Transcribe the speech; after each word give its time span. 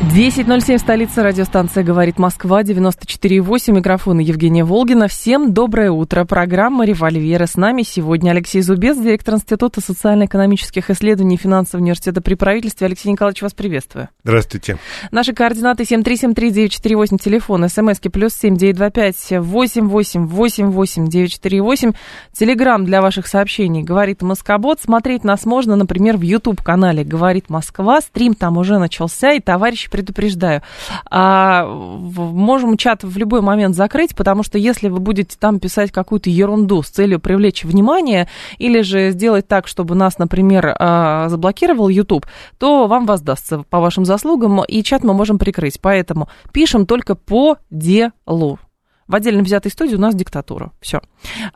10.07, 0.00 0.78
столица 0.78 1.24
радиостанция 1.24 1.82
«Говорит 1.82 2.20
Москва», 2.20 2.62
94.8, 2.62 3.72
микрофон 3.72 4.20
Евгения 4.20 4.62
Волгина. 4.62 5.08
Всем 5.08 5.52
доброе 5.52 5.90
утро. 5.90 6.24
Программа 6.24 6.84
«Револьверы». 6.84 7.48
С 7.48 7.56
нами 7.56 7.82
сегодня 7.82 8.30
Алексей 8.30 8.62
Зубец, 8.62 8.96
директор 8.96 9.34
Института 9.34 9.80
социально-экономических 9.80 10.88
исследований 10.90 11.34
и 11.34 11.38
финансового 11.38 11.82
университета 11.82 12.20
при 12.20 12.34
правительстве. 12.34 12.86
Алексей 12.86 13.10
Николаевич, 13.10 13.42
вас 13.42 13.54
приветствую. 13.54 14.08
Здравствуйте. 14.22 14.78
Наши 15.10 15.32
координаты 15.32 15.82
7373948, 15.82 17.18
телефон, 17.18 17.68
смски 17.68 18.08
плюс 18.08 18.34
7925 18.34 19.32
8888948, 19.32 21.96
телеграмм 22.32 22.84
для 22.84 23.02
ваших 23.02 23.26
сообщений 23.26 23.82
«Говорит 23.82 24.22
Москобот». 24.22 24.78
Смотреть 24.80 25.24
нас 25.24 25.44
можно, 25.44 25.74
например, 25.74 26.18
в 26.18 26.22
YouTube-канале 26.22 27.02
«Говорит 27.02 27.50
Москва». 27.50 28.00
Стрим 28.00 28.34
там 28.34 28.58
уже 28.58 28.78
начался, 28.78 29.32
и 29.32 29.40
товарищи 29.88 29.90
предупреждаю. 29.90 30.62
А, 31.10 31.66
можем 31.66 32.76
чат 32.76 33.02
в 33.04 33.16
любой 33.18 33.40
момент 33.40 33.74
закрыть, 33.74 34.14
потому 34.14 34.42
что 34.42 34.58
если 34.58 34.88
вы 34.88 35.00
будете 35.00 35.36
там 35.38 35.58
писать 35.58 35.90
какую-то 35.90 36.30
ерунду 36.30 36.82
с 36.82 36.88
целью 36.88 37.20
привлечь 37.20 37.64
внимание 37.64 38.28
или 38.58 38.82
же 38.82 39.10
сделать 39.10 39.48
так, 39.48 39.66
чтобы 39.66 39.94
нас, 39.94 40.18
например, 40.18 40.74
а, 40.78 41.28
заблокировал 41.28 41.88
YouTube, 41.88 42.26
то 42.58 42.86
вам 42.86 43.06
воздастся 43.06 43.64
по 43.68 43.80
вашим 43.80 44.04
заслугам, 44.04 44.62
и 44.64 44.82
чат 44.82 45.04
мы 45.04 45.14
можем 45.14 45.38
прикрыть. 45.38 45.80
Поэтому 45.80 46.28
пишем 46.52 46.86
только 46.86 47.14
по 47.14 47.56
делу. 47.70 48.58
В 49.06 49.14
отдельно 49.14 49.42
взятой 49.42 49.70
студии 49.70 49.94
у 49.94 50.00
нас 50.00 50.14
диктатура. 50.14 50.70
Все. 50.80 51.00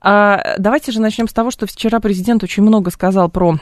А, 0.01 0.55
давайте 0.59 0.91
же 0.91 1.01
начнем 1.03 1.29
с 1.29 1.35
того, 1.35 1.51
что 1.51 1.67
вчера 1.67 2.01
президент 2.01 2.43
очень 2.43 2.63
много 2.63 2.91
сказал 2.91 3.29
про 3.29 3.59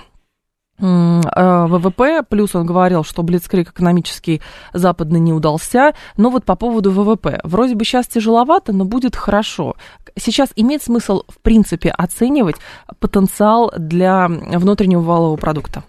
ВВП, 0.81 2.23
плюс 2.29 2.55
он 2.55 2.67
говорил, 2.67 3.05
что 3.05 3.23
Блицкрик 3.23 3.71
экономический 3.71 4.41
западный 4.73 5.21
не 5.21 5.33
удался, 5.33 5.93
но 6.17 6.31
вот 6.31 6.45
по 6.45 6.57
поводу 6.57 6.91
ВВП. 6.91 7.41
Вроде 7.45 7.75
бы 7.75 7.85
сейчас 7.85 8.07
тяжеловато, 8.07 8.73
но 8.73 8.85
будет 8.85 9.17
хорошо. 9.17 9.77
Сейчас 10.19 10.51
имеет 10.57 10.83
смысл, 10.83 11.23
в 11.29 11.41
принципе, 11.41 11.91
оценивать 11.91 12.57
потенциал 12.99 13.73
для 13.77 14.27
внутреннего 14.29 15.03
валового 15.03 15.37
продукта? 15.37 15.85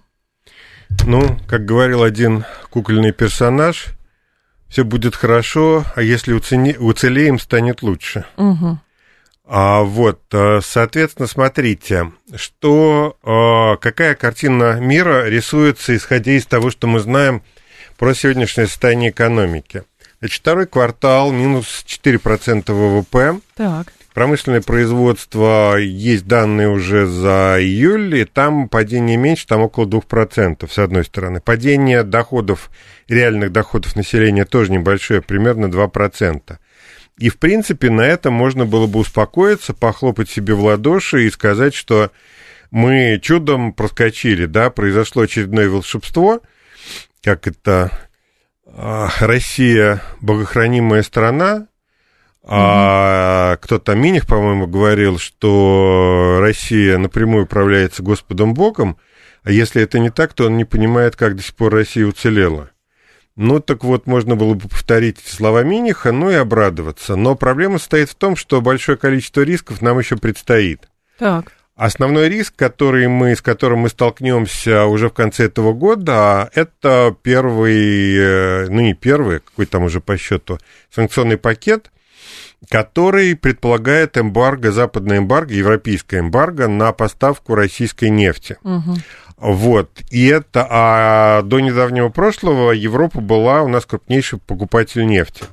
Ну, 1.05 1.37
как 1.47 1.65
говорил 1.65 2.03
один 2.03 2.45
кукольный 2.69 3.13
персонаж, 3.13 3.87
все 4.67 4.83
будет 4.83 5.15
хорошо, 5.15 5.83
а 5.95 6.01
если 6.01 6.33
уцелеем, 6.33 7.39
станет 7.39 7.81
лучше. 7.81 8.25
Угу. 8.37 8.77
А, 9.53 9.83
вот, 9.83 10.21
э, 10.31 10.61
соответственно, 10.63 11.27
смотрите, 11.27 12.13
что, 12.35 13.17
э, 13.21 13.81
какая 13.81 14.15
картина 14.15 14.79
мира 14.79 15.27
рисуется, 15.27 15.93
исходя 15.93 16.31
из 16.31 16.45
того, 16.45 16.71
что 16.71 16.87
мы 16.87 17.01
знаем 17.01 17.43
про 17.97 18.13
сегодняшнее 18.13 18.67
состояние 18.67 19.11
экономики. 19.11 19.83
Значит, 20.21 20.39
второй 20.39 20.67
квартал 20.67 21.33
минус 21.33 21.83
4% 21.85 22.71
ВВП. 22.71 23.41
Так. 23.57 23.91
Промышленное 24.13 24.61
производство, 24.61 25.75
есть 25.75 26.27
данные 26.27 26.69
уже 26.69 27.05
за 27.05 27.57
июль, 27.59 28.19
и 28.19 28.23
там 28.23 28.69
падение 28.69 29.17
меньше, 29.17 29.47
там 29.47 29.63
около 29.63 29.85
2%, 29.85 30.71
с 30.71 30.79
одной 30.79 31.03
стороны. 31.03 31.41
Падение 31.41 32.03
доходов, 32.03 32.69
реальных 33.09 33.51
доходов 33.51 33.97
населения 33.97 34.45
тоже 34.45 34.71
небольшое, 34.71 35.21
примерно 35.21 35.65
2%. 35.65 36.57
И, 37.17 37.29
в 37.29 37.37
принципе, 37.37 37.89
на 37.89 38.01
этом 38.01 38.33
можно 38.33 38.65
было 38.65 38.87
бы 38.87 38.99
успокоиться, 38.99 39.73
похлопать 39.73 40.29
себе 40.29 40.53
в 40.53 40.63
ладоши 40.63 41.25
и 41.25 41.31
сказать, 41.31 41.73
что 41.73 42.11
мы 42.71 43.19
чудом 43.21 43.73
проскочили, 43.73 44.45
да, 44.45 44.69
произошло 44.69 45.23
очередное 45.23 45.69
волшебство, 45.69 46.41
как 47.21 47.47
это 47.47 47.91
а, 48.65 49.09
Россия 49.19 50.01
богохранимая 50.21 51.03
страна, 51.03 51.67
а 52.43 53.57
кто-то 53.57 53.93
Миних, 53.93 54.25
по-моему, 54.25 54.65
говорил, 54.65 55.19
что 55.19 56.39
Россия 56.41 56.97
напрямую 56.97 57.43
управляется 57.43 58.01
Господом 58.01 58.53
Богом, 58.53 58.97
а 59.43 59.51
если 59.51 59.81
это 59.83 59.99
не 59.99 60.09
так, 60.09 60.33
то 60.33 60.45
он 60.45 60.57
не 60.57 60.65
понимает, 60.65 61.15
как 61.15 61.35
до 61.35 61.43
сих 61.43 61.55
пор 61.55 61.73
Россия 61.73 62.05
уцелела. 62.05 62.70
Ну, 63.41 63.59
так 63.59 63.83
вот, 63.83 64.05
можно 64.05 64.35
было 64.35 64.53
бы 64.53 64.69
повторить 64.69 65.17
эти 65.17 65.35
слова 65.35 65.63
Миниха, 65.63 66.11
ну 66.11 66.29
и 66.29 66.35
обрадоваться. 66.35 67.15
Но 67.15 67.33
проблема 67.33 67.79
состоит 67.79 68.07
в 68.11 68.13
том, 68.13 68.35
что 68.35 68.61
большое 68.61 68.99
количество 68.99 69.41
рисков 69.41 69.81
нам 69.81 69.97
еще 69.97 70.15
предстоит. 70.15 70.87
Так. 71.17 71.51
Основной 71.75 72.29
риск, 72.29 72.55
который 72.55 73.07
мы, 73.07 73.35
с 73.35 73.41
которым 73.41 73.79
мы 73.79 73.89
столкнемся 73.89 74.85
уже 74.85 75.09
в 75.09 75.13
конце 75.13 75.45
этого 75.45 75.73
года, 75.73 76.51
это 76.53 77.15
первый, 77.23 78.15
э, 78.15 78.67
ну 78.69 78.81
не 78.81 78.93
первый, 78.93 79.39
какой 79.39 79.65
там 79.65 79.85
уже 79.85 80.01
по 80.01 80.17
счету, 80.17 80.59
санкционный 80.91 81.37
пакет, 81.37 81.91
который 82.69 83.35
предполагает 83.35 84.19
эмбарго, 84.19 84.71
западное 84.71 85.17
эмбарго, 85.17 85.55
европейское 85.55 86.19
эмбарго 86.19 86.67
на 86.67 86.91
поставку 86.91 87.55
российской 87.55 88.11
нефти. 88.11 88.59
Угу. 88.63 88.97
Вот. 89.41 90.03
И 90.11 90.27
это, 90.27 90.67
а 90.69 91.41
до 91.41 91.59
недавнего 91.59 92.09
прошлого 92.09 92.73
Европа 92.73 93.21
была 93.21 93.63
у 93.63 93.67
нас 93.67 93.87
крупнейший 93.87 94.37
покупатель 94.37 95.03
нефти. 95.03 95.45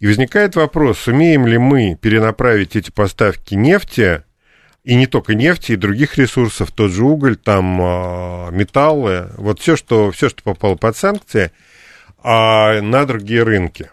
И 0.00 0.08
возникает 0.08 0.56
вопрос, 0.56 0.98
сумеем 0.98 1.46
ли 1.46 1.56
мы 1.56 1.94
перенаправить 1.94 2.74
эти 2.74 2.90
поставки 2.90 3.54
нефти, 3.54 4.24
и 4.82 4.96
не 4.96 5.06
только 5.06 5.36
нефти, 5.36 5.72
и 5.72 5.76
других 5.76 6.18
ресурсов, 6.18 6.72
тот 6.72 6.90
же 6.90 7.04
уголь, 7.04 7.36
там 7.36 7.78
а, 7.80 8.50
металлы, 8.50 9.28
вот 9.36 9.60
все, 9.60 9.76
что, 9.76 10.10
все, 10.10 10.28
что 10.28 10.42
попало 10.42 10.74
под 10.74 10.96
санкции, 10.96 11.52
а 12.20 12.80
на 12.80 13.04
другие 13.04 13.44
рынки. 13.44 13.88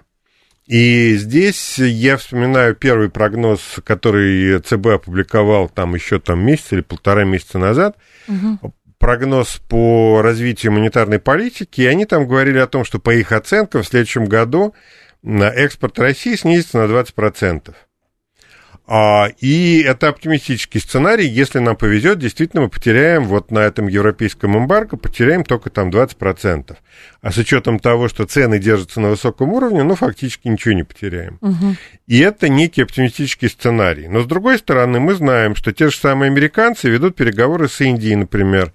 И 0.65 1.15
здесь 1.17 1.77
я 1.77 2.17
вспоминаю 2.17 2.73
первый 2.73 3.11
прогноз, 3.11 3.61
который 3.83 4.59
ЦБ 4.59 4.87
опубликовал 4.87 5.69
там 5.69 5.93
еще 5.93 6.19
там 6.19 6.43
месяц 6.43 6.73
или 6.73 6.81
полтора 6.81 7.25
месяца 7.25 7.59
назад, 7.59 7.95
угу 8.27 8.73
прогноз 8.97 9.61
по 9.67 10.21
развитию 10.21 10.71
монетарной 10.71 11.19
политики, 11.19 11.81
и 11.81 11.85
они 11.85 12.05
там 12.05 12.27
говорили 12.27 12.59
о 12.59 12.67
том, 12.67 12.85
что 12.85 12.99
по 12.99 13.13
их 13.13 13.31
оценкам 13.31 13.83
в 13.83 13.87
следующем 13.87 14.25
году 14.25 14.73
экспорт 15.23 15.99
России 15.99 16.35
снизится 16.35 16.79
на 16.79 16.91
20%. 16.91 17.73
А, 18.87 19.29
и 19.39 19.81
это 19.81 20.09
оптимистический 20.09 20.79
сценарий. 20.79 21.25
Если 21.27 21.57
нам 21.57 21.75
повезет, 21.75 22.19
действительно 22.19 22.63
мы 22.63 22.69
потеряем 22.69 23.23
вот 23.25 23.49
на 23.49 23.59
этом 23.59 23.87
европейском 23.87 24.55
эмбарго, 24.55 24.95
потеряем 24.95 25.43
только 25.43 25.71
там 25.71 25.89
20%. 25.89 26.77
А 27.21 27.31
с 27.31 27.37
учетом 27.37 27.79
того, 27.79 28.07
что 28.09 28.25
цены 28.25 28.59
держатся 28.59 28.99
на 28.99 29.09
высоком 29.09 29.53
уровне, 29.53 29.81
ну, 29.81 29.95
фактически 29.95 30.47
ничего 30.47 30.75
не 30.75 30.83
потеряем. 30.83 31.39
Угу. 31.41 31.75
И 32.07 32.19
это 32.19 32.47
некий 32.47 32.83
оптимистический 32.83 33.49
сценарий. 33.49 34.07
Но, 34.07 34.21
с 34.21 34.27
другой 34.27 34.59
стороны, 34.59 34.99
мы 34.99 35.15
знаем, 35.15 35.55
что 35.55 35.71
те 35.73 35.89
же 35.89 35.97
самые 35.97 36.29
американцы 36.29 36.87
ведут 36.87 37.15
переговоры 37.15 37.67
с 37.67 37.81
Индией, 37.81 38.15
например, 38.15 38.71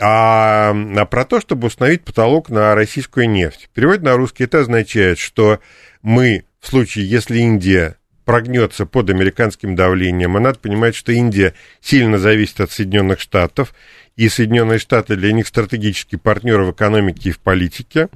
а, 0.00 0.74
а 0.96 1.04
про 1.04 1.24
то, 1.26 1.40
чтобы 1.40 1.66
установить 1.66 2.02
потолок 2.02 2.48
на 2.48 2.74
российскую 2.74 3.28
нефть. 3.28 3.68
Перевод 3.74 4.00
на 4.00 4.16
русский 4.16 4.44
это 4.44 4.60
означает, 4.60 5.18
что 5.18 5.60
мы 6.00 6.44
в 6.60 6.66
случае, 6.66 7.06
если 7.08 7.38
Индия 7.38 7.98
прогнется 8.24 8.86
под 8.86 9.10
американским 9.10 9.76
давлением. 9.76 10.36
А 10.36 10.40
надо 10.40 10.58
понимать, 10.58 10.94
что 10.94 11.12
Индия 11.12 11.54
сильно 11.80 12.18
зависит 12.18 12.60
от 12.60 12.70
Соединенных 12.70 13.20
Штатов, 13.20 13.74
и 14.16 14.28
Соединенные 14.28 14.78
Штаты 14.78 15.16
для 15.16 15.32
них 15.32 15.46
стратегический 15.46 16.16
партнер 16.16 16.62
в 16.62 16.72
экономике 16.72 17.30
и 17.30 17.32
в 17.32 17.40
политике. 17.40 18.08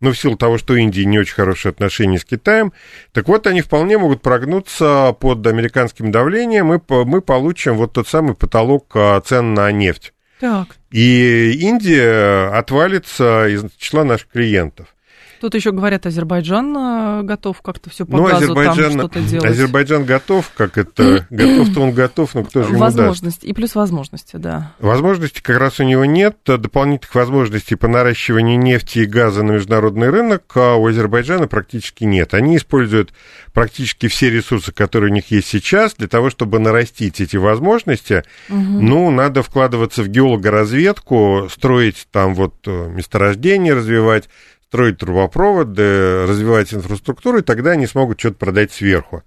Но 0.00 0.12
в 0.12 0.18
силу 0.18 0.36
того, 0.36 0.58
что 0.58 0.74
у 0.74 0.76
Индии 0.76 1.02
не 1.02 1.18
очень 1.18 1.34
хорошие 1.34 1.70
отношения 1.70 2.18
с 2.18 2.24
Китаем, 2.24 2.72
так 3.12 3.28
вот 3.28 3.46
они 3.46 3.62
вполне 3.62 3.96
могут 3.96 4.22
прогнуться 4.22 5.16
под 5.18 5.46
американским 5.46 6.10
давлением, 6.10 6.74
и 6.74 6.80
мы 7.04 7.20
получим 7.22 7.76
вот 7.76 7.94
тот 7.94 8.08
самый 8.08 8.34
потолок 8.34 8.90
а, 8.94 9.20
цен 9.20 9.54
на 9.54 9.70
нефть. 9.72 10.12
Так. 10.40 10.76
И 10.90 11.52
Индия 11.60 12.48
отвалится 12.48 13.48
из 13.48 13.64
числа 13.78 14.04
наших 14.04 14.28
клиентов. 14.28 14.93
Тут 15.40 15.54
еще 15.54 15.72
говорят, 15.72 16.06
Азербайджан 16.06 16.76
э, 16.76 17.22
готов 17.22 17.60
как-то 17.62 17.90
все 17.90 18.06
по 18.06 18.16
ну, 18.16 18.24
газу 18.24 18.36
Азербайджан, 18.36 18.90
там 18.90 18.98
что-то 19.00 19.20
делать. 19.20 19.50
Азербайджан 19.50 20.04
готов, 20.04 20.50
как 20.56 20.78
это, 20.78 21.26
готов-то 21.30 21.80
он 21.80 21.92
готов, 21.92 22.34
но 22.34 22.44
кто 22.44 22.62
же 22.62 22.70
ему 22.70 22.78
Возможность, 22.78 23.40
даст? 23.40 23.44
и 23.44 23.52
плюс 23.52 23.74
возможности, 23.74 24.36
да. 24.36 24.72
Возможностей 24.78 25.42
как 25.42 25.58
раз 25.58 25.80
у 25.80 25.84
него 25.84 26.04
нет, 26.04 26.38
дополнительных 26.44 27.14
возможностей 27.14 27.74
по 27.74 27.88
наращиванию 27.88 28.58
нефти 28.58 29.00
и 29.00 29.06
газа 29.06 29.42
на 29.42 29.52
международный 29.52 30.10
рынок 30.10 30.44
а 30.56 30.76
у 30.76 30.86
Азербайджана 30.86 31.46
практически 31.46 32.04
нет. 32.04 32.34
Они 32.34 32.56
используют 32.56 33.12
практически 33.52 34.08
все 34.08 34.30
ресурсы, 34.30 34.72
которые 34.72 35.10
у 35.10 35.14
них 35.14 35.30
есть 35.30 35.48
сейчас, 35.48 35.94
для 35.94 36.08
того, 36.08 36.30
чтобы 36.30 36.58
нарастить 36.58 37.20
эти 37.20 37.36
возможности. 37.36 38.24
Угу. 38.48 38.58
Ну, 38.58 39.10
надо 39.10 39.42
вкладываться 39.42 40.02
в 40.02 40.08
геологоразведку, 40.08 41.48
строить 41.50 42.06
там 42.10 42.34
вот 42.34 42.54
э, 42.66 42.88
месторождения, 42.88 43.74
развивать, 43.74 44.28
строить 44.74 44.98
трубопроводы, 44.98 46.26
развивать 46.26 46.74
инфраструктуру, 46.74 47.38
и 47.38 47.42
тогда 47.42 47.70
они 47.70 47.86
смогут 47.86 48.18
что-то 48.18 48.38
продать 48.38 48.72
сверху. 48.72 49.22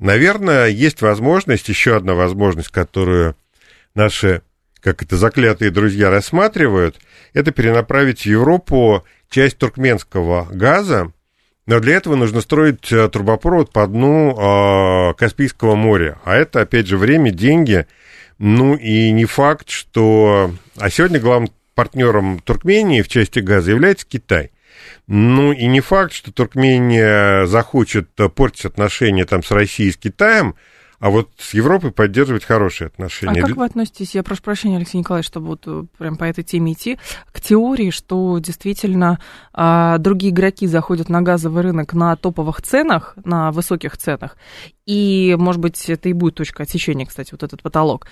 Наверное, 0.00 0.66
есть 0.66 1.02
возможность, 1.02 1.68
еще 1.68 1.94
одна 1.94 2.14
возможность, 2.14 2.70
которую 2.70 3.36
наши, 3.94 4.42
как 4.80 5.00
это, 5.04 5.16
заклятые 5.16 5.70
друзья 5.70 6.10
рассматривают, 6.10 6.96
это 7.32 7.52
перенаправить 7.52 8.22
в 8.22 8.26
Европу 8.26 9.04
часть 9.30 9.58
туркменского 9.58 10.48
газа, 10.50 11.12
но 11.66 11.78
для 11.78 11.94
этого 11.94 12.16
нужно 12.16 12.40
строить 12.40 12.90
э, 12.90 13.08
трубопровод 13.08 13.70
по 13.72 13.86
дну 13.86 14.32
э, 14.32 15.14
Каспийского 15.14 15.76
моря. 15.76 16.18
А 16.24 16.34
это, 16.34 16.62
опять 16.62 16.88
же, 16.88 16.98
время, 16.98 17.30
деньги. 17.30 17.86
Ну 18.38 18.74
и 18.74 19.12
не 19.12 19.26
факт, 19.26 19.70
что... 19.70 20.50
А 20.76 20.90
сегодня 20.90 21.20
главным 21.20 21.52
партнером 21.76 22.40
Туркмении 22.40 23.02
в 23.02 23.08
части 23.08 23.38
газа 23.38 23.70
является 23.70 24.04
Китай. 24.04 24.50
Ну 25.06 25.52
и 25.52 25.66
не 25.66 25.80
факт, 25.80 26.12
что 26.12 26.32
Туркмения 26.32 27.46
захочет 27.46 28.10
портить 28.34 28.64
отношения 28.64 29.24
там 29.24 29.42
с 29.42 29.50
Россией 29.50 29.90
и 29.90 29.92
с 29.92 29.96
Китаем, 29.96 30.54
а 31.00 31.10
вот 31.10 31.30
с 31.38 31.54
Европой 31.54 31.92
поддерживать 31.92 32.44
хорошие 32.44 32.88
отношения. 32.88 33.42
А 33.42 33.46
как 33.46 33.56
вы 33.56 33.64
относитесь, 33.64 34.14
я 34.14 34.22
прошу 34.22 34.42
прощения, 34.42 34.76
Алексей 34.76 34.98
Николаевич, 34.98 35.28
чтобы 35.28 35.46
вот 35.48 35.62
э, 35.66 35.84
прям 35.96 36.16
по 36.16 36.24
этой 36.24 36.42
теме 36.42 36.72
идти, 36.72 36.98
к 37.30 37.40
теории, 37.40 37.90
что 37.90 38.38
действительно 38.38 39.20
а, 39.52 39.98
другие 39.98 40.32
игроки 40.32 40.66
заходят 40.66 41.08
на 41.08 41.22
газовый 41.22 41.62
рынок 41.62 41.92
на 41.94 42.16
топовых 42.16 42.62
ценах, 42.62 43.14
на 43.24 43.52
высоких 43.52 43.96
ценах, 43.96 44.36
и, 44.86 45.36
может 45.38 45.60
быть, 45.60 45.88
это 45.88 46.08
и 46.08 46.12
будет 46.12 46.34
точка 46.34 46.64
отсечения, 46.64 47.06
кстати, 47.06 47.30
вот 47.32 47.42
этот 47.44 47.62
потолок, 47.62 48.08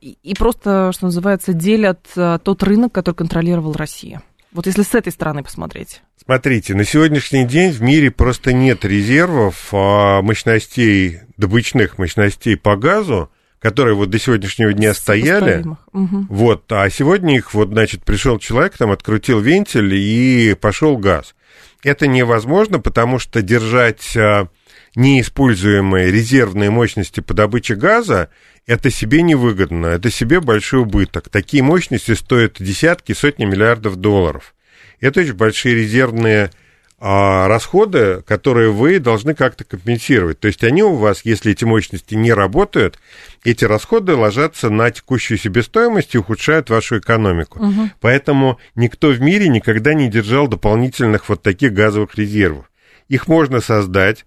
и 0.00 0.34
просто, 0.36 0.90
что 0.92 1.06
называется, 1.06 1.52
делят 1.52 2.06
э, 2.16 2.38
тот 2.42 2.62
рынок, 2.64 2.92
который 2.92 3.14
контролировал 3.14 3.72
Россия. 3.72 4.22
Вот 4.54 4.66
если 4.66 4.82
с 4.82 4.94
этой 4.94 5.12
стороны 5.12 5.42
посмотреть. 5.42 6.00
Смотрите, 6.24 6.74
на 6.74 6.84
сегодняшний 6.84 7.44
день 7.44 7.72
в 7.72 7.82
мире 7.82 8.10
просто 8.12 8.52
нет 8.52 8.84
резервов 8.84 9.68
а, 9.72 10.22
мощностей, 10.22 11.22
добычных 11.36 11.98
мощностей 11.98 12.56
по 12.56 12.76
газу, 12.76 13.30
которые 13.58 13.96
вот 13.96 14.10
до 14.10 14.18
сегодняшнего 14.20 14.72
дня 14.72 14.94
стояли. 14.94 15.64
Угу. 15.92 16.26
Вот, 16.28 16.70
а 16.70 16.88
сегодня 16.88 17.36
их 17.36 17.52
вот, 17.52 17.70
значит, 17.70 18.04
пришел 18.04 18.38
человек, 18.38 18.76
там 18.76 18.92
открутил 18.92 19.40
вентиль 19.40 19.92
и 19.92 20.54
пошел 20.54 20.98
газ. 20.98 21.34
Это 21.82 22.06
невозможно, 22.06 22.78
потому 22.78 23.18
что 23.18 23.42
держать 23.42 24.16
а, 24.16 24.46
неиспользуемые 24.94 26.12
резервные 26.12 26.70
мощности 26.70 27.20
по 27.20 27.34
добыче 27.34 27.74
газа 27.74 28.30
это 28.66 28.90
себе 28.90 29.22
невыгодно, 29.22 29.86
это 29.86 30.10
себе 30.10 30.40
большой 30.40 30.80
убыток. 30.80 31.28
Такие 31.28 31.62
мощности 31.62 32.12
стоят 32.12 32.56
десятки, 32.58 33.12
сотни 33.12 33.44
миллиардов 33.44 33.96
долларов. 33.96 34.54
Это 35.00 35.20
очень 35.20 35.34
большие 35.34 35.74
резервные 35.74 36.50
а, 36.98 37.48
расходы, 37.48 38.22
которые 38.26 38.70
вы 38.70 38.98
должны 38.98 39.34
как-то 39.34 39.64
компенсировать. 39.64 40.40
То 40.40 40.46
есть 40.46 40.64
они 40.64 40.82
у 40.82 40.94
вас, 40.94 41.20
если 41.24 41.52
эти 41.52 41.64
мощности 41.64 42.14
не 42.14 42.32
работают, 42.32 42.98
эти 43.44 43.66
расходы 43.66 44.14
ложатся 44.14 44.70
на 44.70 44.90
текущую 44.90 45.36
себестоимость 45.36 46.14
и 46.14 46.18
ухудшают 46.18 46.70
вашу 46.70 46.98
экономику. 46.98 47.58
Угу. 47.62 47.90
Поэтому 48.00 48.58
никто 48.74 49.08
в 49.08 49.20
мире 49.20 49.48
никогда 49.48 49.92
не 49.92 50.08
держал 50.08 50.48
дополнительных 50.48 51.28
вот 51.28 51.42
таких 51.42 51.74
газовых 51.74 52.14
резервов. 52.14 52.70
Их 53.08 53.28
можно 53.28 53.60
создать, 53.60 54.24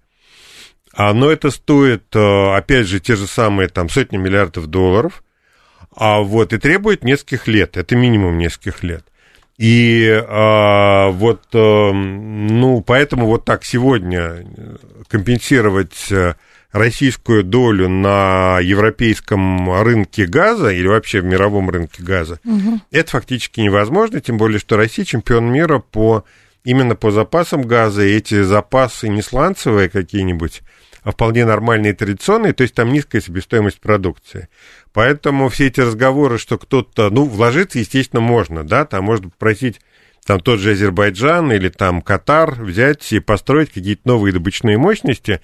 а, 0.98 1.14
но 1.14 1.30
это 1.30 1.52
стоит, 1.52 2.04
э, 2.16 2.56
опять 2.56 2.88
же, 2.88 3.00
те 3.00 3.16
же 3.16 3.28
самые 3.28 3.70
там 3.70 3.88
сотни 3.88 4.18
миллиардов 4.18 4.66
долларов, 4.66 5.24
а 5.96 6.22
вот 6.22 6.54
и 6.54 6.58
требует 6.58 7.04
нескольких 7.04 7.48
лет, 7.48 7.78
это 7.78 7.96
минимум 7.96 8.40
нескольких 8.40 8.82
лет. 8.82 9.06
И 9.60 10.10
а, 10.28 11.10
вот, 11.12 11.44
а, 11.54 11.92
ну, 11.94 12.82
поэтому 12.82 13.28
вот 13.28 13.46
так 13.46 13.64
сегодня 13.64 14.44
компенсировать 15.08 16.12
российскую 16.72 17.44
долю 17.44 17.90
на 17.90 18.60
европейском 18.60 19.80
рынке 19.84 20.26
газа 20.26 20.70
или 20.70 20.88
вообще 20.88 21.22
в 21.22 21.26
мировом 21.26 21.70
рынке 21.70 22.02
газа, 22.02 22.40
угу. 22.44 22.82
это 22.90 23.12
фактически 23.12 23.60
невозможно, 23.60 24.20
тем 24.20 24.40
более, 24.40 24.60
что 24.60 24.78
Россия 24.78 25.06
чемпион 25.06 25.46
мира 25.46 25.78
по 25.78 26.26
именно 26.68 26.98
по 26.98 27.12
запасам 27.12 27.62
газа, 27.62 28.04
и 28.04 28.18
эти 28.18 28.42
запасы 28.44 29.08
не 29.08 29.22
сланцевые 29.22 29.88
какие-нибудь, 29.88 30.64
а 31.02 31.12
вполне 31.12 31.46
нормальные 31.46 31.94
традиционные, 31.94 32.52
то 32.52 32.64
есть 32.64 32.76
там 32.76 32.92
низкая 32.92 33.22
себестоимость 33.22 33.80
продукции. 33.80 34.50
Поэтому 34.92 35.48
все 35.48 35.68
эти 35.68 35.80
разговоры, 35.80 36.38
что 36.38 36.58
кто-то, 36.58 37.10
ну, 37.10 37.24
вложиться, 37.24 37.80
естественно, 37.80 38.22
можно, 38.22 38.66
да, 38.66 38.84
там 38.84 39.06
можно 39.06 39.30
попросить 39.30 39.80
там 40.26 40.42
тот 40.42 40.60
же 40.60 40.72
Азербайджан 40.72 41.54
или 41.54 41.70
там 41.70 42.02
Катар 42.02 42.62
взять 42.62 43.14
и 43.14 43.22
построить 43.22 43.72
какие-то 43.72 44.02
новые 44.04 44.34
добычные 44.34 44.78
мощности, 44.78 45.40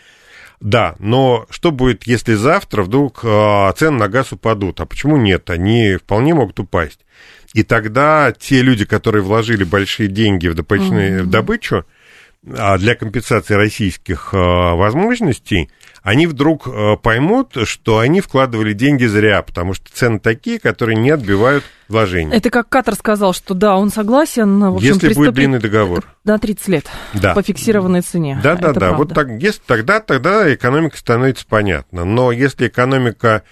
да, 0.60 0.96
но 1.00 1.46
что 1.50 1.72
будет, 1.72 2.04
если 2.06 2.34
завтра 2.34 2.84
вдруг 2.84 3.22
э, 3.24 3.72
цены 3.78 3.98
на 3.98 4.10
газ 4.10 4.34
упадут? 4.34 4.82
А 4.82 4.86
почему 4.86 5.16
нет? 5.16 5.50
Они 5.50 5.96
вполне 5.96 6.34
могут 6.34 6.60
упасть. 6.60 7.06
И 7.54 7.64
тогда 7.64 8.34
те 8.38 8.62
люди, 8.62 8.86
которые 8.86 9.22
вложили 9.24 9.64
большие 9.64 10.10
деньги 10.10 10.48
в, 10.48 10.56
добычную, 10.56 11.20
mm-hmm. 11.20 11.24
в 11.24 11.30
добычу, 11.30 11.86
а 12.58 12.78
для 12.78 12.96
компенсации 12.96 13.54
российских 13.54 14.34
э, 14.34 14.38
возможностей, 14.38 15.70
они 16.02 16.28
вдруг 16.28 16.68
э, 16.68 16.98
поймут, 17.02 17.56
что 17.64 18.00
они 18.00 18.20
вкладывали 18.20 18.74
деньги 18.74 19.06
зря, 19.06 19.42
потому 19.42 19.74
что 19.74 19.86
цены 19.94 20.20
такие, 20.20 20.60
которые 20.60 20.98
не 20.98 21.12
отбивают 21.12 21.64
вложения. 21.88 22.36
Это 22.36 22.50
как 22.50 22.68
Катар 22.68 22.96
сказал, 22.96 23.34
что 23.34 23.54
да, 23.54 23.78
он 23.78 23.92
согласен. 23.92 24.60
В 24.60 24.76
общем, 24.76 24.94
если 24.96 25.14
будет 25.14 25.34
длинный 25.34 25.60
договор. 25.60 26.04
На 26.26 26.38
30 26.38 26.68
лет 26.68 26.90
да. 27.14 27.34
по 27.34 27.42
фиксированной 27.42 28.02
цене. 28.02 28.38
Да, 28.44 28.56
да, 28.56 28.74
да. 28.74 28.92
Вот 28.92 29.14
так, 29.14 29.30
если, 29.40 29.62
тогда, 29.66 30.02
тогда 30.02 30.54
экономика 30.54 30.98
становится 30.98 31.46
понятна. 31.48 32.04
Но 32.04 32.34
если 32.34 32.68
экономика 32.68 33.44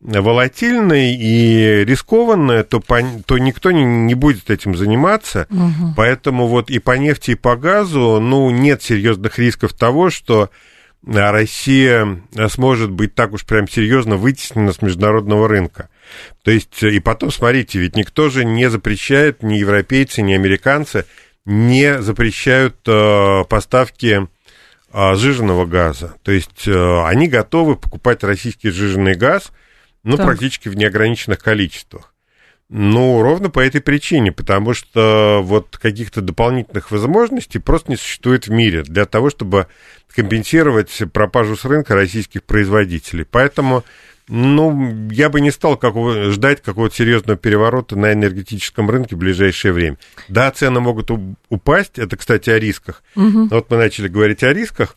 волатильной 0.00 1.14
и 1.14 1.84
рискованная, 1.84 2.62
то, 2.62 2.80
по, 2.80 3.00
то 3.26 3.38
никто 3.38 3.72
не, 3.72 3.84
не 3.84 4.14
будет 4.14 4.50
этим 4.50 4.76
заниматься. 4.76 5.46
Угу. 5.50 5.94
Поэтому 5.96 6.46
вот 6.46 6.70
и 6.70 6.78
по 6.78 6.92
нефти, 6.92 7.32
и 7.32 7.36
по 7.36 7.56
газу, 7.56 8.20
ну, 8.20 8.48
нет 8.50 8.82
серьезных 8.82 9.38
рисков 9.38 9.72
того, 9.72 10.10
что 10.10 10.50
Россия 11.04 12.20
сможет 12.48 12.90
быть 12.90 13.14
так 13.14 13.32
уж 13.32 13.44
прям 13.44 13.68
серьезно 13.68 14.16
вытеснена 14.16 14.72
с 14.72 14.82
международного 14.82 15.48
рынка. 15.48 15.88
То 16.42 16.50
есть, 16.50 16.82
и 16.82 16.98
потом, 17.00 17.30
смотрите, 17.30 17.78
ведь 17.78 17.96
никто 17.96 18.30
же 18.30 18.44
не 18.44 18.68
запрещает, 18.70 19.42
ни 19.42 19.54
европейцы, 19.54 20.22
ни 20.22 20.32
американцы 20.32 21.06
не 21.44 22.02
запрещают 22.02 22.76
э, 22.86 23.44
поставки 23.48 24.28
э, 24.92 25.14
сжиженного 25.14 25.64
газа. 25.64 26.14
То 26.22 26.30
есть, 26.30 26.68
э, 26.68 27.04
они 27.04 27.26
готовы 27.26 27.76
покупать 27.76 28.22
российский 28.22 28.70
сжиженный 28.70 29.14
газ– 29.14 29.50
ну, 30.08 30.16
так. 30.16 30.26
практически 30.26 30.68
в 30.68 30.76
неограниченных 30.76 31.38
количествах. 31.38 32.14
Ну, 32.70 33.22
ровно 33.22 33.50
по 33.50 33.60
этой 33.60 33.80
причине, 33.80 34.32
потому 34.32 34.74
что 34.74 35.40
вот 35.42 35.78
каких-то 35.78 36.20
дополнительных 36.20 36.90
возможностей 36.90 37.58
просто 37.58 37.90
не 37.90 37.96
существует 37.96 38.46
в 38.46 38.50
мире 38.50 38.82
для 38.82 39.04
того, 39.06 39.30
чтобы 39.30 39.66
компенсировать 40.14 41.02
пропажу 41.12 41.56
с 41.56 41.64
рынка 41.64 41.94
российских 41.94 42.42
производителей. 42.42 43.24
Поэтому, 43.24 43.84
ну, 44.28 45.08
я 45.10 45.30
бы 45.30 45.40
не 45.40 45.50
стал 45.50 45.76
какого, 45.76 46.30
ждать 46.30 46.62
какого-то 46.62 46.94
серьезного 46.94 47.38
переворота 47.38 47.96
на 47.96 48.12
энергетическом 48.12 48.90
рынке 48.90 49.14
в 49.14 49.18
ближайшее 49.18 49.72
время. 49.72 49.98
Да, 50.28 50.50
цены 50.50 50.80
могут 50.80 51.10
упасть, 51.48 51.98
это, 51.98 52.18
кстати, 52.18 52.50
о 52.50 52.58
рисках. 52.58 53.02
Угу. 53.14 53.48
Вот 53.48 53.70
мы 53.70 53.76
начали 53.78 54.08
говорить 54.08 54.42
о 54.42 54.52
рисках. 54.52 54.96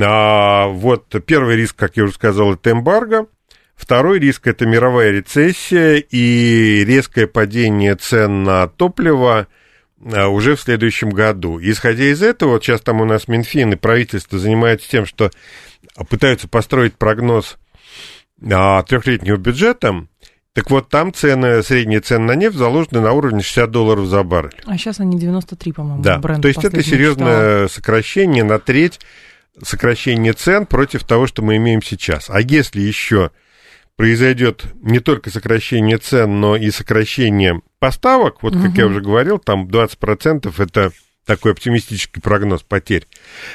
А, 0.00 0.68
вот 0.68 1.14
первый 1.26 1.56
риск, 1.56 1.76
как 1.76 1.96
я 1.96 2.04
уже 2.04 2.14
сказал, 2.14 2.54
это 2.54 2.70
эмбарго. 2.70 3.26
Второй 3.76 4.18
риск– 4.18 4.46
это 4.48 4.66
мировая 4.66 5.10
рецессия 5.10 5.96
и 5.96 6.84
резкое 6.84 7.26
падение 7.26 7.96
цен 7.96 8.44
на 8.44 8.68
топливо 8.68 9.48
а, 10.12 10.28
уже 10.28 10.56
в 10.56 10.60
следующем 10.60 11.10
году. 11.10 11.58
Исходя 11.60 12.04
из 12.04 12.22
этого, 12.22 12.52
вот 12.52 12.64
сейчас 12.64 12.80
там 12.80 13.00
у 13.00 13.04
нас 13.04 13.28
Минфин 13.28 13.72
и 13.72 13.76
правительство 13.76 14.38
занимаются 14.38 14.88
тем, 14.88 15.06
что 15.06 15.30
пытаются 16.08 16.48
построить 16.48 16.94
прогноз 16.94 17.56
а, 18.50 18.82
трехлетнего 18.84 19.36
бюджета, 19.36 20.06
Так 20.52 20.70
вот, 20.70 20.88
там 20.88 21.12
цены, 21.12 21.62
средние 21.62 22.00
цены 22.00 22.26
на 22.26 22.34
нефть 22.36 22.56
заложены 22.56 23.00
на 23.00 23.12
уровне 23.12 23.42
60 23.42 23.70
долларов 23.70 24.06
за 24.06 24.22
баррель. 24.22 24.60
А 24.66 24.78
сейчас 24.78 25.00
они 25.00 25.18
93, 25.18 25.72
по-моему, 25.72 26.02
да. 26.02 26.18
бренд. 26.18 26.42
То 26.42 26.48
есть 26.48 26.64
это 26.64 26.82
серьезное 26.82 27.66
читала. 27.66 27.68
сокращение 27.68 28.44
на 28.44 28.58
треть 28.60 29.00
сокращение 29.62 30.32
цен 30.32 30.66
против 30.66 31.04
того, 31.04 31.26
что 31.26 31.42
мы 31.42 31.56
имеем 31.56 31.82
сейчас. 31.82 32.28
А 32.28 32.40
если 32.40 32.80
еще 32.80 33.30
произойдет 33.96 34.64
не 34.80 35.00
только 35.00 35.30
сокращение 35.30 35.98
цен, 35.98 36.40
но 36.40 36.56
и 36.56 36.70
сокращение 36.70 37.60
поставок, 37.78 38.42
вот 38.42 38.54
как 38.54 38.70
угу. 38.70 38.78
я 38.78 38.86
уже 38.86 39.00
говорил, 39.00 39.38
там 39.38 39.66
20% 39.66 40.52
это 40.58 40.92
такой 41.24 41.52
оптимистический 41.52 42.20
прогноз 42.20 42.62
потерь, 42.62 43.06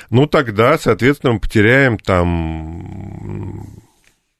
ну 0.09 0.27
тогда, 0.27 0.77
соответственно, 0.77 1.33
мы 1.33 1.39
потеряем 1.39 1.97
там 1.97 3.65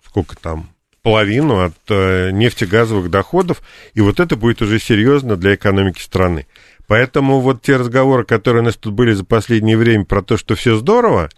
сколько 0.06 0.36
там 0.36 0.70
половину 1.02 1.64
от 1.64 1.78
э, 1.90 2.32
нефтегазовых 2.32 3.10
доходов, 3.10 3.62
и 3.94 4.02
вот 4.02 4.20
это 4.20 4.36
будет 4.36 4.62
уже 4.62 4.80
серьезно 4.80 5.36
для 5.38 5.56
экономики 5.56 6.02
страны. 6.02 6.48
Поэтому 6.88 7.40
вот 7.40 7.62
те 7.62 7.78
разговоры, 7.78 8.26
которые 8.26 8.64
у 8.64 8.66
нас 8.66 8.76
тут 8.76 8.94
были 8.94 9.14
за 9.14 9.24
последнее 9.24 9.78
время 9.78 10.06
про 10.06 10.22
то, 10.24 10.38
что 10.38 10.56
все 10.56 10.76
здорово, 10.76 11.30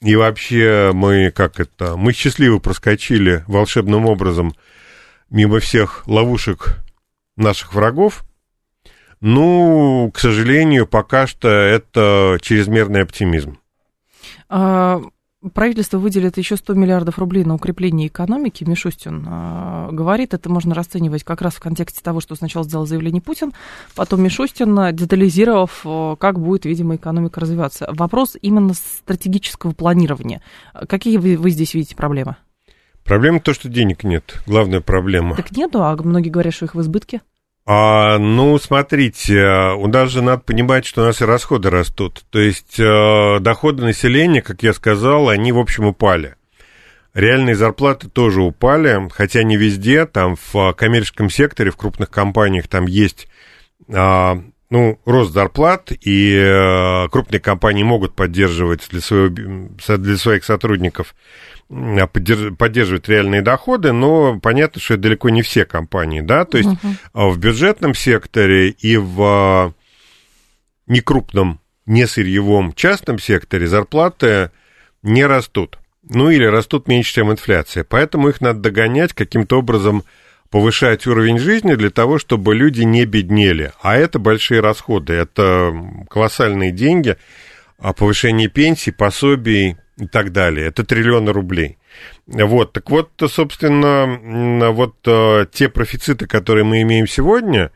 и 0.00 0.16
вообще 0.16 0.90
мы, 0.92 1.30
как 1.30 1.60
это, 1.60 1.96
мы 1.96 2.12
счастливо 2.12 2.58
проскочили 2.58 3.44
волшебным 3.46 4.06
образом 4.06 4.54
мимо 5.30 5.60
всех 5.60 6.06
ловушек 6.06 6.78
наших 7.36 7.74
врагов. 7.74 8.24
Ну, 9.20 10.10
к 10.12 10.18
сожалению, 10.18 10.86
пока 10.86 11.28
что 11.28 11.48
это 11.48 12.38
чрезмерный 12.42 13.02
оптимизм. 13.02 13.58
А, 14.48 15.00
правительство 15.54 15.98
выделит 15.98 16.38
еще 16.38 16.56
100 16.56 16.74
миллиардов 16.74 17.18
рублей 17.18 17.44
на 17.44 17.54
укрепление 17.54 18.08
экономики, 18.08 18.64
Мишустин 18.64 19.26
э, 19.26 19.88
говорит, 19.92 20.34
это 20.34 20.50
можно 20.50 20.74
расценивать 20.74 21.24
как 21.24 21.42
раз 21.42 21.54
в 21.54 21.60
контексте 21.60 22.00
того, 22.02 22.20
что 22.20 22.34
сначала 22.34 22.64
сделал 22.64 22.86
заявление 22.86 23.22
Путин, 23.22 23.52
потом 23.94 24.22
Мишустин, 24.22 24.94
детализировав, 24.94 25.82
э, 25.84 26.16
как 26.18 26.38
будет, 26.38 26.64
видимо, 26.64 26.96
экономика 26.96 27.40
развиваться. 27.40 27.88
Вопрос 27.92 28.36
именно 28.40 28.74
стратегического 28.74 29.72
планирования. 29.72 30.42
Какие 30.88 31.18
вы, 31.18 31.36
вы 31.36 31.50
здесь 31.50 31.74
видите 31.74 31.96
проблемы? 31.96 32.36
Проблема 33.04 33.40
то, 33.40 33.52
что 33.52 33.68
денег 33.68 34.04
нет. 34.04 34.42
Главная 34.46 34.80
проблема. 34.80 35.34
Так 35.34 35.52
нету, 35.52 35.82
а 35.82 35.96
многие 35.96 36.30
говорят, 36.30 36.54
что 36.54 36.66
их 36.66 36.74
в 36.74 36.80
избытке. 36.80 37.20
А, 37.64 38.18
ну, 38.18 38.58
смотрите, 38.58 39.74
у 39.76 39.86
нас 39.86 40.10
же 40.10 40.20
надо 40.20 40.42
понимать, 40.42 40.84
что 40.84 41.02
у 41.02 41.04
нас 41.04 41.20
и 41.20 41.24
расходы 41.24 41.70
растут. 41.70 42.24
То 42.30 42.40
есть 42.40 42.78
э, 42.80 43.38
доходы 43.40 43.84
населения, 43.84 44.42
как 44.42 44.62
я 44.62 44.72
сказал, 44.72 45.28
они, 45.28 45.52
в 45.52 45.58
общем, 45.58 45.86
упали. 45.86 46.34
Реальные 47.14 47.54
зарплаты 47.54 48.08
тоже 48.08 48.42
упали, 48.42 49.08
хотя 49.12 49.44
не 49.44 49.56
везде. 49.56 50.06
Там 50.06 50.36
в 50.52 50.72
коммерческом 50.72 51.30
секторе, 51.30 51.70
в 51.70 51.76
крупных 51.76 52.10
компаниях 52.10 52.66
там 52.66 52.86
есть 52.86 53.28
э, 53.88 54.34
ну, 54.70 54.98
рост 55.04 55.32
зарплат, 55.32 55.92
и 55.92 56.34
э, 56.34 57.08
крупные 57.10 57.40
компании 57.40 57.84
могут 57.84 58.16
поддерживать 58.16 58.88
для, 58.90 59.00
своего, 59.02 59.28
для 59.28 60.16
своих 60.16 60.44
сотрудников 60.44 61.14
поддерживать 61.72 63.08
реальные 63.08 63.42
доходы, 63.42 63.92
но 63.92 64.38
понятно, 64.40 64.80
что 64.80 64.94
это 64.94 65.04
далеко 65.04 65.30
не 65.30 65.42
все 65.42 65.64
компании, 65.64 66.20
да, 66.20 66.44
то 66.44 66.58
есть 66.58 66.68
uh-huh. 66.68 67.30
в 67.30 67.38
бюджетном 67.38 67.94
секторе 67.94 68.70
и 68.70 68.96
в 68.96 69.22
а, 69.22 69.72
некрупном, 70.86 71.60
не 71.86 72.06
сырьевом 72.06 72.72
частном 72.74 73.18
секторе 73.18 73.66
зарплаты 73.66 74.50
не 75.02 75.24
растут. 75.24 75.78
Ну 76.08 76.30
или 76.30 76.44
растут 76.44 76.88
меньше, 76.88 77.14
чем 77.14 77.30
инфляция. 77.30 77.84
Поэтому 77.84 78.28
их 78.28 78.40
надо 78.40 78.60
догонять 78.60 79.12
каким-то 79.12 79.58
образом, 79.58 80.04
повышать 80.50 81.06
уровень 81.06 81.38
жизни 81.38 81.74
для 81.74 81.90
того, 81.90 82.18
чтобы 82.18 82.54
люди 82.54 82.82
не 82.82 83.06
беднели. 83.06 83.72
А 83.80 83.96
это 83.96 84.18
большие 84.18 84.60
расходы, 84.60 85.14
это 85.14 85.72
колоссальные 86.10 86.72
деньги, 86.72 87.16
повышение 87.96 88.48
пенсий, 88.48 88.90
пособий, 88.90 89.76
и 89.98 90.06
так 90.06 90.32
далее. 90.32 90.66
Это 90.66 90.84
триллионы 90.84 91.32
рублей. 91.32 91.78
Вот, 92.26 92.72
так 92.72 92.90
вот, 92.90 93.10
собственно, 93.28 94.70
вот 94.72 94.96
э, 95.06 95.46
те 95.52 95.68
профициты, 95.68 96.26
которые 96.26 96.64
мы 96.64 96.82
имеем 96.82 97.06
сегодня, 97.06 97.70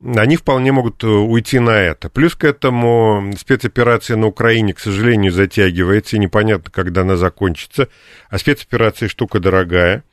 они 0.00 0.36
вполне 0.36 0.72
могут 0.72 1.02
э, 1.02 1.08
уйти 1.08 1.58
на 1.58 1.78
это. 1.78 2.08
Плюс 2.08 2.34
к 2.34 2.44
этому 2.44 3.32
спецоперация 3.38 4.16
на 4.16 4.26
Украине, 4.26 4.72
к 4.72 4.78
сожалению, 4.78 5.32
затягивается, 5.32 6.16
и 6.16 6.20
непонятно, 6.20 6.70
когда 6.70 7.02
она 7.02 7.16
закончится. 7.16 7.88
А 8.30 8.38
спецоперация 8.38 9.08
штука 9.08 9.40
дорогая. 9.40 10.04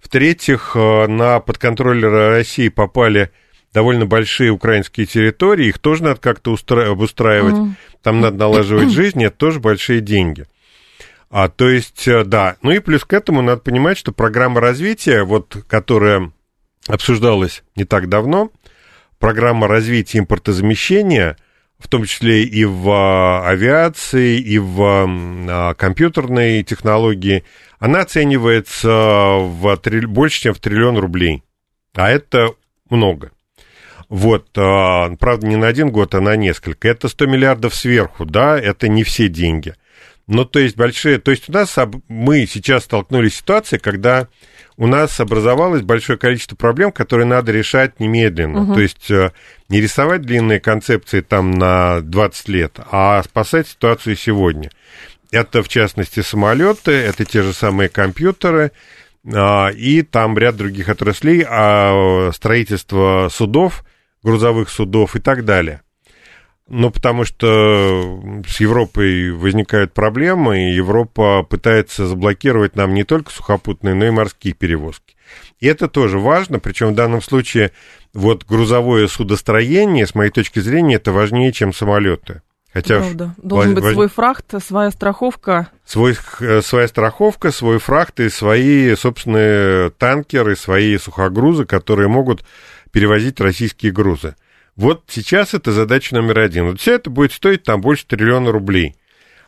В-третьих, 0.00 0.72
э, 0.74 1.06
на 1.08 1.40
подконтроль 1.40 2.04
России 2.04 2.68
попали 2.68 3.30
довольно 3.74 4.06
большие 4.06 4.50
украинские 4.50 5.06
территории, 5.06 5.68
их 5.68 5.78
тоже 5.78 6.04
надо 6.04 6.20
как-то 6.20 6.52
устра- 6.52 6.90
обустраивать, 6.90 7.54
mm. 7.54 7.70
там 8.02 8.20
надо 8.20 8.36
налаживать 8.36 8.90
жизнь, 8.90 9.24
это 9.24 9.34
тоже 9.36 9.60
большие 9.60 10.00
деньги. 10.00 10.46
А, 11.32 11.48
то 11.48 11.70
есть, 11.70 12.06
э, 12.06 12.24
да. 12.24 12.56
Ну 12.60 12.72
и 12.72 12.78
плюс 12.78 13.06
к 13.06 13.12
этому 13.14 13.40
надо 13.40 13.62
понимать, 13.62 13.96
что 13.96 14.12
программа 14.12 14.60
развития, 14.60 15.22
вот, 15.22 15.56
которая 15.66 16.30
обсуждалась 16.86 17.64
не 17.74 17.84
так 17.84 18.10
давно, 18.10 18.50
программа 19.18 19.66
развития 19.66 20.18
импортозамещения, 20.18 21.38
в 21.78 21.88
том 21.88 22.04
числе 22.04 22.44
и 22.44 22.66
в 22.66 22.86
а, 22.90 23.48
авиации, 23.48 24.38
и 24.40 24.58
в 24.58 25.08
а, 25.08 25.74
компьютерной 25.74 26.62
технологии, 26.64 27.44
она 27.78 28.02
оценивается 28.02 28.90
в 28.90 29.80
больше, 30.08 30.40
чем 30.42 30.54
в 30.54 30.58
триллион 30.58 30.98
рублей. 30.98 31.42
А 31.94 32.10
это 32.10 32.48
много. 32.90 33.30
Вот, 34.10 34.48
а, 34.58 35.16
правда, 35.16 35.46
не 35.46 35.56
на 35.56 35.66
один 35.66 35.90
год, 35.90 36.14
а 36.14 36.20
на 36.20 36.36
несколько. 36.36 36.88
Это 36.88 37.08
100 37.08 37.24
миллиардов 37.24 37.74
сверху, 37.74 38.26
да, 38.26 38.60
это 38.60 38.86
не 38.88 39.02
все 39.02 39.28
деньги. 39.28 39.74
Ну, 40.26 40.44
то 40.44 40.58
есть 40.58 40.76
большие... 40.76 41.18
То 41.18 41.30
есть 41.30 41.48
у 41.48 41.52
нас... 41.52 41.76
Мы 42.08 42.46
сейчас 42.46 42.84
столкнулись 42.84 43.34
с 43.34 43.38
ситуацией, 43.38 43.80
когда 43.80 44.28
у 44.76 44.86
нас 44.86 45.18
образовалось 45.20 45.82
большое 45.82 46.18
количество 46.18 46.56
проблем, 46.56 46.92
которые 46.92 47.26
надо 47.26 47.52
решать 47.52 48.00
немедленно. 48.00 48.62
Угу. 48.62 48.74
То 48.74 48.80
есть 48.80 49.10
э, 49.10 49.32
не 49.68 49.80
рисовать 49.80 50.22
длинные 50.22 50.60
концепции 50.60 51.20
там 51.20 51.50
на 51.50 52.00
20 52.00 52.48
лет, 52.48 52.78
а 52.90 53.22
спасать 53.22 53.68
ситуацию 53.68 54.16
сегодня. 54.16 54.70
Это, 55.30 55.62
в 55.62 55.68
частности, 55.68 56.20
самолеты, 56.20 56.92
это 56.92 57.24
те 57.24 57.42
же 57.42 57.52
самые 57.52 57.88
компьютеры, 57.88 58.72
а, 59.32 59.68
и 59.68 60.02
там 60.02 60.36
ряд 60.36 60.56
других 60.56 60.88
отраслей, 60.88 61.44
а 61.48 62.30
строительство 62.34 63.28
судов, 63.30 63.84
грузовых 64.22 64.68
судов 64.68 65.16
и 65.16 65.20
так 65.20 65.44
далее. 65.44 65.82
Ну, 66.74 66.90
потому 66.90 67.26
что 67.26 68.42
с 68.48 68.58
Европой 68.58 69.30
возникают 69.30 69.92
проблемы, 69.92 70.70
и 70.70 70.74
Европа 70.74 71.42
пытается 71.42 72.06
заблокировать 72.06 72.76
нам 72.76 72.94
не 72.94 73.04
только 73.04 73.30
сухопутные, 73.30 73.94
но 73.94 74.06
и 74.06 74.10
морские 74.10 74.54
перевозки. 74.54 75.14
И 75.60 75.66
это 75.66 75.86
тоже 75.86 76.18
важно, 76.18 76.60
причем 76.60 76.92
в 76.92 76.94
данном 76.94 77.20
случае 77.20 77.72
вот 78.14 78.46
грузовое 78.46 79.06
судостроение, 79.08 80.06
с 80.06 80.14
моей 80.14 80.30
точки 80.30 80.60
зрения, 80.60 80.94
это 80.94 81.12
важнее, 81.12 81.52
чем 81.52 81.74
самолеты. 81.74 82.40
Хотя 82.72 83.00
Правда. 83.00 83.34
Должен 83.36 83.74
вож... 83.74 83.82
быть 83.82 83.92
свой 83.92 84.08
фрахт, 84.08 84.54
своя 84.64 84.90
страховка. 84.90 85.68
Свой, 85.84 86.16
э, 86.40 86.62
своя 86.62 86.88
страховка, 86.88 87.52
свой 87.52 87.80
фрахт 87.80 88.18
и 88.18 88.30
свои 88.30 88.94
собственные 88.94 89.90
танкеры, 89.90 90.56
свои 90.56 90.96
сухогрузы, 90.96 91.66
которые 91.66 92.08
могут 92.08 92.42
перевозить 92.92 93.42
российские 93.42 93.92
грузы. 93.92 94.36
Вот 94.76 95.04
сейчас 95.08 95.54
это 95.54 95.72
задача 95.72 96.14
номер 96.14 96.40
один. 96.40 96.66
Вот 96.66 96.80
все 96.80 96.94
это 96.94 97.10
будет 97.10 97.32
стоить 97.32 97.62
там 97.62 97.80
больше 97.80 98.06
триллиона 98.06 98.50
рублей. 98.52 98.96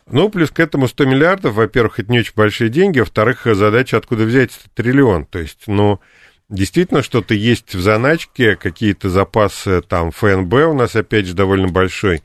Ну, 0.07 0.29
плюс 0.29 0.51
к 0.51 0.59
этому 0.59 0.87
100 0.87 1.05
миллиардов, 1.05 1.55
во-первых, 1.55 1.99
это 1.99 2.11
не 2.11 2.19
очень 2.19 2.33
большие 2.35 2.69
деньги, 2.69 2.99
во-вторых, 2.99 3.41
задача, 3.45 3.97
откуда 3.97 4.23
взять 4.23 4.51
этот 4.51 4.71
триллион. 4.75 5.25
То 5.25 5.39
есть, 5.39 5.63
ну, 5.65 5.99
действительно, 6.47 7.01
что-то 7.01 7.33
есть 7.33 7.73
в 7.73 7.81
заначке, 7.81 8.55
какие-то 8.55 9.09
запасы 9.09 9.81
там 9.81 10.11
ФНБ 10.11 10.53
у 10.53 10.73
нас, 10.73 10.95
опять 10.95 11.25
же, 11.25 11.33
довольно 11.33 11.69
большой. 11.69 12.21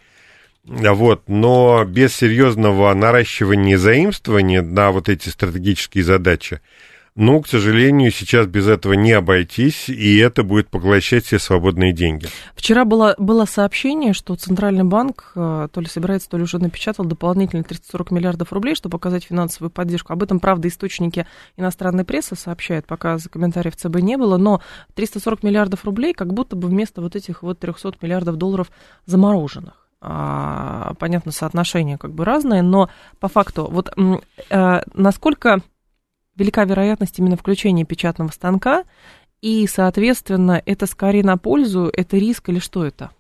Вот, 0.65 1.27
но 1.27 1.85
без 1.87 2.15
серьезного 2.15 2.93
наращивания 2.93 3.79
заимствования 3.79 4.61
на 4.61 4.91
вот 4.91 5.09
эти 5.09 5.31
стратегические 5.31 6.05
задачи, 6.05 6.61
ну, 7.17 7.41
к 7.43 7.49
сожалению, 7.49 8.13
сейчас 8.13 8.47
без 8.47 8.67
этого 8.67 8.93
не 8.93 9.13
обойтись, 9.13 9.89
и 9.89 10.17
это 10.19 10.43
будет 10.43 10.69
поглощать 10.69 11.25
все 11.25 11.39
свободные 11.39 11.93
деньги. 11.93 12.29
Вчера 12.55 12.85
было, 12.85 13.15
было 13.19 13.45
сообщение, 13.47 14.13
что 14.13 14.37
Центральный 14.37 14.85
банк 14.85 15.33
э, 15.35 15.69
то 15.73 15.81
ли 15.81 15.87
собирается, 15.87 16.29
то 16.29 16.37
ли 16.37 16.45
уже 16.45 16.59
напечатал 16.59 17.05
дополнительные 17.05 17.65
340 17.65 18.11
миллиардов 18.13 18.53
рублей, 18.53 18.75
чтобы 18.75 18.93
показать 18.93 19.25
финансовую 19.25 19.71
поддержку. 19.71 20.13
Об 20.13 20.23
этом, 20.23 20.39
правда, 20.41 20.69
источники 20.69 21.27
иностранной 21.57 22.05
прессы 22.05 22.37
сообщают, 22.37 22.87
пока 22.87 23.19
комментариев 23.31 23.77
ЦБ 23.77 23.97
не 23.97 24.17
было, 24.17 24.37
но 24.37 24.63
340 24.95 25.43
миллиардов 25.43 25.85
рублей 25.85 26.15
как 26.15 26.33
будто 26.33 26.55
бы 26.55 26.69
вместо 26.69 27.01
вот 27.01 27.17
этих 27.17 27.43
вот 27.43 27.59
300 27.59 27.95
миллиардов 28.01 28.37
долларов 28.37 28.71
замороженных 29.07 29.75
а, 30.03 30.95
понятно, 30.99 31.31
соотношение 31.31 31.99
как 31.99 32.13
бы 32.13 32.25
разное, 32.25 32.63
но 32.63 32.89
по 33.19 33.29
факту, 33.29 33.69
вот 33.71 33.93
э, 34.51 34.81
насколько 34.95 35.61
велика 36.41 36.65
вероятность 36.65 37.19
именно 37.19 37.37
включения 37.37 37.85
печатного 37.85 38.31
станка 38.31 38.85
и, 39.43 39.67
соответственно, 39.67 40.61
это 40.67 40.87
скорее 40.87 41.23
на 41.23 41.37
пользу, 41.37 41.91
это 41.93 42.17
риск 42.17 42.49
или 42.49 42.59
что 42.59 42.85
это? 42.85 43.11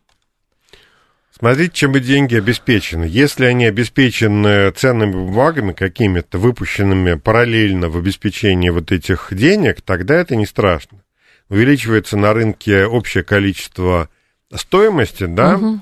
Смотрите, 1.30 1.72
чем 1.72 1.96
и 1.96 2.00
деньги 2.00 2.36
обеспечены. 2.36 3.04
Если 3.04 3.46
они 3.46 3.64
обеспечены 3.64 4.70
ценными 4.72 5.12
бумагами 5.12 5.72
какими-то, 5.72 6.38
выпущенными 6.38 7.14
параллельно 7.14 7.88
в 7.88 7.96
обеспечении 7.96 8.68
вот 8.68 8.92
этих 8.92 9.28
денег, 9.30 9.80
тогда 9.80 10.16
это 10.16 10.36
не 10.36 10.44
страшно. 10.44 11.02
Увеличивается 11.48 12.16
на 12.18 12.34
рынке 12.34 12.84
общее 12.84 13.24
количество 13.24 14.10
стоимости, 14.54 15.24
да, 15.24 15.56
угу. 15.56 15.80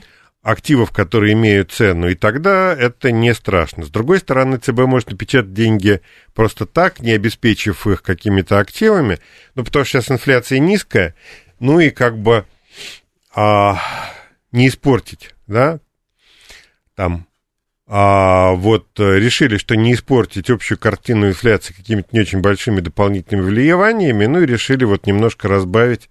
Активов, 0.49 0.93
которые 0.93 1.35
имеют 1.35 1.73
цену, 1.73 2.09
и 2.09 2.15
тогда 2.15 2.75
это 2.75 3.13
не 3.13 3.35
страшно. 3.35 3.85
С 3.85 3.91
другой 3.91 4.19
стороны, 4.19 4.57
ЦБ 4.57 4.81
может 4.87 5.11
напечатать 5.11 5.53
деньги 5.53 6.01
просто 6.35 6.65
так, 6.65 7.01
не 7.01 7.13
обеспечив 7.13 7.87
их 7.87 8.03
какими-то 8.03 8.59
активами, 8.59 9.19
ну, 9.55 9.65
потому 9.65 9.85
что 9.85 10.01
сейчас 10.01 10.11
инфляция 10.11 10.59
низкая, 10.59 11.15
ну 11.61 11.81
и 11.81 11.91
как 11.91 12.17
бы 12.17 12.47
а, 13.35 13.79
не 14.51 14.69
испортить 14.69 15.35
да, 15.47 15.81
там, 16.95 17.27
а 17.87 18.53
вот 18.53 18.87
решили, 18.99 19.59
что 19.59 19.77
не 19.77 19.93
испортить 19.93 20.49
общую 20.49 20.79
картину 20.79 21.29
инфляции 21.29 21.75
какими-то 21.75 22.09
не 22.13 22.21
очень 22.21 22.41
большими 22.41 22.81
дополнительными 22.81 23.47
влияниями, 23.47 24.25
ну 24.25 24.41
и 24.41 24.47
решили 24.47 24.85
вот 24.85 25.07
немножко 25.07 25.47
разбавить 25.47 26.09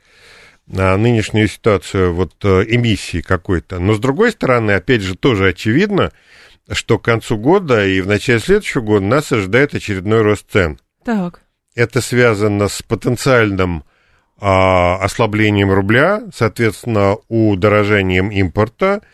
нынешнюю 0.97 1.47
ситуацию 1.47 2.13
вот 2.13 2.33
э, 2.43 2.63
эмиссии 2.67 3.21
какой-то. 3.21 3.79
Но 3.79 3.93
с 3.93 3.99
другой 3.99 4.31
стороны, 4.31 4.71
опять 4.71 5.01
же, 5.01 5.15
тоже 5.15 5.49
очевидно, 5.49 6.11
что 6.71 6.99
к 6.99 7.05
концу 7.05 7.37
года 7.37 7.85
и 7.85 8.01
в 8.01 8.07
начале 8.07 8.39
следующего 8.39 8.81
года 8.81 9.05
нас 9.05 9.31
ожидает 9.31 9.73
очередной 9.73 10.21
рост 10.21 10.51
цен. 10.51 10.79
Так. 11.03 11.41
Это 11.73 12.01
связано 12.01 12.67
с 12.67 12.81
потенциальным 12.81 13.83
а, 14.39 14.97
ослаблением 14.97 15.71
рубля, 15.71 16.23
соответственно, 16.33 17.17
удорожением 17.29 18.29
импорта– 18.29 19.01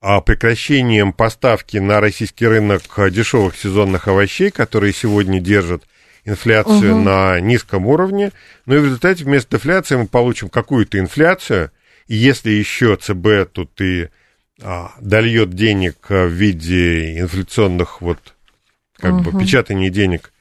а 0.00 0.20
прекращением 0.20 1.12
поставки 1.12 1.78
на 1.78 2.00
российский 2.00 2.46
рынок 2.46 2.82
дешевых 3.10 3.56
сезонных 3.56 4.08
овощей, 4.08 4.50
которые 4.50 4.92
сегодня 4.92 5.40
держат 5.40 5.82
инфляцию 6.26 6.96
угу. 6.96 7.02
на 7.02 7.40
низком 7.40 7.86
уровне. 7.86 8.32
Ну 8.66 8.76
и 8.76 8.78
в 8.78 8.84
результате 8.84 9.24
вместо 9.24 9.56
инфляции 9.56 9.96
мы 9.96 10.06
получим 10.06 10.50
какую-то 10.50 10.98
инфляцию. 10.98 11.70
И 12.08 12.16
если 12.16 12.50
еще 12.50 12.96
ЦБ 12.96 13.50
тут 13.52 13.80
и 13.80 14.08
а, 14.62 14.92
дольет 15.00 15.50
денег 15.54 15.96
в 16.08 16.28
виде 16.28 17.18
инфляционных 17.20 18.02
вот 18.02 18.18
как 18.98 19.14
угу. 19.14 19.30
бы 19.30 19.40
печатания 19.40 19.88
денег 19.88 20.32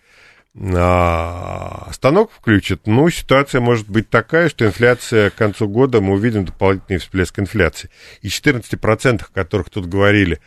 а, 0.57 1.89
станок 1.91 2.31
включит, 2.31 2.87
ну, 2.87 3.09
ситуация 3.09 3.61
может 3.61 3.89
быть 3.89 4.09
такая, 4.09 4.49
что 4.49 4.65
инфляция 4.65 5.29
к 5.29 5.35
концу 5.35 5.67
года, 5.67 6.01
мы 6.01 6.13
увидим 6.13 6.45
дополнительный 6.45 6.99
всплеск 6.99 7.39
инфляции. 7.39 7.89
И 8.21 8.27
14%, 8.27 9.21
о 9.21 9.33
которых 9.33 9.69
тут 9.69 9.87
говорили, 9.87 10.39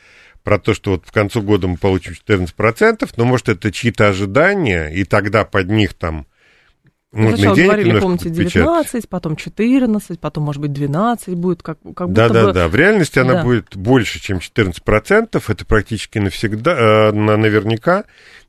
про 0.49 0.59
то, 0.59 0.73
что 0.73 0.93
вот 0.93 1.05
в 1.05 1.13
концу 1.13 1.43
года 1.43 1.69
мы 1.69 1.77
получим 1.77 2.15
14%, 2.27 3.07
но, 3.19 3.25
может, 3.27 3.51
это 3.51 3.71
чьи-то 3.71 4.09
ожидания, 4.09 4.89
и 4.89 5.05
тогда 5.05 5.45
под 5.45 5.69
них 5.69 5.93
там 5.93 6.27
можно 7.13 7.37
Сначала 7.37 7.57
денег 7.57 7.69
говорили, 7.69 8.01
помните, 8.01 8.31
19, 8.31 9.09
потом 9.11 9.37
14, 9.37 10.19
потом, 10.19 10.45
может 10.45 10.63
быть, 10.63 10.73
12 10.73 11.35
будет, 11.35 11.63
как, 11.63 11.79
как 11.95 12.15
да, 12.15 12.29
будто 12.29 12.41
да, 12.41 12.47
бы... 12.47 12.53
Да, 12.55 12.69
В 12.69 12.75
реальности 12.75 13.19
она 13.19 13.35
да. 13.35 13.43
будет 13.43 13.77
больше, 13.77 14.21
чем 14.21 14.39
14%. 14.39 15.43
Это 15.47 15.67
практически 15.67 16.17
навсегда, 16.17 17.11
э, 17.11 17.13
наверняка. 17.13 18.05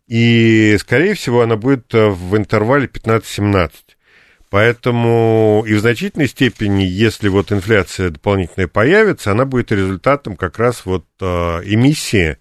И, 0.07 0.77
скорее 0.79 1.15
всего, 1.15 1.41
она 1.41 1.57
будет 1.57 1.93
э, 1.93 2.07
в 2.07 2.37
интервале 2.37 2.87
15-17. 2.87 3.71
Поэтому 4.49 5.63
и 5.67 5.73
в 5.73 5.79
значительной 5.79 6.27
степени, 6.27 6.83
если 6.83 7.29
вот 7.29 7.51
инфляция 7.51 8.09
дополнительная 8.09 8.67
появится, 8.67 9.31
она 9.31 9.45
будет 9.45 9.71
результатом 9.71 10.35
как 10.35 10.57
раз 10.57 10.85
вот 10.85 11.05
э, 11.21 11.25
эмиссии 11.25 12.37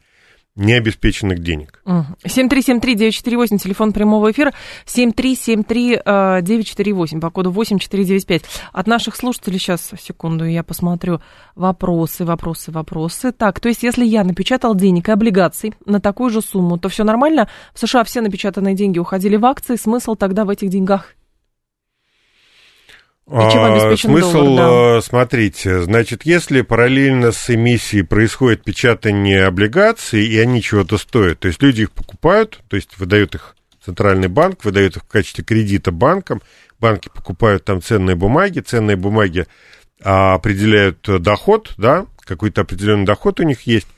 необеспеченных 0.59 1.39
денег. 1.39 1.81
7373948, 1.87 3.59
телефон 3.59 3.93
прямого 3.93 4.33
эфира, 4.33 4.53
7373948, 4.87 7.21
по 7.21 7.31
коду 7.31 7.51
8495. 7.51 8.43
От 8.73 8.87
наших 8.87 9.17
слушателей, 9.17 9.59
сейчас, 9.59 9.91
секунду, 10.01 10.45
я 10.45 10.63
посмотрю, 10.65 11.21
вопросы, 11.55 12.25
вопросы, 12.25 12.73
вопросы. 12.73 13.33
Так, 13.33 13.61
то 13.61 13.69
есть, 13.69 13.85
если 13.85 14.05
я 14.05 14.25
напечатал 14.25 14.75
денег 14.75 15.09
и 15.09 15.13
облигаций 15.13 15.73
на 15.87 16.01
такую 16.01 16.31
же 16.31 16.43
сумму, 16.43 16.77
то 16.79 16.89
все 16.89 17.05
нормально? 17.05 17.49
В 17.73 17.79
США 17.79 18.03
все 18.03 18.21
напечатанные 18.21 18.75
деньги 18.75 18.99
уходили 18.99 19.37
в 19.37 19.47
акции, 19.47 19.77
смысл 19.77 20.17
тогда 20.17 20.45
в 20.45 20.51
этих 20.51 20.71
деньгах? 20.71 21.15
Чем 23.29 23.63
обеспечен 23.63 24.11
Смысл, 24.11 24.33
доллар, 24.33 24.57
да. 24.57 24.99
Э, 24.99 25.03
смотрите, 25.03 25.83
значит, 25.83 26.25
если 26.25 26.63
параллельно 26.63 27.33
с 27.33 27.51
эмиссией 27.51 28.03
происходит 28.03 28.65
печатание 28.65 29.45
облигаций, 29.45 30.25
и 30.25 30.39
они 30.39 30.63
чего-то 30.63 30.97
стоят, 30.97 31.41
то 31.41 31.49
есть 31.49 31.63
люди 31.63 31.83
их 31.83 31.93
покупают, 31.93 32.61
то 32.69 32.77
есть 32.77 32.97
выдают 32.97 33.35
их 33.35 33.55
центральный 33.85 34.29
банк, 34.29 34.65
выдают 34.65 34.97
их 34.97 35.03
в 35.03 35.09
качестве 35.09 35.45
кредита 35.45 35.93
банкам, 35.93 36.41
банки 36.81 37.11
покупают 37.15 37.67
там 37.67 37.83
ценные 37.83 38.17
бумаги, 38.17 38.61
ценные 38.61 38.97
бумаги 38.97 39.47
а, 40.03 40.35
определяют 40.35 41.01
доход, 41.03 41.75
да, 41.77 42.07
какой-то 42.21 42.63
определенный 42.63 43.05
доход 43.05 43.41
у 43.41 43.43
них 43.43 43.63
есть, 43.63 43.89
а, 43.89 43.98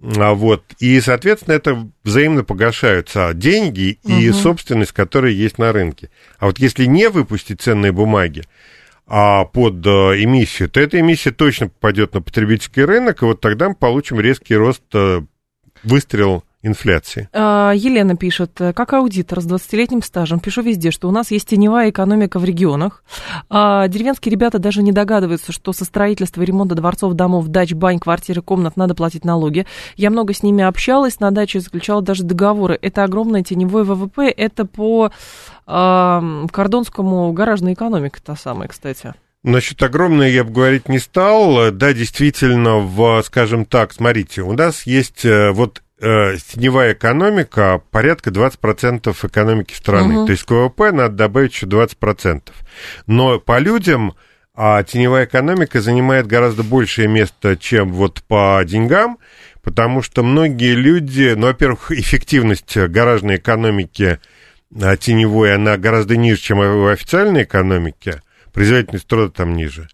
вот, 0.00 0.64
и, 0.80 1.00
соответственно, 1.00 1.54
это 1.54 1.88
взаимно 2.02 2.44
погашаются 2.44 3.32
деньги 3.32 3.98
и 4.04 4.28
угу. 4.30 4.38
собственность, 4.38 4.92
которая 4.92 5.32
есть 5.32 5.58
на 5.58 5.72
рынке. 5.72 6.10
А 6.38 6.46
вот 6.46 6.58
если 6.58 6.84
не 6.84 7.08
выпустить 7.08 7.62
ценные 7.62 7.92
бумаги, 7.92 8.42
а 9.06 9.44
под 9.44 9.86
э, 9.86 9.90
эмиссию, 10.22 10.68
то 10.68 10.80
эта 10.80 10.98
эмиссия 11.00 11.32
точно 11.32 11.68
попадет 11.68 12.14
на 12.14 12.22
потребительский 12.22 12.84
рынок, 12.84 13.22
и 13.22 13.26
вот 13.26 13.40
тогда 13.40 13.68
мы 13.68 13.74
получим 13.74 14.18
резкий 14.20 14.56
рост, 14.56 14.82
э, 14.94 15.22
выстрел 15.82 16.44
инфляции. 16.64 17.28
А, 17.32 17.72
Елена 17.74 18.16
пишет, 18.16 18.52
как 18.56 18.92
аудитор 18.92 19.40
с 19.40 19.46
20-летним 19.46 20.02
стажем, 20.02 20.40
пишу 20.40 20.62
везде, 20.62 20.90
что 20.90 21.08
у 21.08 21.12
нас 21.12 21.30
есть 21.30 21.48
теневая 21.48 21.90
экономика 21.90 22.38
в 22.38 22.44
регионах. 22.44 23.04
А 23.50 23.86
деревенские 23.88 24.32
ребята 24.32 24.58
даже 24.58 24.82
не 24.82 24.92
догадываются, 24.92 25.52
что 25.52 25.72
со 25.72 25.84
строительства 25.84 26.42
и 26.42 26.44
ремонта 26.44 26.74
дворцов, 26.74 27.14
домов, 27.14 27.48
дач, 27.48 27.72
бань, 27.74 27.98
квартиры, 27.98 28.42
комнат 28.42 28.76
надо 28.76 28.94
платить 28.94 29.24
налоги. 29.24 29.66
Я 29.96 30.10
много 30.10 30.34
с 30.34 30.42
ними 30.42 30.64
общалась, 30.64 31.20
на 31.20 31.30
даче 31.30 31.60
заключала 31.60 32.02
даже 32.02 32.24
договоры. 32.24 32.78
Это 32.80 33.04
огромное 33.04 33.42
теневое 33.42 33.84
ВВП, 33.84 34.28
это 34.28 34.64
по 34.64 35.10
э, 35.66 36.46
кордонскому 36.50 37.32
гаражная 37.32 37.74
экономика 37.74 38.20
та 38.22 38.36
самая, 38.36 38.68
кстати. 38.68 39.14
Насчет 39.44 39.82
огромное 39.82 40.30
я 40.30 40.42
бы 40.42 40.52
говорить 40.52 40.88
не 40.88 40.98
стал. 40.98 41.70
Да, 41.70 41.92
действительно, 41.92 42.78
в, 42.78 43.22
скажем 43.26 43.66
так, 43.66 43.92
смотрите, 43.92 44.40
у 44.40 44.54
нас 44.54 44.86
есть 44.86 45.26
э, 45.26 45.50
вот 45.50 45.82
э, 46.04 46.36
теневая 46.52 46.92
экономика 46.92 47.82
порядка 47.90 48.30
20% 48.30 49.14
экономики 49.26 49.74
страны. 49.74 50.18
Угу. 50.18 50.26
То 50.26 50.32
есть 50.32 50.44
к 50.44 50.50
ВВП 50.50 50.92
надо 50.92 51.14
добавить 51.14 51.52
еще 51.52 51.66
20%. 51.66 52.50
Но 53.06 53.40
по 53.40 53.58
людям 53.58 54.14
а 54.56 54.84
теневая 54.84 55.24
экономика 55.24 55.80
занимает 55.80 56.28
гораздо 56.28 56.62
большее 56.62 57.08
место, 57.08 57.56
чем 57.56 57.92
вот 57.92 58.22
по 58.22 58.62
деньгам, 58.64 59.18
потому 59.62 60.00
что 60.00 60.22
многие 60.22 60.74
люди, 60.74 61.34
ну, 61.36 61.48
во-первых, 61.48 61.90
эффективность 61.90 62.76
гаражной 62.76 63.36
экономики 63.36 64.20
а, 64.80 64.96
теневой, 64.96 65.54
она 65.54 65.76
гораздо 65.76 66.16
ниже, 66.16 66.40
чем 66.40 66.58
в 66.58 66.86
официальной 66.92 67.42
экономике, 67.42 68.22
производительность 68.52 69.08
труда 69.08 69.32
там 69.32 69.56
ниже. 69.56 69.88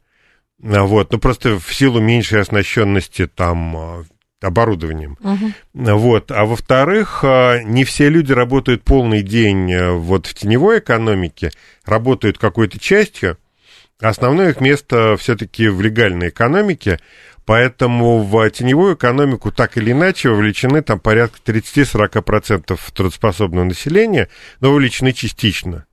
А, 0.62 0.82
вот, 0.82 1.10
ну, 1.10 1.18
просто 1.18 1.58
в 1.58 1.74
силу 1.74 2.00
меньшей 2.00 2.40
оснащенности 2.40 3.26
там 3.26 3.76
а, 3.76 4.04
оборудованием. 4.40 5.16
Угу. 5.20 5.96
Вот. 5.96 6.31
А 6.31 6.44
во-вторых, 6.44 7.20
а, 7.22 7.62
не 7.62 7.85
все 7.85 8.09
люди 8.09 8.33
работают 8.33 8.83
полный 8.83 9.22
день 9.22 9.70
э, 9.70 9.92
вот 9.92 10.26
в 10.26 10.35
теневой 10.35 10.79
экономике, 10.79 11.50
работают 11.85 12.38
какой-то 12.38 12.79
частью. 12.79 13.38
Основное 14.00 14.50
их 14.50 14.61
место 14.61 15.16
все-таки 15.18 15.68
в 15.68 15.83
легальной 15.83 16.31
экономике, 16.31 17.00
поэтому 17.44 18.22
в 18.22 18.50
теневую 18.50 18.94
экономику 18.94 19.53
так 19.53 19.76
или 19.76 19.92
иначе 19.92 20.31
вовлечены 20.31 20.81
там 20.83 20.98
порядка 21.00 21.38
30-40% 21.44 22.79
трудоспособного 22.94 23.64
населения, 23.64 24.31
но 24.61 24.70
вовлечены 24.70 25.12
частично. 25.12 25.85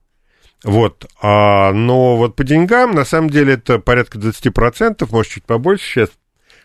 Вот. 0.64 1.06
А, 1.20 1.72
но 1.72 2.16
вот 2.16 2.34
по 2.34 2.44
деньгам, 2.44 2.94
на 2.94 3.04
самом 3.04 3.30
деле, 3.30 3.54
это 3.54 3.78
порядка 3.78 4.18
20%, 4.18 5.06
может, 5.10 5.32
чуть 5.32 5.44
побольше 5.44 5.84
сейчас 5.84 6.10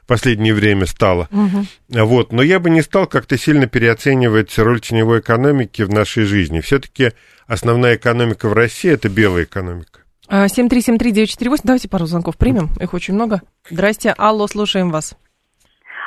последнее 0.05 0.53
время 0.53 0.85
стало. 0.85 1.27
Угу. 1.31 2.05
Вот. 2.05 2.31
Но 2.31 2.41
я 2.41 2.59
бы 2.59 2.69
не 2.69 2.81
стал 2.81 3.07
как-то 3.07 3.37
сильно 3.37 3.67
переоценивать 3.67 4.57
роль 4.57 4.81
теневой 4.81 5.19
экономики 5.19 5.81
в 5.81 5.89
нашей 5.89 6.23
жизни. 6.23 6.59
Все-таки 6.59 7.11
основная 7.47 7.95
экономика 7.95 8.47
в 8.49 8.53
России 8.53 8.91
это 8.91 9.09
белая 9.09 9.43
экономика. 9.43 10.01
7373948, 10.29 11.59
а, 11.59 11.59
давайте 11.63 11.89
пару 11.89 12.05
звонков 12.05 12.37
примем, 12.37 12.69
их 12.79 12.93
очень 12.93 13.13
много. 13.13 13.41
Здрасте, 13.69 14.13
алло, 14.17 14.47
слушаем 14.47 14.89
вас. 14.89 15.15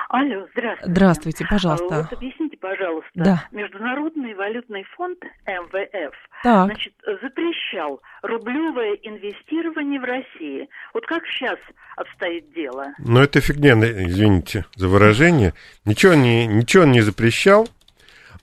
Алло, 0.08 0.46
здравствуйте. 0.52 0.90
Здравствуйте, 0.92 1.46
пожалуйста. 1.48 2.08
Вот 2.10 2.18
объясните, 2.18 2.55
пожалуйста. 2.68 3.10
Да. 3.14 3.44
Международный 3.52 4.34
валютный 4.34 4.84
фонд 4.96 5.18
МВФ 5.46 6.14
Так. 6.42 6.66
значит, 6.66 6.92
запрещал 7.04 8.00
рублевое 8.22 8.96
инвестирование 9.02 10.00
в 10.00 10.04
России. 10.04 10.68
Вот 10.92 11.06
как 11.06 11.22
сейчас 11.26 11.58
обстоит 11.96 12.52
дело? 12.54 12.86
Но 12.98 13.22
это 13.22 13.40
фигня, 13.40 13.74
извините 13.74 14.64
за 14.74 14.88
выражение. 14.88 15.54
Ничего 15.84 16.14
не, 16.14 16.46
ничего 16.46 16.84
он 16.84 16.92
не 16.92 17.02
запрещал. 17.02 17.68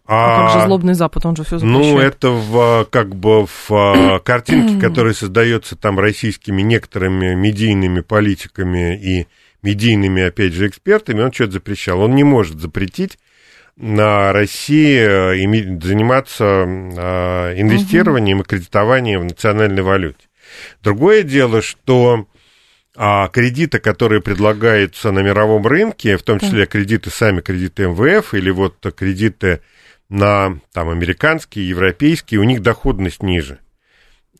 А, 0.06 0.48
как 0.50 0.60
же 0.60 0.68
злобный 0.68 0.94
Запад, 0.96 1.26
он 1.26 1.36
же 1.36 1.44
все 1.44 1.60
запрещает. 1.60 1.94
Ну, 1.94 2.00
это 2.00 2.30
в, 2.30 2.88
как 2.90 3.16
бы 3.16 3.46
в 3.46 3.72
а, 3.72 4.20
картинке, 4.24 4.80
которая 4.80 5.14
создается 5.14 5.76
там 5.78 6.00
российскими 6.00 6.62
некоторыми 6.62 7.36
медийными 7.36 8.02
политиками 8.02 8.98
и 8.98 9.28
медийными, 9.62 10.24
опять 10.24 10.54
же, 10.54 10.68
экспертами, 10.68 11.22
он 11.22 11.32
что-то 11.32 11.54
запрещал. 11.54 12.02
Он 12.02 12.16
не 12.16 12.26
может 12.26 12.60
запретить 12.60 13.18
на 13.76 14.34
России 14.34 15.00
э, 15.00 15.82
заниматься 15.82 16.44
а, 16.46 17.54
инвестированием 17.56 18.42
и 18.42 18.44
кредитованием 18.44 19.22
в 19.22 19.26
национальной 19.26 19.82
валюте. 19.82 20.28
Другое 20.82 21.24
дело, 21.24 21.62
что 21.62 22.28
а 22.96 23.28
кредиты, 23.30 23.80
которые 23.80 24.22
предлагаются 24.22 25.12
на 25.12 25.20
мировом 25.20 25.66
рынке, 25.66 26.16
в 26.16 26.22
том 26.22 26.40
числе 26.40 26.68
кредиты 26.68 27.10
сами, 27.10 27.42
кредиты 27.42 27.88
МВФ 27.88 28.36
или 28.36 28.52
вот 28.52 28.76
кредиты 28.96 29.62
на 30.10 30.60
там, 30.74 30.90
американские, 30.90 31.68
европейские, 31.68 32.40
у 32.40 32.44
них 32.44 32.62
доходность 32.62 33.24
ниже. 33.24 33.60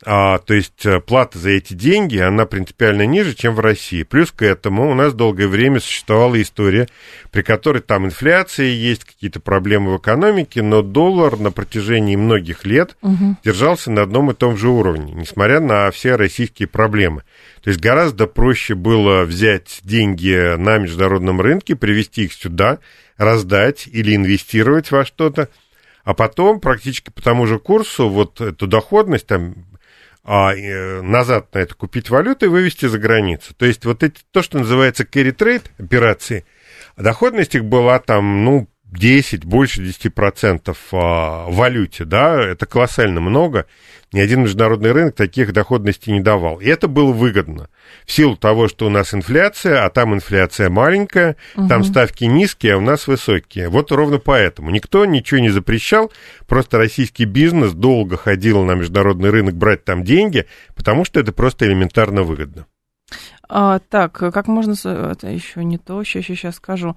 А, 0.06 0.40
то 0.40 0.54
есть 0.54 0.86
э, 0.86 1.00
плата 1.00 1.38
за 1.38 1.52
эти 1.52 1.74
деньги, 1.74 2.18
она 2.18 2.46
принципиально 2.46 3.06
ниже, 3.06 3.34
чем 3.34 3.56
в 3.56 3.60
России. 3.60 4.04
Плюс 4.04 4.32
к 4.32 4.42
этому 4.42 4.90
у 4.92 4.94
нас 4.94 5.14
долгое 5.14 5.48
время 5.48 5.80
существовала 5.80 6.42
история, 6.42 6.88
при 7.32 7.42
которой 7.42 7.82
там 7.82 8.06
инфляция 8.06 8.68
есть, 8.68 9.06
какие-то 9.06 9.40
проблемы 9.40 9.94
в 9.94 9.98
экономике, 9.98 10.62
но 10.62 10.82
доллар 10.82 11.40
на 11.40 11.52
протяжении 11.52 12.16
многих 12.16 12.66
лет 12.66 12.98
угу. 13.02 13.38
держался 13.44 13.92
на 13.92 14.02
одном 14.02 14.32
и 14.32 14.34
том 14.34 14.58
же 14.58 14.70
уровне, 14.70 15.14
несмотря 15.14 15.60
на 15.60 15.90
все 15.92 16.16
российские 16.16 16.68
проблемы. 16.68 17.24
То 17.64 17.70
есть 17.70 17.80
гораздо 17.80 18.28
проще 18.28 18.76
было 18.76 19.24
взять 19.24 19.80
деньги 19.84 20.58
на 20.58 20.78
международном 20.80 21.40
рынке, 21.40 21.76
привести 21.76 22.26
их 22.26 22.34
сюда, 22.34 22.80
раздать 23.18 23.88
или 23.88 24.16
инвестировать 24.16 24.92
во 24.92 25.06
что-то, 25.06 25.50
а 26.04 26.14
потом 26.14 26.60
практически 26.60 27.10
по 27.10 27.22
тому 27.22 27.48
же 27.48 27.60
курсу 27.60 28.10
вот 28.10 28.42
эту 28.42 28.68
доходность 28.68 29.28
там 29.28 29.56
а, 30.24 30.56
э, 30.56 31.02
назад 31.02 31.54
на 31.54 31.60
это 31.60 31.76
купить 31.76 32.10
валюту 32.10 32.46
и 32.46 32.50
вывести 32.50 32.86
за 32.86 32.98
границу. 32.98 33.54
То 33.56 33.66
есть 33.66 33.86
вот 33.86 34.04
эти, 34.04 34.22
то, 34.32 34.42
что 34.42 34.60
называется 34.60 35.04
carry 35.04 35.36
trade 35.36 35.66
операции, 35.78 36.46
доходность 36.96 37.56
их 37.56 37.66
была 37.66 38.00
там, 38.00 38.46
ну, 38.46 38.68
10, 38.94 39.46
больше 39.46 39.82
10% 39.82 40.76
а, 40.92 41.48
в 41.48 41.56
валюте, 41.56 42.06
да, 42.06 42.42
это 42.42 42.66
колоссально 42.66 43.22
много. 43.22 43.66
Ни 44.12 44.20
один 44.20 44.44
международный 44.44 44.92
рынок 44.92 45.16
таких 45.16 45.54
доходностей 45.54 46.12
не 46.12 46.22
давал. 46.22 46.60
И 46.60 46.68
это 46.68 46.88
было 46.88 47.12
выгодно. 47.12 47.70
В 48.06 48.12
силу 48.12 48.38
того, 48.38 48.68
что 48.68 48.86
у 48.86 48.90
нас 48.90 49.12
инфляция, 49.14 49.86
а 49.86 49.90
там 49.90 50.14
инфляция 50.14 50.70
маленькая, 50.70 51.36
угу. 51.56 51.68
там 51.68 51.84
ставки 51.84 52.26
низкие, 52.26 52.76
а 52.76 52.78
у 52.78 52.82
нас 52.82 53.08
высокие. 53.08 53.70
Вот 53.70 53.92
ровно 53.92 54.20
поэтому. 54.20 54.70
Никто 54.70 55.06
ничего 55.06 55.40
не 55.40 55.50
запрещал, 55.50 56.12
просто 56.48 56.78
российский 56.78 57.26
бизнес 57.26 57.74
долго 57.74 58.16
ходил 58.16 58.64
на 58.64 58.74
международный 58.74 59.32
рынок 59.32 59.56
брать 59.56 59.84
там 59.84 60.04
деньги, 60.04 60.46
потому 60.76 61.06
что 61.06 61.20
это 61.20 61.32
просто 61.32 61.66
элементарно 61.66 62.22
выгодно. 62.22 62.68
А, 63.50 63.80
так, 63.80 64.14
как 64.14 64.48
можно... 64.48 64.74
Это 64.84 65.28
еще 65.28 65.64
не 65.64 65.78
то, 65.78 66.04
сейчас, 66.04 66.26
сейчас 66.26 66.56
скажу. 66.56 66.96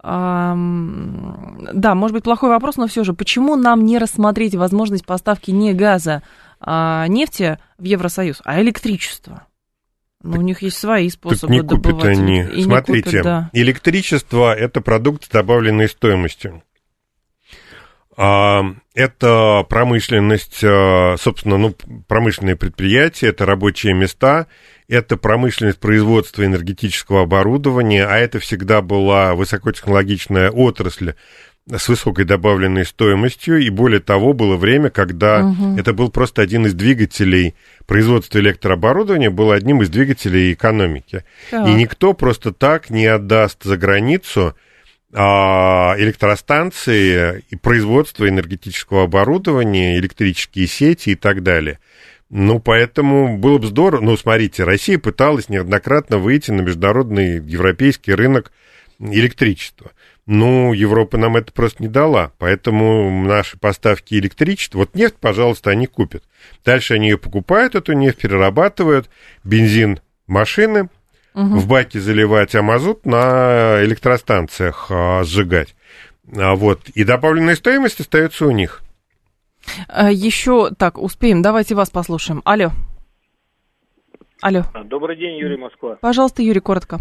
А, 0.00 0.54
да, 0.56 1.94
может 1.94 2.14
быть, 2.14 2.24
плохой 2.24 2.50
вопрос, 2.50 2.76
но 2.76 2.86
все 2.86 3.04
же, 3.04 3.14
почему 3.14 3.56
нам 3.56 3.84
не 3.84 3.98
рассмотреть 3.98 4.54
возможность 4.54 5.06
поставки 5.06 5.50
не 5.50 5.72
газа, 5.72 6.22
а 6.60 7.06
нефти 7.08 7.58
в 7.78 7.84
Евросоюз, 7.84 8.40
а 8.44 8.60
электричества? 8.60 9.46
Ну, 10.22 10.38
у 10.38 10.42
них 10.42 10.62
есть 10.62 10.78
свои 10.78 11.10
способы 11.10 11.40
так 11.40 11.50
не 11.50 11.60
добывать. 11.60 12.02
Купят 12.02 12.18
они. 12.18 12.40
И 12.40 12.62
Смотрите, 12.62 13.10
купят, 13.10 13.24
да. 13.24 13.50
электричество– 13.52 14.54
это 14.56 14.80
продукт 14.80 15.24
с 15.24 15.28
добавленной 15.28 15.86
стоимостью. 15.86 16.62
А, 18.16 18.64
это 18.94 19.66
промышленность, 19.68 20.64
а, 20.64 21.16
собственно, 21.18 21.58
ну, 21.58 21.74
промышленные 22.08 22.56
предприятия, 22.56 23.28
это 23.28 23.44
рабочие 23.44 23.92
места, 23.92 24.46
это 24.88 25.16
промышленность 25.16 25.78
производства 25.78 26.44
энергетического 26.44 27.22
оборудования, 27.22 28.06
а 28.06 28.16
это 28.16 28.38
всегда 28.38 28.82
была 28.82 29.34
высокотехнологичная 29.34 30.50
отрасль 30.50 31.14
с 31.70 31.88
высокой 31.88 32.26
добавленной 32.26 32.84
стоимостью, 32.84 33.58
и 33.58 33.70
более 33.70 34.00
того, 34.00 34.34
было 34.34 34.56
время, 34.56 34.90
когда 34.90 35.46
угу. 35.46 35.78
это 35.78 35.94
был 35.94 36.10
просто 36.10 36.42
один 36.42 36.66
из 36.66 36.74
двигателей 36.74 37.54
производства 37.86 38.38
электрооборудования, 38.38 39.30
был 39.30 39.50
одним 39.50 39.80
из 39.80 39.88
двигателей 39.88 40.52
экономики. 40.52 41.24
Так. 41.50 41.66
И 41.66 41.72
никто 41.72 42.12
просто 42.12 42.52
так 42.52 42.90
не 42.90 43.06
отдаст 43.06 43.64
за 43.64 43.78
границу 43.78 44.54
а, 45.14 45.94
электростанции 45.96 47.44
и 47.48 47.56
производство 47.56 48.28
энергетического 48.28 49.04
оборудования, 49.04 49.96
электрические 49.96 50.66
сети 50.66 51.10
и 51.10 51.14
так 51.14 51.42
далее. 51.42 51.78
Ну, 52.30 52.58
поэтому 52.58 53.38
было 53.38 53.58
бы 53.58 53.66
здорово. 53.66 54.00
Ну, 54.00 54.16
смотрите, 54.16 54.64
Россия 54.64 54.98
пыталась 54.98 55.48
неоднократно 55.48 56.18
выйти 56.18 56.50
на 56.50 56.62
международный 56.62 57.36
европейский 57.38 58.14
рынок 58.14 58.50
электричества. 58.98 59.92
Ну, 60.26 60.72
Европа 60.72 61.18
нам 61.18 61.36
это 61.36 61.52
просто 61.52 61.82
не 61.82 61.88
дала, 61.88 62.32
поэтому 62.38 63.26
наши 63.26 63.58
поставки 63.58 64.14
электричества, 64.14 64.78
вот 64.78 64.94
нефть, 64.94 65.16
пожалуйста, 65.20 65.70
они 65.70 65.86
купят. 65.86 66.24
Дальше 66.64 66.94
они 66.94 67.10
ее 67.10 67.18
покупают, 67.18 67.74
эту 67.74 67.92
нефть 67.92 68.18
перерабатывают, 68.22 69.10
бензин 69.44 70.00
машины, 70.26 70.88
угу. 71.34 71.56
в 71.56 71.66
баки 71.66 71.98
заливать, 71.98 72.54
а 72.54 72.62
мазут 72.62 73.04
на 73.04 73.84
электростанциях 73.84 74.86
а, 74.88 75.24
сжигать. 75.24 75.74
А, 76.34 76.54
вот, 76.54 76.88
и 76.94 77.04
добавленная 77.04 77.56
стоимость 77.56 78.00
остается 78.00 78.46
у 78.46 78.50
них. 78.50 78.83
А, 79.88 80.10
Еще 80.10 80.70
так, 80.70 80.98
успеем, 80.98 81.42
давайте 81.42 81.74
вас 81.74 81.90
послушаем. 81.90 82.42
Алло. 82.44 82.70
Алло. 84.42 84.62
Добрый 84.84 85.16
день, 85.16 85.38
Юрий 85.38 85.56
Москва. 85.56 85.96
Пожалуйста, 86.00 86.42
Юрий, 86.42 86.60
коротко. 86.60 86.98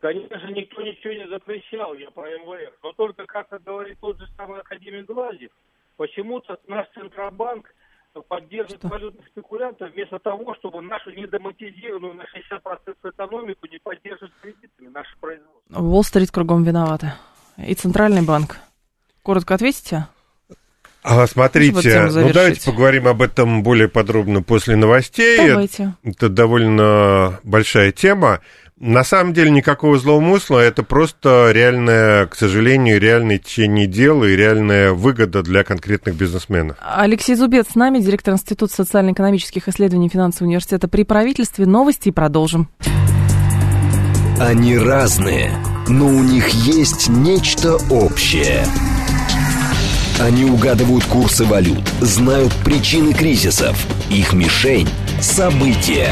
Конечно 0.00 0.38
же, 0.40 0.52
никто 0.52 0.82
ничего 0.82 1.12
не 1.14 1.28
запрещал, 1.28 1.94
я 1.94 2.10
по 2.10 2.20
МВФ. 2.20 2.74
Но 2.82 2.92
только, 2.92 3.26
как 3.26 3.48
говорит 3.64 3.98
тот 4.00 4.18
же 4.18 4.26
самый 4.36 4.60
академик 4.60 5.06
Глазев, 5.06 5.50
почему-то 5.96 6.58
наш 6.68 6.86
Центробанк 6.94 7.66
поддерживает 8.28 8.80
Что? 8.80 8.88
валютных 8.88 9.26
спекулянтов 9.28 9.92
вместо 9.92 10.18
того, 10.18 10.54
чтобы 10.56 10.80
нашу 10.82 11.10
недоматизированную 11.10 12.14
на 12.14 12.22
60% 12.22 13.10
экономику 13.10 13.66
не 13.66 13.78
поддерживать 13.78 14.32
кредитами, 14.40 14.88
наше 14.88 15.16
производство. 15.20 15.80
Уолл-стрит 15.82 16.30
кругом 16.30 16.62
виноваты. 16.64 17.12
И 17.58 17.74
Центральный 17.74 18.24
банк. 18.24 18.58
Коротко 19.22 19.54
ответите? 19.54 20.06
А, 21.08 21.24
смотрите, 21.28 22.10
ну 22.12 22.32
давайте 22.32 22.60
поговорим 22.62 23.06
об 23.06 23.22
этом 23.22 23.62
более 23.62 23.86
подробно 23.86 24.42
после 24.42 24.74
новостей. 24.74 25.50
Давайте. 25.50 25.94
Это 26.02 26.28
довольно 26.28 27.38
большая 27.44 27.92
тема. 27.92 28.40
На 28.80 29.04
самом 29.04 29.32
деле 29.32 29.50
никакого 29.50 29.98
злоумысла, 29.98 30.58
это 30.58 30.82
просто 30.82 31.52
реальное, 31.52 32.26
к 32.26 32.34
сожалению, 32.34 33.00
реальное 33.00 33.38
течение 33.38 33.86
дела 33.86 34.24
и 34.24 34.34
реальная 34.34 34.92
выгода 34.92 35.44
для 35.44 35.62
конкретных 35.62 36.16
бизнесменов. 36.16 36.76
Алексей 36.80 37.36
Зубец 37.36 37.68
с 37.70 37.74
нами, 37.76 38.00
директор 38.00 38.34
Института 38.34 38.74
социально-экономических 38.74 39.68
исследований 39.68 40.08
финансового 40.08 40.48
университета 40.48 40.88
при 40.88 41.04
правительстве. 41.04 41.66
Новости 41.66 42.08
и 42.08 42.12
продолжим. 42.12 42.68
Они 44.40 44.76
разные, 44.76 45.52
но 45.86 46.06
у 46.08 46.22
них 46.22 46.48
есть 46.48 47.08
нечто 47.08 47.76
общее. 47.90 48.64
Они 50.18 50.46
угадывают 50.46 51.04
курсы 51.04 51.44
валют, 51.44 51.86
знают 52.00 52.54
причины 52.64 53.12
кризисов. 53.12 53.76
Их 54.10 54.32
мишень– 54.32 54.88
события. 55.20 56.08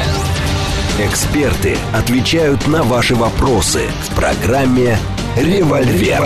Эксперты 1.00 1.78
отвечают 1.94 2.66
на 2.68 2.82
ваши 2.82 3.14
вопросы 3.14 3.80
в 4.02 4.14
программе 4.14 4.98
«Револьвер». 5.38 6.22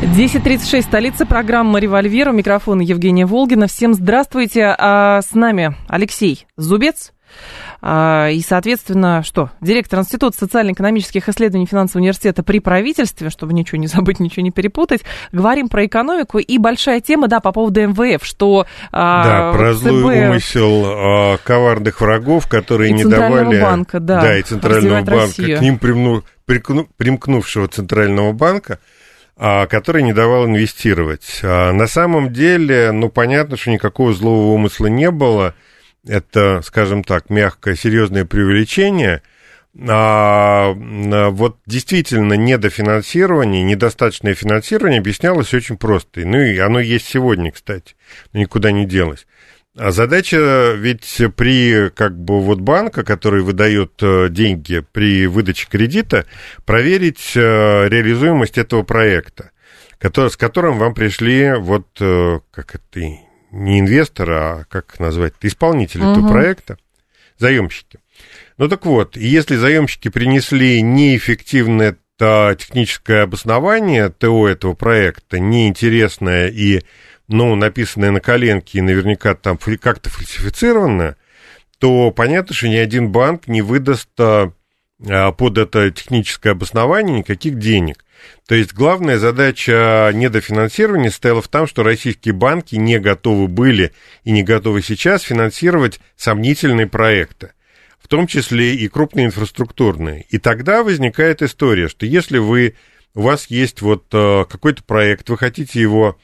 10.36, 0.00 0.82
столица, 0.82 1.26
программа 1.26 1.78
«Револьвер». 1.78 2.30
У 2.30 2.32
микрофона 2.32 2.80
Евгения 2.80 3.26
Волгина. 3.26 3.66
Всем 3.66 3.92
здравствуйте. 3.92 4.74
А 4.78 5.20
с 5.20 5.34
нами 5.34 5.76
Алексей 5.88 6.46
Зубец, 6.56 7.12
и, 7.82 8.40
соответственно, 8.46 9.22
что? 9.24 9.50
Директор 9.60 9.98
Института 9.98 10.36
социально-экономических 10.38 11.28
исследований 11.28 11.66
финансового 11.66 12.02
университета 12.02 12.42
при 12.42 12.60
правительстве, 12.60 13.30
чтобы 13.30 13.52
ничего 13.54 13.78
не 13.78 13.86
забыть, 13.88 14.20
ничего 14.20 14.42
не 14.42 14.50
перепутать. 14.50 15.02
Говорим 15.32 15.68
про 15.68 15.86
экономику. 15.86 16.38
И 16.38 16.58
большая 16.58 17.00
тема, 17.00 17.28
да, 17.28 17.40
по 17.40 17.52
поводу 17.52 17.80
МВФ, 17.88 18.24
что 18.24 18.66
а, 18.92 19.24
Да, 19.24 19.58
про 19.58 19.74
ЦБ... 19.74 19.82
злой 19.82 20.26
умысел 20.28 20.84
а, 20.86 21.36
коварных 21.38 22.00
врагов, 22.00 22.46
которые 22.46 22.90
и 22.90 22.92
не 22.92 23.04
давали... 23.04 23.60
банка, 23.60 24.00
да. 24.00 24.20
Да, 24.20 24.38
и 24.38 24.42
Центрального 24.42 25.02
банка, 25.02 25.12
Россию. 25.12 25.58
к 25.58 25.60
ним 25.60 25.78
примну, 25.78 26.22
примкнувшего 26.96 27.68
Центрального 27.68 28.32
банка, 28.32 28.78
а, 29.36 29.66
который 29.66 30.02
не 30.02 30.12
давал 30.12 30.46
инвестировать. 30.46 31.40
А, 31.42 31.72
на 31.72 31.86
самом 31.86 32.32
деле, 32.32 32.92
ну, 32.92 33.08
понятно, 33.08 33.56
что 33.56 33.70
никакого 33.70 34.12
злого 34.12 34.52
умысла 34.52 34.86
не 34.86 35.10
было. 35.10 35.54
Это, 36.06 36.62
скажем 36.62 37.04
так, 37.04 37.30
мягкое, 37.30 37.76
серьезное 37.76 38.24
преувеличение. 38.24 39.22
А, 39.88 40.72
вот 40.74 41.58
действительно 41.64 42.34
недофинансирование, 42.34 43.62
недостаточное 43.62 44.34
финансирование 44.34 44.98
объяснялось 44.98 45.54
очень 45.54 45.78
просто. 45.78 46.20
Ну 46.26 46.38
и 46.38 46.58
оно 46.58 46.80
есть 46.80 47.06
сегодня, 47.06 47.52
кстати, 47.52 47.94
никуда 48.32 48.72
не 48.72 48.84
делось. 48.84 49.26
А 49.74 49.90
задача 49.90 50.74
ведь 50.76 51.18
при 51.36 51.88
как 51.94 52.18
бы 52.18 52.42
вот 52.42 52.60
банка, 52.60 53.04
который 53.04 53.42
выдает 53.42 53.92
э, 54.02 54.28
деньги 54.28 54.84
при 54.92 55.26
выдаче 55.26 55.66
кредита, 55.70 56.26
проверить 56.66 57.32
э, 57.34 57.88
реализуемость 57.88 58.58
этого 58.58 58.82
проекта, 58.82 59.50
который, 59.98 60.30
с 60.30 60.36
которым 60.36 60.78
вам 60.78 60.92
пришли 60.92 61.54
вот 61.56 61.86
э, 62.00 62.40
как 62.50 62.74
это 62.74 63.18
не 63.52 63.80
инвестор, 63.80 64.30
а 64.30 64.64
как 64.68 64.98
назвать, 64.98 65.34
исполнитель 65.42 66.00
угу. 66.00 66.10
этого 66.10 66.28
проекта, 66.28 66.78
заемщики. 67.38 68.00
Ну 68.58 68.68
так 68.68 68.84
вот, 68.84 69.16
если 69.16 69.56
заемщики 69.56 70.08
принесли 70.08 70.82
неэффективное 70.82 71.96
техническое 72.18 73.22
обоснование 73.22 74.08
ТО 74.08 74.46
этого 74.46 74.74
проекта, 74.74 75.40
неинтересное 75.40 76.48
и 76.48 76.82
ну, 77.26 77.54
написанное 77.56 78.10
на 78.10 78.20
коленке 78.20 78.78
и 78.78 78.82
наверняка 78.82 79.34
там 79.34 79.58
как-то 79.58 80.10
фальсифицировано, 80.10 81.16
то 81.78 82.10
понятно, 82.12 82.54
что 82.54 82.68
ни 82.68 82.76
один 82.76 83.10
банк 83.10 83.48
не 83.48 83.62
выдаст 83.62 84.08
а, 84.18 84.52
а, 85.08 85.32
под 85.32 85.58
это 85.58 85.90
техническое 85.90 86.50
обоснование 86.50 87.18
никаких 87.18 87.58
денег. 87.58 88.01
То 88.46 88.54
есть 88.54 88.72
главная 88.74 89.18
задача 89.18 90.10
недофинансирования 90.12 91.10
стояла 91.10 91.42
в 91.42 91.48
том, 91.48 91.66
что 91.66 91.82
российские 91.82 92.34
банки 92.34 92.76
не 92.76 92.98
готовы 92.98 93.48
были 93.48 93.92
и 94.24 94.32
не 94.32 94.42
готовы 94.42 94.82
сейчас 94.82 95.22
финансировать 95.22 96.00
сомнительные 96.16 96.86
проекты, 96.86 97.52
в 97.98 98.08
том 98.08 98.26
числе 98.26 98.74
и 98.74 98.88
крупные 98.88 99.26
инфраструктурные. 99.26 100.26
И 100.28 100.38
тогда 100.38 100.82
возникает 100.82 101.42
история, 101.42 101.88
что 101.88 102.04
если 102.04 102.38
вы, 102.38 102.74
у 103.14 103.22
вас 103.22 103.46
есть 103.46 103.80
вот 103.80 104.06
а, 104.12 104.44
какой-то 104.44 104.82
проект, 104.82 105.30
вы 105.30 105.38
хотите 105.38 105.80
его 105.80 106.18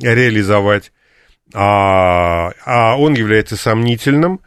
реализовать, 0.00 0.92
а, 1.54 2.52
а 2.64 2.96
он 2.96 3.14
является 3.14 3.56
сомнительным, 3.56 4.40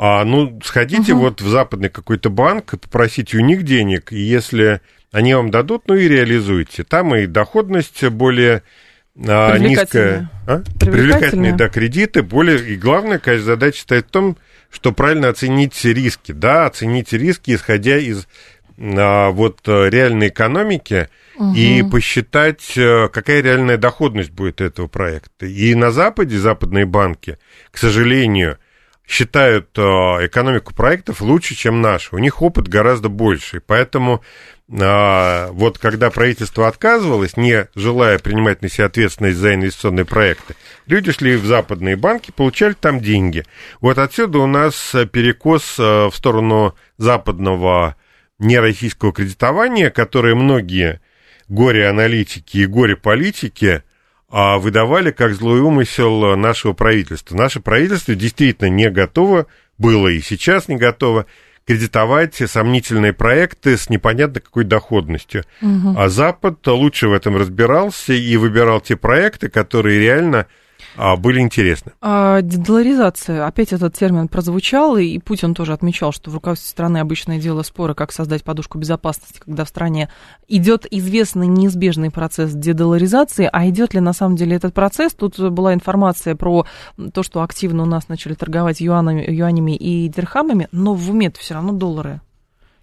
а, 0.00 0.24
ну, 0.24 0.60
сходите 0.64 1.12
угу. 1.12 1.22
вот 1.22 1.40
в 1.40 1.48
западный 1.48 1.88
какой-то 1.88 2.30
банк 2.30 2.72
и 2.72 2.78
попросите 2.78 3.36
у 3.36 3.40
них 3.40 3.64
денег, 3.64 4.12
и 4.12 4.20
если 4.20 4.80
они 5.12 5.34
вам 5.34 5.50
дадут, 5.50 5.84
ну 5.86 5.94
и 5.94 6.08
реализуйте. 6.08 6.84
Там 6.84 7.14
и 7.14 7.26
доходность 7.26 8.06
более 8.08 8.62
а, 9.16 9.56
низкая, 9.58 10.30
а? 10.46 10.62
привлекательные, 10.78 11.54
да, 11.54 11.68
кредиты, 11.68 12.22
более, 12.22 12.58
и 12.58 12.76
главная, 12.76 13.18
конечно, 13.18 13.46
задача 13.46 13.80
стоит 13.80 14.06
в 14.06 14.10
том, 14.10 14.36
что 14.70 14.92
правильно 14.92 15.28
оценить 15.28 15.82
риски, 15.84 16.32
да, 16.32 16.66
оценить 16.66 17.12
риски, 17.12 17.54
исходя 17.54 17.96
из 17.96 18.28
а, 18.78 19.30
вот 19.30 19.60
реальной 19.66 20.28
экономики, 20.28 21.08
угу. 21.38 21.54
и 21.54 21.82
посчитать, 21.82 22.76
э, 22.76 23.08
какая 23.08 23.40
реальная 23.42 23.76
доходность 23.76 24.30
будет 24.30 24.60
этого 24.60 24.88
проекта. 24.88 25.46
И 25.46 25.74
на 25.74 25.90
Западе 25.90 26.38
западные 26.38 26.84
банки, 26.84 27.38
к 27.70 27.78
сожалению, 27.78 28.58
считают 29.06 29.70
э, 29.76 29.80
экономику 29.80 30.74
проектов 30.74 31.22
лучше, 31.22 31.54
чем 31.54 31.80
наша. 31.80 32.14
У 32.14 32.18
них 32.18 32.42
опыт 32.42 32.68
гораздо 32.68 33.08
больше. 33.08 33.62
Поэтому 33.64 34.22
э, 34.22 34.57
вот 34.68 35.78
когда 35.78 36.10
правительство 36.10 36.68
отказывалось, 36.68 37.36
не 37.36 37.68
желая 37.74 38.18
принимать 38.18 38.60
на 38.60 38.68
себя 38.68 38.86
ответственность 38.86 39.38
за 39.38 39.54
инвестиционные 39.54 40.04
проекты, 40.04 40.56
люди 40.86 41.10
шли 41.10 41.36
в 41.36 41.46
западные 41.46 41.96
банки, 41.96 42.30
получали 42.30 42.74
там 42.74 43.00
деньги. 43.00 43.44
Вот 43.80 43.98
отсюда 43.98 44.38
у 44.40 44.46
нас 44.46 44.94
перекос 45.10 45.78
в 45.78 46.12
сторону 46.12 46.74
западного 46.98 47.96
нероссийского 48.38 49.12
кредитования, 49.12 49.88
которое 49.88 50.34
многие 50.34 51.00
горе-аналитики 51.48 52.58
и 52.58 52.66
горе-политики 52.66 53.82
а 54.30 54.58
выдавали 54.58 55.10
как 55.10 55.32
злой 55.32 55.60
умысел 55.60 56.36
нашего 56.36 56.74
правительства. 56.74 57.34
Наше 57.34 57.60
правительство 57.60 58.14
действительно 58.14 58.68
не 58.68 58.90
готово 58.90 59.46
было 59.78 60.08
и 60.08 60.20
сейчас 60.20 60.68
не 60.68 60.76
готово 60.76 61.24
кредитовать 61.68 62.36
сомнительные 62.46 63.12
проекты 63.12 63.76
с 63.76 63.90
непонятно 63.90 64.40
какой 64.40 64.64
доходностью. 64.64 65.44
Угу. 65.60 65.96
А 65.98 66.08
Запад 66.08 66.66
лучше 66.66 67.08
в 67.08 67.12
этом 67.12 67.36
разбирался 67.36 68.14
и 68.14 68.36
выбирал 68.38 68.80
те 68.80 68.96
проекты, 68.96 69.50
которые 69.50 70.00
реально 70.00 70.46
были 71.16 71.40
интересны. 71.40 71.92
А, 72.00 72.42
дедоларизация. 72.42 73.46
Опять 73.46 73.72
этот 73.72 73.94
термин 73.94 74.28
прозвучал, 74.28 74.96
и 74.96 75.18
Путин 75.18 75.54
тоже 75.54 75.72
отмечал, 75.72 76.12
что 76.12 76.30
в 76.30 76.34
руководстве 76.34 76.68
страны 76.68 76.98
обычное 76.98 77.38
дело 77.38 77.62
спора, 77.62 77.94
как 77.94 78.12
создать 78.12 78.42
подушку 78.42 78.78
безопасности, 78.78 79.40
когда 79.44 79.64
в 79.64 79.68
стране 79.68 80.08
идет 80.48 80.86
известный 80.90 81.46
неизбежный 81.46 82.10
процесс 82.10 82.52
дедоларизации, 82.52 83.48
а 83.52 83.68
идет 83.68 83.94
ли 83.94 84.00
на 84.00 84.12
самом 84.12 84.36
деле 84.36 84.56
этот 84.56 84.74
процесс? 84.74 85.14
Тут 85.14 85.38
была 85.38 85.72
информация 85.72 86.34
про 86.34 86.66
то, 87.14 87.22
что 87.22 87.42
активно 87.42 87.84
у 87.84 87.86
нас 87.86 88.08
начали 88.08 88.34
торговать 88.34 88.80
юанами, 88.80 89.24
юанями 89.30 89.76
и 89.76 90.08
дирхамами, 90.08 90.68
но 90.72 90.94
в 90.94 91.10
уме 91.10 91.32
все 91.38 91.54
равно 91.54 91.72
доллары. 91.72 92.20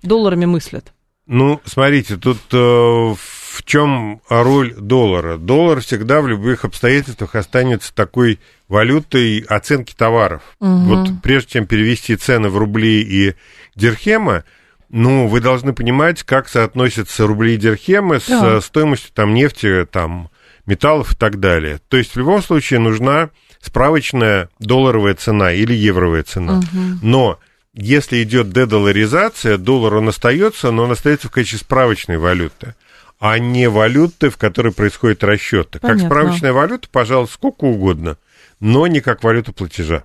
Долларами 0.02 0.46
мыслят. 0.46 0.94
Ну, 1.28 1.60
смотрите, 1.66 2.18
тут 2.18 2.38
э, 2.54 3.16
в 3.56 3.64
чем 3.64 4.22
роль 4.28 4.74
доллара? 4.74 5.38
Доллар 5.38 5.80
всегда 5.80 6.20
в 6.20 6.28
любых 6.28 6.66
обстоятельствах 6.66 7.36
останется 7.36 7.96
такой 7.96 8.40
валютой 8.68 9.40
оценки 9.48 9.94
товаров. 9.96 10.42
Угу. 10.60 10.70
Вот 10.70 11.10
прежде 11.24 11.54
чем 11.54 11.66
перевести 11.66 12.18
цены 12.18 12.50
в 12.50 12.58
рубли 12.58 13.02
и 13.02 13.36
дирхемы, 13.76 14.44
ну, 14.90 15.28
вы 15.28 15.40
должны 15.40 15.74
понимать, 15.74 16.24
как 16.24 16.50
соотносятся 16.50 17.26
рубли 17.26 17.56
и 17.56 17.58
дирхемы 17.58 18.20
с 18.20 18.28
да. 18.28 18.60
стоимостью 18.60 19.12
там 19.14 19.34
нефти, 19.34 19.88
там 19.90 20.30
металлов 20.66 21.14
и 21.14 21.16
так 21.16 21.40
далее. 21.40 21.80
То 21.88 21.96
есть 21.96 22.14
в 22.14 22.18
любом 22.18 22.44
случае 22.44 22.80
нужна 22.80 23.30
справочная 23.62 24.50
долларовая 24.60 25.16
цена 25.16 25.54
или 25.54 25.74
евровая 25.74 26.24
цена. 26.24 26.58
Угу. 26.58 27.00
Но 27.04 27.40
если 27.74 28.22
идет 28.22 28.52
дедоларизация, 28.52 29.58
доллар 29.58 29.96
он 29.96 30.10
остается, 30.10 30.72
но 30.72 30.84
он 30.84 30.92
остается 30.92 31.30
в 31.30 31.32
качестве 31.32 31.60
справочной 31.60 32.18
валюты 32.18 32.76
а 33.20 33.40
не 33.40 33.68
валюты, 33.68 34.30
в 34.30 34.38
которой 34.38 34.74
происходят 34.74 35.24
расчеты. 35.24 35.80
Понятно. 35.80 36.04
Как 36.04 36.12
справочная 36.12 36.54
валюта, 36.54 36.88
пожалуйста, 36.92 37.36
сколько 37.36 37.66
угодно, 37.66 38.18
но 38.60 38.88
не 38.88 39.02
как 39.02 39.24
валюта 39.24 39.54
платежа. 39.54 40.04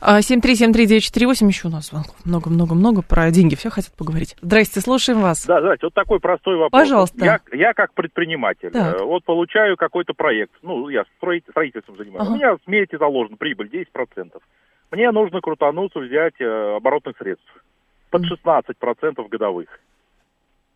7373948, 0.00 1.46
еще 1.46 1.68
у 1.68 1.70
нас 1.70 1.88
звонков 1.88 2.14
много-много-много, 2.24 3.02
про 3.02 3.30
деньги 3.30 3.54
все 3.54 3.70
хотят 3.70 3.94
поговорить. 3.96 4.36
Здрасте, 4.40 4.80
слушаем 4.80 5.20
вас. 5.20 5.46
Да, 5.46 5.60
здрасте, 5.60 5.86
вот 5.86 5.94
такой 5.94 6.20
простой 6.20 6.56
вопрос. 6.56 6.82
Пожалуйста. 6.82 7.24
Я, 7.24 7.40
я 7.52 7.72
как 7.72 7.94
предприниматель, 7.94 8.70
так. 8.70 9.00
Э, 9.00 9.04
вот 9.04 9.24
получаю 9.24 9.76
какой-то 9.76 10.14
проект, 10.14 10.52
ну, 10.62 10.88
я 10.88 11.04
строительством 11.18 11.96
занимаюсь, 11.96 12.26
ага. 12.26 12.32
у 12.32 12.36
меня 12.36 12.54
в 12.54 12.58
смете 12.64 12.98
заложена 12.98 13.36
прибыль 13.36 13.68
10%. 13.68 14.30
Мне 14.90 15.10
нужно 15.10 15.40
крутануться, 15.40 16.00
взять 16.00 16.34
э, 16.38 16.76
оборотных 16.76 17.16
средств 17.18 17.46
под 18.10 18.24
16% 18.24 19.28
годовых. 19.28 19.68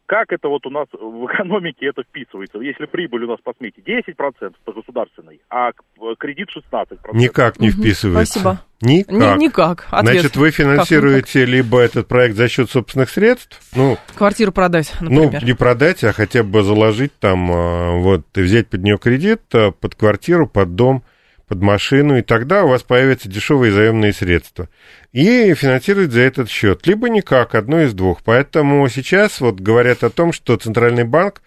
Как 0.06 0.32
это 0.32 0.48
вот 0.48 0.64
у 0.66 0.70
нас 0.70 0.86
в 0.92 1.26
экономике 1.26 1.86
это 1.86 2.02
вписывается? 2.04 2.58
Если 2.58 2.86
прибыль 2.86 3.24
у 3.24 3.28
нас 3.28 3.38
по 3.42 3.52
смете 3.58 3.82
10% 3.84 4.54
по 4.64 4.72
государственной, 4.72 5.40
а 5.50 5.72
кредит 6.18 6.48
16%. 6.56 6.98
Никак 7.12 7.58
не 7.58 7.70
вписывается. 7.70 8.38
Спасибо. 8.38 8.60
Никак. 8.82 9.38
никак. 9.38 9.86
Ответ. 9.90 10.20
Значит, 10.20 10.36
вы 10.36 10.50
финансируете 10.50 11.40
как, 11.40 11.48
либо 11.48 11.80
этот 11.80 12.06
проект 12.06 12.36
за 12.36 12.48
счет 12.48 12.70
собственных 12.70 13.10
средств, 13.10 13.58
ну... 13.74 13.96
Квартиру 14.14 14.52
продать, 14.52 14.92
например. 15.00 15.40
Ну, 15.40 15.46
не 15.46 15.54
продать, 15.54 16.04
а 16.04 16.12
хотя 16.12 16.44
бы 16.44 16.62
заложить 16.62 17.18
там, 17.18 17.50
а, 17.50 17.96
вот, 17.96 18.26
и 18.36 18.40
взять 18.42 18.68
под 18.68 18.82
нее 18.82 18.98
кредит, 18.98 19.40
а, 19.54 19.70
под 19.70 19.94
квартиру, 19.94 20.46
под 20.46 20.74
дом, 20.74 21.02
под 21.48 21.62
машину, 21.62 22.18
и 22.18 22.22
тогда 22.22 22.64
у 22.64 22.68
вас 22.68 22.82
появятся 22.82 23.28
дешевые 23.28 23.72
заемные 23.72 24.12
средства 24.12 24.68
и 25.12 25.54
финансировать 25.54 26.10
за 26.10 26.22
этот 26.22 26.50
счет. 26.50 26.86
Либо 26.86 27.08
никак, 27.08 27.54
одно 27.54 27.82
из 27.82 27.94
двух. 27.94 28.22
Поэтому 28.24 28.88
сейчас 28.88 29.40
вот 29.40 29.60
говорят 29.60 30.02
о 30.02 30.10
том, 30.10 30.32
что 30.32 30.56
Центральный 30.56 31.04
банк 31.04 31.42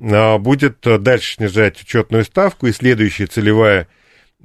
а, 0.00 0.38
будет 0.38 0.78
дальше 0.80 1.34
снижать 1.34 1.80
учетную 1.82 2.24
ставку, 2.24 2.66
и 2.66 2.72
следующая 2.72 3.26
целевая 3.26 3.88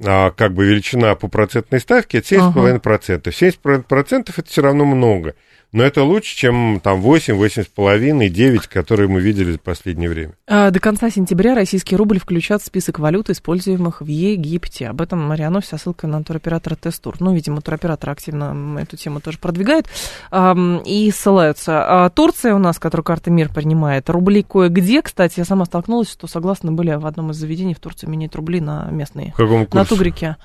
а, 0.05 0.31
как 0.31 0.53
бы 0.53 0.65
величина 0.65 1.15
по 1.15 1.29
процентной 1.29 1.79
ставке 1.79 2.19
это 2.19 2.35
7,5%. 2.35 3.13
Ага. 3.15 3.29
7,5% 3.29 4.33
это 4.37 4.49
все 4.49 4.61
равно 4.61 4.83
много. 4.85 5.35
Но 5.71 5.83
это 5.83 6.03
лучше, 6.03 6.35
чем 6.35 6.79
там 6.81 7.01
8, 7.01 7.35
8,5, 7.35 8.29
9, 8.29 8.67
которые 8.67 9.09
мы 9.09 9.19
видели 9.19 9.57
в 9.57 9.61
последнее 9.61 10.09
время. 10.09 10.33
А, 10.47 10.71
до 10.71 10.79
конца 10.79 11.09
сентября 11.09 11.55
российский 11.55 11.95
рубль 11.95 12.19
включат 12.19 12.61
в 12.61 12.65
список 12.65 12.99
валют, 12.99 13.29
используемых 13.29 14.01
в 14.01 14.07
Египте. 14.07 14.87
Об 14.87 15.01
этом 15.01 15.19
Мариано 15.19 15.61
со 15.61 15.77
ссылкой 15.77 16.09
на 16.09 16.23
туроператора 16.23 16.75
Тестур. 16.75 17.17
Ну, 17.19 17.33
видимо, 17.33 17.61
туроператор 17.61 18.09
активно 18.09 18.79
эту 18.79 18.95
тему 18.95 19.19
тоже 19.19 19.39
продвигает 19.39 19.87
и 20.33 21.11
ссылаются. 21.13 22.05
А 22.05 22.09
Турция 22.09 22.55
у 22.55 22.59
нас, 22.59 22.79
которую 22.79 23.03
карта 23.03 23.29
МИР 23.29 23.53
принимает, 23.53 24.09
рубли 24.09 24.43
кое-где. 24.43 25.01
Кстати, 25.01 25.39
я 25.39 25.45
сама 25.45 25.65
столкнулась, 25.65 26.09
что 26.09 26.27
согласны 26.27 26.71
были 26.71 26.93
в 26.93 27.05
одном 27.05 27.31
из 27.31 27.35
заведений 27.35 27.73
в 27.73 27.79
Турции 27.79 28.07
менять 28.07 28.35
рубли 28.35 28.61
на 28.61 28.89
местные. 28.91 29.33
В 29.33 29.37
каком 29.37 29.65
курсе? 29.65 29.77
На 29.77 29.85
тугрике. 29.85 30.37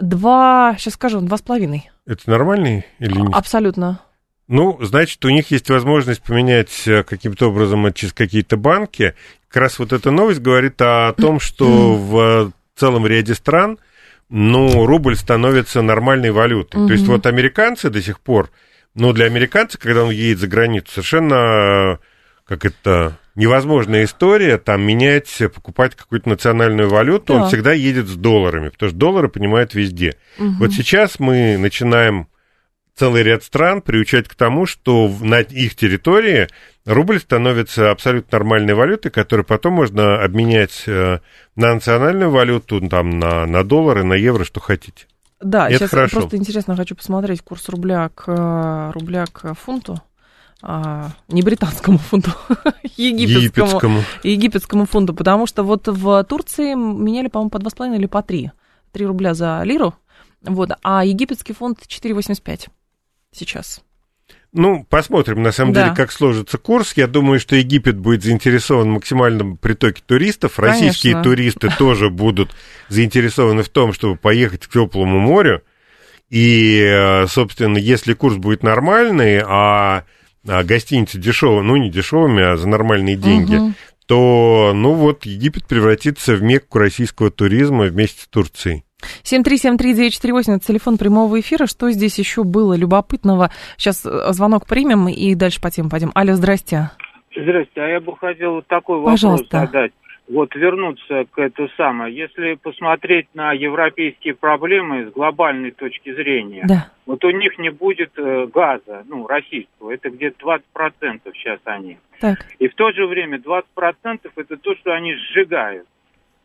Два, 0.00 0.74
сейчас 0.78 0.94
скажу, 0.94 1.20
два 1.20 1.36
с 1.36 1.42
половиной. 1.42 1.90
Это 2.06 2.30
нормальный 2.30 2.86
или 2.98 3.20
нет? 3.20 3.34
Абсолютно. 3.34 4.00
Ну, 4.48 4.78
значит, 4.82 5.24
у 5.24 5.28
них 5.30 5.50
есть 5.50 5.70
возможность 5.70 6.22
поменять 6.22 6.86
э, 6.86 7.04
каким-то 7.04 7.48
образом 7.50 7.92
через 7.92 8.12
какие-то 8.12 8.56
банки. 8.56 9.14
Как 9.48 9.62
раз 9.62 9.78
вот 9.78 9.92
эта 9.92 10.10
новость 10.10 10.40
говорит 10.40 10.80
о 10.80 11.12
том, 11.12 11.40
что 11.40 11.94
в 11.94 12.52
целом 12.74 13.06
ряде 13.06 13.34
стран, 13.34 13.78
ну, 14.28 14.86
рубль 14.86 15.16
становится 15.16 15.82
нормальной 15.82 16.30
валютой. 16.30 16.80
Mm-hmm. 16.80 16.86
То 16.86 16.92
есть 16.92 17.06
вот 17.06 17.26
американцы 17.26 17.90
до 17.90 18.02
сих 18.02 18.18
пор, 18.20 18.50
ну, 18.94 19.12
для 19.12 19.26
американца, 19.26 19.78
когда 19.78 20.04
он 20.04 20.10
едет 20.10 20.38
за 20.38 20.48
границу, 20.48 20.90
совершенно, 20.90 21.98
как 22.44 22.64
это, 22.64 23.18
невозможная 23.34 24.04
история, 24.04 24.58
там, 24.58 24.82
менять, 24.82 25.42
покупать 25.54 25.94
какую-то 25.94 26.28
национальную 26.28 26.88
валюту, 26.88 27.32
да. 27.32 27.42
он 27.42 27.48
всегда 27.48 27.72
едет 27.72 28.08
с 28.08 28.16
долларами, 28.16 28.68
потому 28.68 28.90
что 28.90 28.98
доллары 28.98 29.28
понимают 29.28 29.74
везде. 29.74 30.16
Угу. 30.38 30.52
Вот 30.58 30.72
сейчас 30.72 31.18
мы 31.18 31.56
начинаем 31.56 32.28
целый 32.94 33.22
ряд 33.22 33.42
стран 33.42 33.82
приучать 33.82 34.28
к 34.28 34.34
тому, 34.34 34.66
что 34.66 35.10
на 35.20 35.40
их 35.40 35.74
территории 35.74 36.48
рубль 36.84 37.20
становится 37.20 37.90
абсолютно 37.90 38.38
нормальной 38.38 38.74
валютой, 38.74 39.10
которую 39.10 39.46
потом 39.46 39.74
можно 39.74 40.22
обменять 40.22 40.84
э, 40.86 41.18
на 41.56 41.74
национальную 41.74 42.30
валюту, 42.30 42.80
там, 42.88 43.18
на, 43.18 43.46
на 43.46 43.64
доллары, 43.64 44.04
на 44.04 44.14
евро, 44.14 44.44
что 44.44 44.60
хотите. 44.60 45.06
Да, 45.40 45.68
Это 45.68 45.78
сейчас 45.78 45.90
хорошо. 45.90 46.20
просто 46.20 46.36
интересно, 46.36 46.76
хочу 46.76 46.94
посмотреть 46.94 47.42
курс 47.42 47.68
рубля 47.68 48.10
к, 48.14 48.92
рубля 48.94 49.24
к 49.26 49.54
фунту. 49.54 50.00
А, 50.64 51.10
не 51.26 51.42
британскому 51.42 51.98
фунту, 51.98 52.30
египетскому, 52.96 53.40
египетскому. 53.40 54.02
египетскому 54.22 54.86
фунту, 54.86 55.12
потому 55.12 55.48
что 55.48 55.64
вот 55.64 55.88
в 55.88 56.22
Турции 56.22 56.74
меняли, 56.74 57.26
по-моему, 57.26 57.50
по 57.50 57.56
2,5 57.56 57.96
или 57.96 58.06
по 58.06 58.22
3. 58.22 58.52
3 58.92 59.06
рубля 59.06 59.34
за 59.34 59.60
лиру, 59.64 59.94
вот, 60.42 60.70
а 60.84 61.04
египетский 61.04 61.52
фунт 61.52 61.80
4,85 61.80 62.68
сейчас. 63.32 63.82
Ну, 64.54 64.84
посмотрим, 64.88 65.42
на 65.42 65.50
самом 65.50 65.72
да. 65.72 65.84
деле, 65.84 65.96
как 65.96 66.12
сложится 66.12 66.58
курс. 66.58 66.92
Я 66.96 67.06
думаю, 67.06 67.40
что 67.40 67.56
Египет 67.56 67.96
будет 67.96 68.22
заинтересован 68.22 68.90
в 68.90 68.94
максимальном 68.94 69.56
притоке 69.56 70.02
туристов. 70.06 70.56
Конечно. 70.56 70.86
Российские 70.86 71.22
туристы 71.22 71.70
тоже 71.78 72.10
будут 72.10 72.54
заинтересованы 72.88 73.62
в 73.62 73.70
том, 73.70 73.94
чтобы 73.94 74.16
поехать 74.16 74.66
к 74.66 74.72
теплому 74.72 75.18
морю. 75.18 75.62
И, 76.28 76.82
э, 76.82 77.26
собственно, 77.28 77.78
если 77.78 78.12
курс 78.12 78.36
будет 78.36 78.62
нормальный, 78.62 79.42
а 79.44 80.04
а 80.46 80.64
гостиницы 80.64 81.18
дешевые, 81.18 81.62
ну 81.62 81.76
не 81.76 81.88
дешевыми, 81.90 82.42
а 82.42 82.56
за 82.56 82.66
нормальные 82.66 83.16
деньги, 83.16 83.56
угу. 83.56 83.72
То, 84.06 84.72
ну 84.74 84.92
вот, 84.92 85.24
Египет 85.24 85.66
превратится 85.66 86.34
в 86.34 86.42
мекку 86.42 86.78
российского 86.78 87.30
туризма 87.30 87.84
вместе 87.84 88.22
с 88.22 88.28
Турцией. 88.28 88.84
7373948, 89.24 90.56
это 90.56 90.66
телефон 90.66 90.98
прямого 90.98 91.40
эфира. 91.40 91.66
Что 91.66 91.90
здесь 91.90 92.18
еще 92.18 92.44
было 92.44 92.74
любопытного? 92.74 93.50
Сейчас 93.76 94.06
э, 94.06 94.32
звонок 94.32 94.66
примем 94.66 95.08
и 95.08 95.34
дальше 95.34 95.60
по 95.60 95.70
теме 95.70 95.88
пойдем. 95.90 96.12
Алло, 96.14 96.34
здрасте. 96.34 96.90
Здрасте, 97.34 97.80
а 97.80 97.88
я 97.88 98.00
бы 98.00 98.16
хотел 98.16 98.62
такой 98.62 98.98
вопрос 98.98 99.20
Пожалуйста. 99.20 99.60
задать 99.60 99.92
вот 100.32 100.54
вернуться 100.54 101.26
к 101.30 101.38
эту 101.38 101.68
самое, 101.76 102.14
если 102.14 102.54
посмотреть 102.54 103.26
на 103.34 103.52
европейские 103.52 104.34
проблемы 104.34 105.06
с 105.06 105.12
глобальной 105.12 105.72
точки 105.72 106.14
зрения, 106.14 106.64
да. 106.66 106.90
вот 107.06 107.22
у 107.24 107.30
них 107.30 107.58
не 107.58 107.70
будет 107.70 108.12
э, 108.16 108.46
газа, 108.52 109.04
ну, 109.06 109.26
российского, 109.26 109.90
это 109.90 110.10
где-то 110.10 110.58
20% 110.74 111.20
сейчас 111.34 111.60
они. 111.64 111.98
Так. 112.20 112.46
И 112.58 112.68
в 112.68 112.74
то 112.74 112.92
же 112.92 113.06
время 113.06 113.38
20% 113.38 114.30
это 114.34 114.56
то, 114.56 114.74
что 114.76 114.92
они 114.92 115.14
сжигают. 115.14 115.86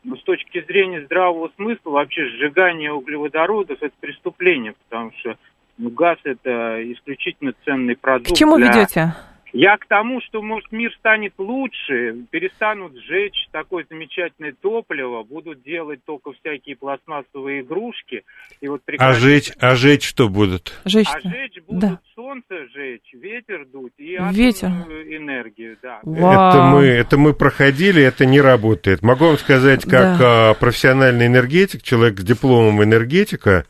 Но 0.04 0.15
с 0.15 0.23
точки 0.23 0.63
зрения 0.65 1.04
здравого 1.06 1.50
смысла 1.56 1.91
вообще 1.91 2.28
сжигание 2.30 2.91
углеводородов 2.91 3.82
это 3.82 3.93
преступление, 4.00 4.73
потому 4.88 5.12
что 5.19 5.38
ну, 5.78 5.89
газ 5.89 6.17
это 6.23 6.82
исключительно 6.93 7.54
ценный 7.63 7.95
продукт. 7.95 8.32
К 8.32 8.38
чему 8.38 8.58
для... 8.58 8.67
ведете? 8.67 9.13
Я 9.58 9.76
к 9.78 9.88
тому, 9.88 10.22
что, 10.22 10.43
может, 10.43 10.72
мир 10.72 10.93
станет 11.00 11.34
лучше, 11.39 12.15
перестанут 12.30 12.93
сжечь 12.96 13.48
такое 13.52 13.88
замечательное 13.89 14.54
топливо, 14.54 15.24
будут 15.24 15.63
делать 15.63 16.00
только 16.06 16.34
всякие 16.34 16.76
пластмассовые 16.76 17.62
игрушки. 17.62 18.24
И 18.62 18.67
вот 18.67 18.84
прекратить... 18.84 19.17
а, 19.17 19.20
жечь, 19.20 19.52
а 19.60 19.74
жечь 19.74 20.08
что 20.08 20.30
будут? 20.30 20.80
Жечь 20.86 21.08
а 21.12 21.28
жечь 21.28 21.60
будут 21.65 21.82
да. 21.82 22.00
солнце 22.13 22.67
жечь, 22.72 23.12
ветер 23.13 23.65
дуть 23.65 23.93
и 23.98 24.20
ветер. 24.32 24.67
энергию. 24.67 25.76
Да. 25.82 26.02
Это, 26.04 26.62
мы, 26.72 26.84
это 26.86 27.17
мы 27.17 27.34
проходили, 27.34 28.04
это 28.04 28.28
не 28.28 28.39
работает. 28.39 29.02
Могу 29.02 29.26
вам 29.26 29.39
сказать, 29.39 29.86
как 29.86 30.20
да. 30.20 30.54
Профессиональный 30.60 31.26
энергетик, 31.26 31.82
человек 31.82 32.20
с 32.20 32.24
дипломом 32.24 32.84
энергетика, 32.84 33.65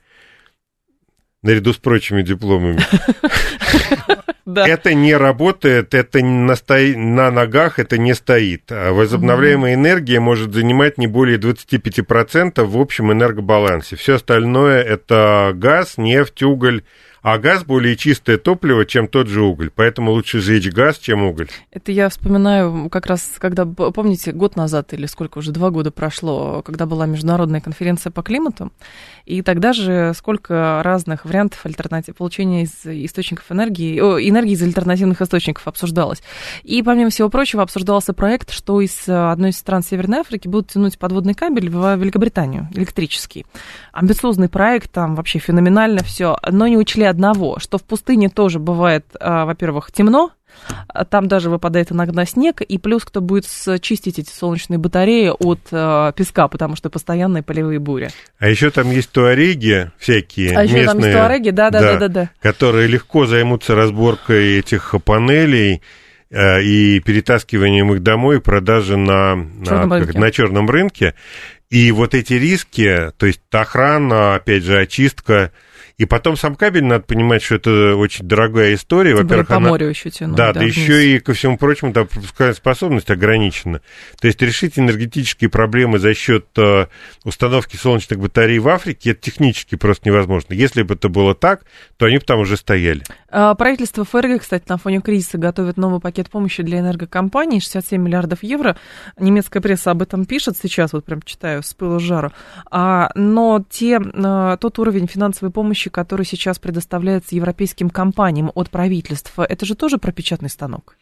наряду 1.44 1.74
с 1.74 1.78
прочими 1.78 2.22
дипломами, 2.24 2.80
Да. 4.48 4.66
Это 4.66 4.94
не 4.94 5.14
работает, 5.14 5.94
это 5.94 6.24
на, 6.24 6.56
сто... 6.56 6.76
на 6.96 7.30
ногах 7.32 7.80
это 7.80 7.98
не 7.98 8.16
стоит. 8.16 8.72
А 8.72 8.94
возобновляемая 8.94 9.74
угу. 9.74 9.82
энергия 9.82 10.22
может 10.22 10.54
занимать 10.54 10.98
не 10.98 11.06
более 11.06 11.38
25% 11.38 12.64
в 12.64 12.78
общем 12.80 13.12
энергобалансе. 13.12 13.98
Все 13.98 14.16
остальное 14.16 14.82
это 14.82 15.52
газ, 15.54 15.98
нефть, 15.98 16.44
уголь, 16.44 16.84
а 17.30 17.40
газ 17.40 17.66
более 17.66 17.98
чистое 17.98 18.38
топливо, 18.38 18.86
чем 18.86 19.10
тот 19.10 19.28
же 19.28 19.42
уголь. 19.42 19.70
Поэтому 19.76 20.12
лучше 20.12 20.40
сжечь 20.40 20.70
газ, 20.70 20.98
чем 20.98 21.24
уголь. 21.24 21.50
Это 21.72 21.92
я 21.92 22.08
вспоминаю 22.08 22.90
как 22.90 23.06
раз, 23.06 23.34
когда, 23.38 23.66
помните, 23.66 24.32
год 24.32 24.56
назад 24.56 24.94
или 24.94 25.08
сколько 25.08 25.40
уже, 25.40 25.52
два 25.52 25.70
года 25.70 25.92
прошло, 25.92 26.62
когда 26.62 26.86
была 26.86 27.06
международная 27.06 27.60
конференция 27.60 28.12
по 28.12 28.24
климату, 28.24 28.72
и 29.26 29.42
тогда 29.42 29.74
же 29.74 30.14
сколько 30.16 30.82
разных 30.86 31.26
вариантов 31.26 31.66
альтернатив, 31.66 32.16
получения 32.16 32.64
из 32.64 32.86
источников 32.86 33.52
энергии, 33.52 34.00
о, 34.00 34.20
энергии 34.22 34.54
из 34.54 34.64
альтернативных 34.64 35.22
источников 35.22 35.68
обсуждалось. 35.68 36.24
И, 36.64 36.82
помимо 36.82 37.10
всего 37.10 37.28
прочего, 37.28 37.62
обсуждался 37.62 38.14
проект, 38.14 38.52
что 38.52 38.80
из 38.80 39.04
одной 39.06 39.50
из 39.50 39.58
стран 39.58 39.84
Северной 39.84 40.20
Африки 40.20 40.48
будут 40.48 40.72
тянуть 40.72 40.98
подводный 40.98 41.34
кабель 41.34 41.70
в 41.70 41.98
Великобританию, 41.98 42.70
электрический. 42.74 43.46
Амбициозный 43.92 44.48
проект, 44.48 44.94
там 44.94 45.16
вообще 45.16 45.40
феноменально 45.40 46.04
все, 46.04 46.38
но 46.50 46.68
не 46.68 46.78
учли 46.78 47.04
одного, 47.18 47.58
что 47.60 47.78
в 47.78 47.84
пустыне 47.84 48.30
тоже 48.30 48.60
бывает, 48.60 49.06
а, 49.20 49.46
во-первых, 49.46 49.92
темно, 49.92 50.32
а 50.88 51.06
там 51.06 51.28
даже 51.28 51.50
выпадает 51.50 51.92
иногда 51.92 52.26
снег, 52.26 52.62
и 52.62 52.78
плюс 52.78 53.04
кто 53.04 53.22
будет 53.22 53.46
чистить 53.82 54.20
эти 54.20 54.30
солнечные 54.30 54.78
батареи 54.78 55.30
от 55.30 55.60
э, 55.72 56.12
песка, 56.16 56.48
потому 56.48 56.76
что 56.76 56.90
постоянные 56.90 57.44
полевые 57.44 57.80
бури. 57.80 58.10
А 58.40 58.48
еще 58.48 58.70
там 58.70 58.92
есть 58.92 59.12
туареги 59.12 59.92
всякие 59.98 60.58
а 60.58 60.64
местные, 60.64 60.82
еще 60.82 60.92
там 60.92 61.00
есть 61.00 61.12
туареги, 61.12 61.50
да, 61.52 61.70
да, 61.70 61.80
да, 61.80 61.92
да, 61.94 62.00
да, 62.00 62.08
да, 62.08 62.30
которые 62.42 62.88
легко 62.88 63.26
займутся 63.26 63.76
разборкой 63.76 64.60
этих 64.60 64.96
панелей 65.04 65.82
э, 66.30 66.62
и 66.64 67.00
перетаскиванием 67.00 67.94
их 67.94 68.04
домой, 68.04 68.42
продажи 68.42 68.98
на, 68.98 69.36
на, 69.36 69.88
как, 69.88 70.16
на 70.16 70.32
черном 70.32 70.70
рынке. 70.70 71.14
И 71.70 71.92
вот 71.92 72.14
эти 72.14 72.34
риски, 72.34 73.12
то 73.18 73.26
есть 73.26 73.42
охрана, 73.52 74.36
опять 74.36 74.64
же, 74.64 74.80
очистка, 74.80 75.52
и 75.98 76.06
потом 76.06 76.38
сам 76.38 76.56
кабель, 76.56 76.84
надо 76.84 77.04
понимать, 77.06 77.42
что 77.42 77.56
это 77.56 77.96
очень 77.96 78.28
дорогая 78.28 78.76
история. 78.76 79.16
Во-первых, 79.16 79.48
по 79.48 79.56
она... 79.56 79.70
морю 79.70 79.88
еще 79.88 80.12
тянуть. 80.12 80.36
Да, 80.36 80.54
да, 80.54 80.60
да 80.60 80.66
еще 80.66 81.16
и, 81.16 81.20
ко 81.20 81.34
всему 81.34 81.58
прочему, 81.58 81.92
там 81.92 82.06
пропускная 82.06 82.54
способность 82.54 83.10
ограничена. 83.10 83.82
То 84.22 84.28
есть 84.28 84.40
решить 84.44 84.78
энергетические 84.78 85.50
проблемы 85.50 85.98
за 85.98 86.14
счет 86.14 86.46
э, 86.56 86.86
установки 87.24 87.78
солнечных 87.78 88.20
батарей 88.20 88.60
в 88.60 88.68
Африке, 88.70 89.12
это 89.12 89.22
технически 89.22 89.74
просто 89.74 90.10
невозможно. 90.10 90.54
Если 90.54 90.84
бы 90.84 90.94
это 90.94 91.10
было 91.10 91.34
так, 91.34 91.66
то 91.98 92.06
они 92.06 92.20
бы 92.20 92.24
там 92.24 92.42
уже 92.42 92.58
стояли. 92.58 93.02
А, 93.30 93.56
правительство 93.56 94.06
ФРГ, 94.06 94.42
кстати, 94.42 94.66
на 94.68 94.78
фоне 94.78 95.02
кризиса 95.02 95.40
готовит 95.40 95.78
новый 95.78 96.00
пакет 96.00 96.30
помощи 96.30 96.62
для 96.62 96.80
энергокомпаний, 96.80 97.60
67 97.60 98.00
миллиардов 98.00 98.44
евро. 98.44 98.78
Немецкая 99.20 99.62
пресса 99.62 99.90
об 99.90 100.04
этом 100.04 100.26
пишет 100.26 100.58
сейчас, 100.62 100.94
вот 100.94 101.06
прям 101.06 101.24
читаю 101.24 101.64
с 101.64 101.74
пылу 101.74 102.00
жару. 102.00 102.32
А, 102.70 103.10
но 103.16 103.66
те, 103.68 104.00
а, 104.00 104.58
тот 104.58 104.78
уровень 104.78 105.08
финансовой 105.08 105.52
помощи, 105.52 105.87
помощи, 105.88 105.90
который 105.90 106.26
сейчас 106.26 106.60
предоставляется 106.60 107.36
европейским 107.36 107.90
компаниям 107.90 108.52
от 108.56 108.70
правительства, 108.70 109.44
это 109.44 109.66
же 109.66 109.76
тоже 109.76 109.98
пропечатный 109.98 110.50
станок? 110.50 110.96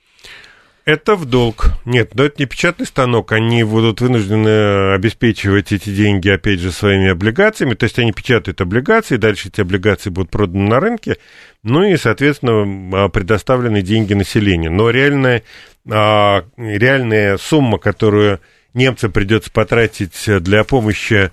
Это 0.86 1.15
в 1.15 1.26
долг. 1.26 1.71
Нет, 1.86 2.13
но 2.13 2.26
это 2.26 2.36
не 2.38 2.45
печатный 2.45 2.86
станок. 2.86 3.32
Они 3.32 3.63
будут 3.63 4.02
вынуждены 4.02 4.93
обеспечивать 4.93 5.71
эти 5.71 5.89
деньги, 5.89 6.30
опять 6.30 6.60
же, 6.60 6.71
своими 6.71 7.10
облигациями. 7.10 7.74
То 7.74 7.86
есть 7.86 7.98
они 7.98 8.12
печатают 8.12 8.62
облигации, 8.62 9.17
дальше 9.17 9.48
эти 9.48 9.62
облигации 9.62 10.12
будут 10.12 10.30
проданы 10.30 10.69
на 10.69 10.80
рынке, 10.80 11.17
ну 11.63 11.82
и, 11.82 11.98
соответственно, 11.98 13.06
а, 13.06 13.10
предоставлены 13.10 13.82
деньги 13.82 14.13
населению. 14.13 14.71
Но 14.71 14.91
реальная, 14.91 15.41
а, 15.89 16.43
реальная 16.56 17.38
сумма, 17.38 17.80
которую 17.80 18.39
немцам 18.76 19.12
придется 19.12 19.49
потратить 19.49 20.43
для 20.43 20.64
помощи 20.64 21.32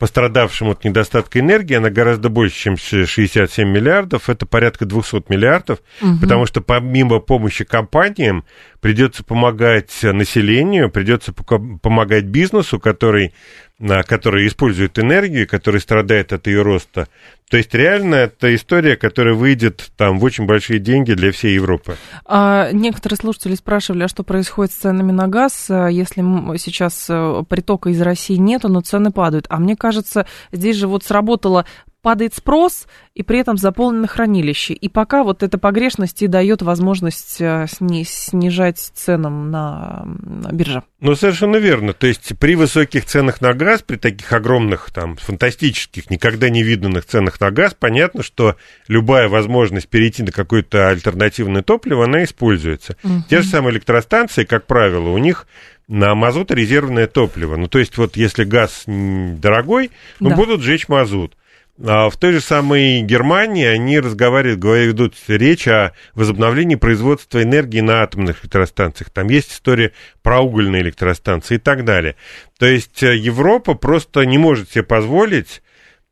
пострадавшим 0.00 0.70
от 0.70 0.82
недостатка 0.82 1.40
энергии, 1.40 1.76
она 1.76 1.90
гораздо 1.90 2.30
больше, 2.30 2.56
чем 2.56 2.76
67 2.78 3.68
миллиардов, 3.68 4.30
это 4.30 4.46
порядка 4.46 4.86
200 4.86 5.24
миллиардов, 5.28 5.80
угу. 6.00 6.18
потому 6.22 6.46
что 6.46 6.62
помимо 6.62 7.20
помощи 7.20 7.64
компаниям 7.64 8.44
придется 8.80 9.22
помогать 9.22 9.90
населению, 10.02 10.90
придется 10.90 11.32
помогать 11.32 12.24
бизнесу, 12.24 12.80
который, 12.80 13.34
который 13.78 14.46
использует 14.46 14.98
энергию, 14.98 15.48
который 15.48 15.80
страдает 15.80 16.32
от 16.32 16.46
ее 16.46 16.62
роста. 16.62 17.08
То 17.50 17.56
есть 17.56 17.74
реально 17.74 18.14
это 18.14 18.54
история, 18.54 18.96
которая 18.96 19.34
выйдет 19.34 19.90
там 19.96 20.18
в 20.20 20.24
очень 20.24 20.46
большие 20.46 20.78
деньги 20.78 21.14
для 21.14 21.32
всей 21.32 21.54
Европы. 21.54 21.96
А, 22.24 22.70
некоторые 22.72 23.16
слушатели 23.16 23.56
спрашивали, 23.56 24.04
а 24.04 24.08
что 24.08 24.22
происходит 24.22 24.72
с 24.72 24.76
ценами 24.76 25.10
на 25.10 25.26
газ, 25.26 25.66
если 25.68 26.20
сейчас 26.58 27.06
э, 27.08 27.42
притока 27.48 27.90
из 27.90 28.00
России 28.00 28.36
нету, 28.36 28.68
но 28.68 28.82
цены 28.82 29.10
падают. 29.10 29.46
А 29.48 29.58
мне 29.58 29.76
кажется, 29.76 30.26
здесь 30.52 30.76
же 30.76 30.86
вот 30.86 31.02
сработало 31.04 31.66
падает 32.02 32.34
спрос, 32.34 32.86
и 33.14 33.22
при 33.22 33.38
этом 33.38 33.56
заполнено 33.56 34.06
хранилище. 34.06 34.72
И 34.74 34.88
пока 34.88 35.22
вот 35.22 35.42
эта 35.42 35.58
погрешность 35.58 36.22
и 36.22 36.26
дает 36.26 36.62
возможность 36.62 37.40
э, 37.40 37.66
снижать 37.68 38.78
ценам 38.78 39.50
на 39.50 40.06
бирже. 40.52 40.82
Ну, 41.00 41.14
совершенно 41.14 41.56
верно. 41.56 41.92
То 41.92 42.06
есть 42.06 42.38
при 42.38 42.54
высоких 42.54 43.04
ценах 43.04 43.40
на 43.40 43.52
газ, 43.52 43.82
при 43.82 43.96
таких 43.96 44.32
огромных, 44.32 44.90
там, 44.92 45.16
фантастических, 45.16 46.10
никогда 46.10 46.48
не 46.48 46.62
виданных 46.62 47.04
ценах 47.06 47.40
на 47.40 47.50
газ, 47.50 47.74
понятно, 47.78 48.22
что 48.22 48.56
любая 48.88 49.28
возможность 49.28 49.88
перейти 49.88 50.22
на 50.22 50.32
какое-то 50.32 50.88
альтернативное 50.88 51.62
топливо, 51.62 52.04
она 52.04 52.24
используется. 52.24 52.96
Угу. 53.02 53.24
Те 53.28 53.42
же 53.42 53.48
самые 53.48 53.74
электростанции, 53.74 54.44
как 54.44 54.66
правило, 54.66 55.10
у 55.10 55.18
них 55.18 55.46
на 55.88 56.14
мазут 56.14 56.52
резервное 56.52 57.08
топливо. 57.08 57.56
Ну, 57.56 57.66
то 57.66 57.80
есть 57.80 57.98
вот 57.98 58.16
если 58.16 58.44
газ 58.44 58.84
дорогой, 58.86 59.90
ну, 60.20 60.30
да. 60.30 60.36
будут 60.36 60.62
жечь 60.62 60.88
мазут. 60.88 61.34
А 61.82 62.10
в 62.10 62.16
той 62.16 62.32
же 62.32 62.40
самой 62.40 63.00
Германии 63.00 63.64
они 63.64 64.00
разговаривают, 64.00 64.62
ведут 64.62 65.14
речь 65.28 65.66
о 65.66 65.92
возобновлении 66.14 66.74
производства 66.74 67.42
энергии 67.42 67.80
на 67.80 68.02
атомных 68.02 68.44
электростанциях. 68.44 69.10
Там 69.10 69.28
есть 69.28 69.52
история 69.52 69.92
про 70.22 70.40
угольные 70.40 70.82
электростанции 70.82 71.54
и 71.54 71.58
так 71.58 71.84
далее. 71.84 72.16
То 72.58 72.66
есть 72.66 73.02
э, 73.02 73.16
Европа 73.16 73.74
просто 73.74 74.26
не 74.26 74.36
может 74.36 74.70
себе 74.70 74.82
позволить 74.82 75.62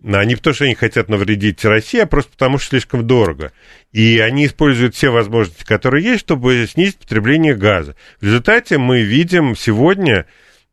а 0.04 0.24
не 0.24 0.36
потому, 0.36 0.54
что 0.54 0.64
они 0.64 0.76
хотят 0.76 1.08
навредить 1.08 1.64
России, 1.64 1.98
а 1.98 2.06
просто 2.06 2.30
потому, 2.30 2.58
что 2.58 2.68
слишком 2.68 3.04
дорого. 3.04 3.52
И 3.90 4.20
они 4.20 4.46
используют 4.46 4.94
все 4.94 5.10
возможности, 5.10 5.64
которые 5.64 6.04
есть, 6.04 6.20
чтобы 6.20 6.68
снизить 6.70 6.98
потребление 6.98 7.56
газа. 7.56 7.96
В 8.20 8.24
результате 8.24 8.78
мы 8.78 9.02
видим 9.02 9.56
сегодня 9.56 10.26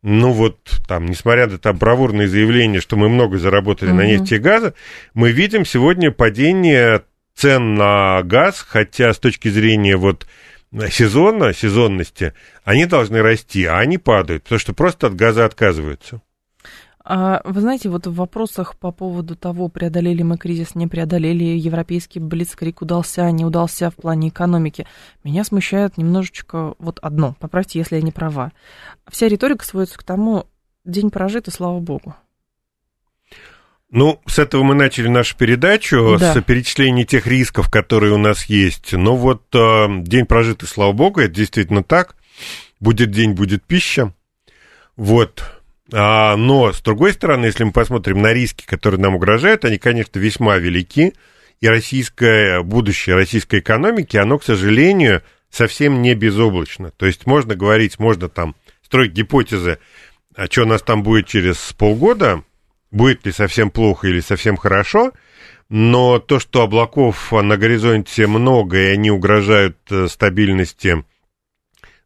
ну 0.07 0.33
вот 0.33 0.59
там, 0.87 1.07
несмотря 1.07 1.47
на 1.47 1.57
там 1.57 1.77
бравурные 1.77 2.27
заявления, 2.27 2.79
что 2.79 2.95
мы 2.95 3.09
много 3.09 3.39
заработали 3.39 3.89
угу. 3.89 3.97
на 3.97 4.05
нефти 4.05 4.35
и 4.35 4.37
газа, 4.37 4.75
мы 5.15 5.31
видим 5.31 5.65
сегодня 5.65 6.11
падение 6.11 7.01
цен 7.33 7.73
на 7.73 8.21
газ, 8.21 8.63
хотя 8.67 9.13
с 9.13 9.17
точки 9.17 9.47
зрения 9.47 9.97
вот 9.97 10.27
сезона, 10.91 11.53
сезонности, 11.53 12.33
они 12.63 12.85
должны 12.85 13.23
расти, 13.23 13.65
а 13.65 13.79
они 13.79 13.97
падают, 13.97 14.43
потому 14.43 14.59
что 14.59 14.73
просто 14.73 15.07
от 15.07 15.15
газа 15.15 15.43
отказываются. 15.43 16.21
А 17.07 17.41
вы 17.45 17.61
знаете, 17.61 17.89
вот 17.89 18.07
в 18.07 18.15
вопросах 18.15 18.75
по 18.75 18.91
поводу 18.91 19.35
того, 19.35 19.69
преодолели 19.69 20.23
мы 20.23 20.39
кризис, 20.39 20.73
не 20.73 20.87
преодолели, 20.87 21.43
европейский 21.43 22.19
блицкрик 22.19 22.81
удался, 22.81 23.29
не 23.29 23.45
удался 23.45 23.91
в 23.91 23.95
плане 23.95 24.29
экономики, 24.29 24.87
меня 25.23 25.43
смущает 25.43 25.99
немножечко 25.99 26.73
вот 26.79 26.97
одно, 27.03 27.35
поправьте, 27.39 27.77
если 27.77 27.97
я 27.97 28.01
не 28.01 28.11
права. 28.11 28.53
Вся 29.07 29.27
риторика 29.27 29.63
сводится 29.63 29.99
к 29.99 30.03
тому, 30.03 30.47
день 30.83 31.11
прожит, 31.11 31.47
и 31.47 31.51
слава 31.51 31.79
богу. 31.79 32.15
Ну, 33.91 34.19
с 34.25 34.39
этого 34.39 34.63
мы 34.63 34.73
начали 34.73 35.07
нашу 35.07 35.37
передачу, 35.37 36.17
да. 36.19 36.33
с 36.33 36.41
перечисления 36.41 37.05
тех 37.05 37.27
рисков, 37.27 37.69
которые 37.69 38.13
у 38.13 38.17
нас 38.17 38.45
есть. 38.45 38.93
Но 38.93 39.15
вот 39.15 39.43
э, 39.53 39.85
день 40.01 40.25
прожит, 40.25 40.63
и 40.63 40.65
слава 40.65 40.91
богу, 40.91 41.21
это 41.21 41.35
действительно 41.35 41.83
так. 41.83 42.15
Будет 42.79 43.11
день, 43.11 43.33
будет 43.33 43.63
пища. 43.63 44.11
Вот, 44.97 45.43
а, 45.93 46.35
но, 46.35 46.73
с 46.73 46.81
другой 46.81 47.13
стороны, 47.13 47.45
если 47.45 47.63
мы 47.63 47.71
посмотрим 47.71 48.21
на 48.21 48.33
риски, 48.33 48.65
которые 48.65 48.99
нам 48.99 49.15
угрожают, 49.15 49.65
они, 49.65 49.77
конечно, 49.77 50.19
весьма 50.19 50.57
велики. 50.57 51.13
И 51.61 51.67
российское 51.67 52.61
будущее 52.61 53.15
российской 53.15 53.59
экономики, 53.59 54.17
оно, 54.17 54.37
к 54.37 54.43
сожалению, 54.43 55.23
совсем 55.49 56.01
не 56.01 56.13
безоблачно. 56.13 56.91
То 56.91 57.05
есть 57.05 57.25
можно 57.25 57.55
говорить, 57.55 57.97
можно 57.97 58.27
там 58.27 58.55
строить 58.83 59.13
гипотезы, 59.13 59.79
а 60.35 60.47
что 60.47 60.63
у 60.63 60.65
нас 60.65 60.81
там 60.81 61.01
будет 61.01 61.27
через 61.27 61.57
полгода, 61.73 62.43
будет 62.91 63.25
ли 63.25 63.31
совсем 63.31 63.71
плохо 63.71 64.07
или 64.07 64.19
совсем 64.19 64.57
хорошо, 64.57 65.13
но 65.69 66.19
то, 66.19 66.39
что 66.39 66.63
облаков 66.63 67.31
на 67.31 67.57
горизонте 67.57 68.27
много, 68.27 68.77
и 68.77 68.93
они 68.93 69.09
угрожают 69.11 69.77
э, 69.89 70.07
стабильности 70.07 71.03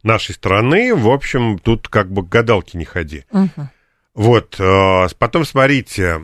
нашей 0.03 0.33
страны, 0.35 0.95
в 0.95 1.09
общем, 1.09 1.59
тут 1.59 1.87
как 1.87 2.11
бы 2.11 2.23
гадалки 2.23 2.77
не 2.77 2.85
ходи. 2.85 3.25
Угу. 3.31 3.69
Вот, 4.15 4.55
э, 4.59 5.07
потом 5.17 5.45
смотрите, 5.45 6.03
э, 6.03 6.19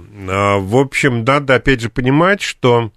в 0.58 0.78
общем, 0.78 1.24
надо 1.24 1.56
опять 1.56 1.82
же 1.82 1.90
понимать, 1.90 2.42
что 2.42 2.92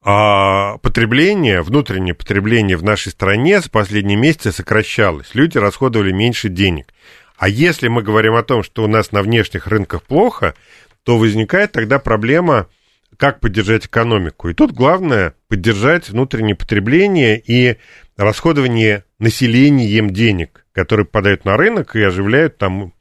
а, 0.00 0.78
потребление, 0.78 1.60
внутреннее 1.60 2.14
потребление 2.14 2.76
в 2.76 2.84
нашей 2.84 3.10
стране 3.10 3.60
за 3.60 3.68
последние 3.68 4.16
месяцы 4.16 4.52
сокращалось. 4.52 5.34
Люди 5.34 5.58
расходовали 5.58 6.12
меньше 6.12 6.48
денег. 6.48 6.94
А 7.36 7.48
если 7.48 7.88
мы 7.88 8.02
говорим 8.02 8.34
о 8.34 8.42
том, 8.42 8.62
что 8.62 8.84
у 8.84 8.86
нас 8.86 9.12
на 9.12 9.22
внешних 9.22 9.66
рынках 9.66 10.02
плохо, 10.02 10.54
то 11.02 11.18
возникает 11.18 11.72
тогда 11.72 11.98
проблема, 11.98 12.68
как 13.16 13.40
поддержать 13.40 13.86
экономику. 13.86 14.48
И 14.48 14.54
тут 14.54 14.72
главное 14.72 15.34
поддержать 15.48 16.08
внутреннее 16.08 16.56
потребление 16.56 17.38
и 17.38 17.76
расходование 18.16 19.04
населением 19.18 20.10
денег, 20.10 20.64
которые 20.72 21.06
попадают 21.06 21.44
на 21.44 21.56
рынок 21.56 21.96
и 21.96 22.02
оживляют 22.02 22.58
там 22.58 22.92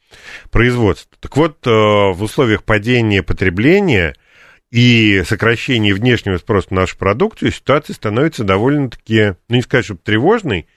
производства. 0.51 1.15
Так 1.20 1.36
вот, 1.38 1.65
э, 1.65 1.70
в 1.70 2.22
условиях 2.22 2.63
падения 2.63 3.24
потребления 3.24 4.15
и 4.72 5.24
сокращения 5.26 5.93
внешнего 5.93 6.38
спроса 6.38 6.68
на 6.72 6.82
нашу 6.82 6.97
продукцию 6.97 7.51
ситуация 7.51 7.93
становится 7.93 8.43
довольно-таки, 8.43 9.36
ну 9.49 9.55
не 9.55 9.61
сказать, 9.61 9.86
чтобы 9.86 10.01
тревожной, 10.03 10.68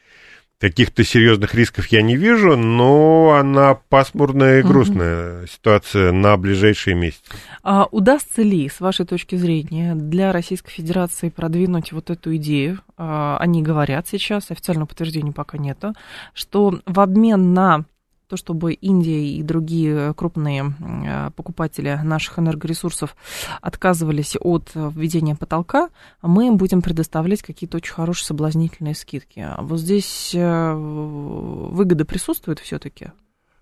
Каких-то 0.61 1.05
серьезных 1.05 1.55
рисков 1.55 1.87
я 1.87 2.03
не 2.03 2.17
вижу, 2.17 2.55
но 2.55 3.35
она 3.39 3.77
пасмурная 3.89 4.61
и 4.61 4.63
грустная 4.63 5.39
угу. 5.39 5.47
ситуация 5.47 6.13
на 6.13 6.37
ближайшие 6.37 6.95
месяцы. 6.95 7.23
А 7.63 7.87
удастся 7.91 8.43
ли, 8.43 8.69
с 8.69 8.79
вашей 8.81 9.07
точки 9.07 9.37
зрения, 9.37 9.95
для 9.95 10.33
Российской 10.33 10.71
Федерации 10.71 11.31
продвинуть 11.31 11.93
вот 11.93 12.11
эту 12.11 12.37
идею? 12.37 12.81
А, 12.99 13.39
они 13.41 13.63
говорят 13.63 14.07
сейчас, 14.07 14.51
официального 14.51 14.87
подтверждения 14.87 15.33
пока 15.33 15.57
нету, 15.57 15.95
что 16.35 16.79
в 16.85 17.01
обмен 17.01 17.55
на 17.55 17.87
то, 18.31 18.37
чтобы 18.37 18.73
Индия 18.75 19.27
и 19.27 19.43
другие 19.43 20.15
крупные 20.15 20.73
э, 20.79 21.31
покупатели 21.35 21.99
наших 22.05 22.39
энергоресурсов 22.39 23.17
отказывались 23.61 24.37
от 24.41 24.71
введения 24.75 25.35
потолка, 25.35 25.91
мы 26.23 26.47
им 26.47 26.57
будем 26.57 26.81
предоставлять 26.81 27.43
какие-то 27.43 27.79
очень 27.79 27.93
хорошие 27.93 28.27
соблазнительные 28.27 28.95
скидки. 28.95 29.41
А 29.41 29.61
вот 29.61 29.81
здесь 29.81 30.31
э, 30.33 30.73
выгода 30.73 32.05
присутствует 32.05 32.61
все-таки? 32.61 33.07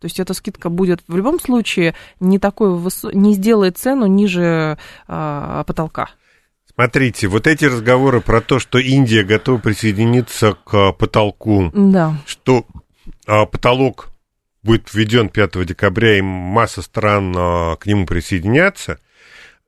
То 0.01 0.05
есть 0.05 0.21
эта 0.21 0.35
скидка 0.35 0.69
будет 0.69 1.03
в 1.09 1.17
любом 1.17 1.41
случае 1.41 1.95
не 2.21 2.39
такой 2.39 2.77
высо... 2.77 3.11
не 3.13 3.33
сделает 3.33 3.79
цену 3.79 4.07
ниже 4.07 4.79
а, 5.09 5.65
потолка. 5.65 6.11
Смотрите, 6.73 7.27
вот 7.27 7.49
эти 7.49 7.65
разговоры 7.65 8.21
про 8.21 8.41
то, 8.41 8.61
что 8.61 8.79
Индия 8.79 9.25
готова 9.25 9.59
присоединиться 9.59 10.57
к 10.65 10.93
потолку, 10.93 11.73
да. 11.75 12.15
что 12.27 12.65
а, 13.27 13.47
потолок 13.47 14.11
будет 14.63 14.93
введен 14.93 15.29
5 15.29 15.65
декабря, 15.65 16.19
и 16.19 16.21
масса 16.21 16.83
стран 16.83 17.35
а, 17.37 17.77
к 17.77 17.87
нему 17.87 18.07
присоединятся. 18.07 18.99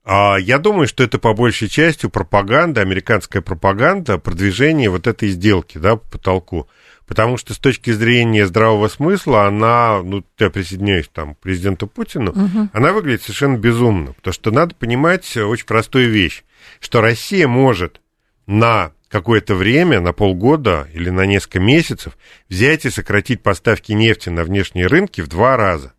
А, 0.05 0.37
я 0.37 0.59
думаю, 0.59 0.89
что 0.89 1.05
это 1.05 1.19
по 1.19 1.35
большей 1.35 1.69
части 1.69 2.09
пропаганда, 2.09 2.81
американская 2.81 3.43
пропаганда, 3.43 4.19
продвижение 4.19 4.91
вот 4.91 5.07
этой 5.07 5.29
сделки, 5.29 5.79
да, 5.79 5.97
по 5.97 6.19
потолку. 6.19 6.69
Потому 7.07 7.37
что 7.37 7.55
с 7.55 7.59
точки 7.59 7.91
зрения 7.91 8.47
здравого 8.47 8.89
смысла 8.89 9.47
она, 9.47 10.01
ну, 10.03 10.25
я 10.39 10.49
присоединяюсь 10.49 11.09
там 11.13 11.35
к 11.35 11.39
президенту 11.39 11.89
Путину, 11.89 12.31
угу. 12.31 12.69
она 12.73 12.93
выглядит 12.93 13.23
совершенно 13.23 13.57
безумно. 13.57 14.13
Потому 14.13 14.33
что 14.33 14.51
надо 14.53 14.75
понимать 14.77 15.37
очень 15.37 15.67
простую 15.67 16.09
вещь, 16.11 16.45
что 16.79 17.01
Россия 17.01 17.49
может 17.49 18.01
на 18.47 18.93
какое-то 19.11 19.55
время, 19.55 20.01
на 20.01 20.13
полгода 20.13 20.89
или 20.95 21.11
на 21.11 21.27
несколько 21.27 21.61
месяцев, 21.61 22.17
взять 22.49 22.85
и 22.85 22.91
сократить 22.91 23.43
поставки 23.43 23.93
нефти 23.93 24.29
на 24.29 24.45
внешние 24.45 24.87
рынки 24.87 25.21
в 25.21 25.29
два 25.29 25.57
раза. 25.57 25.93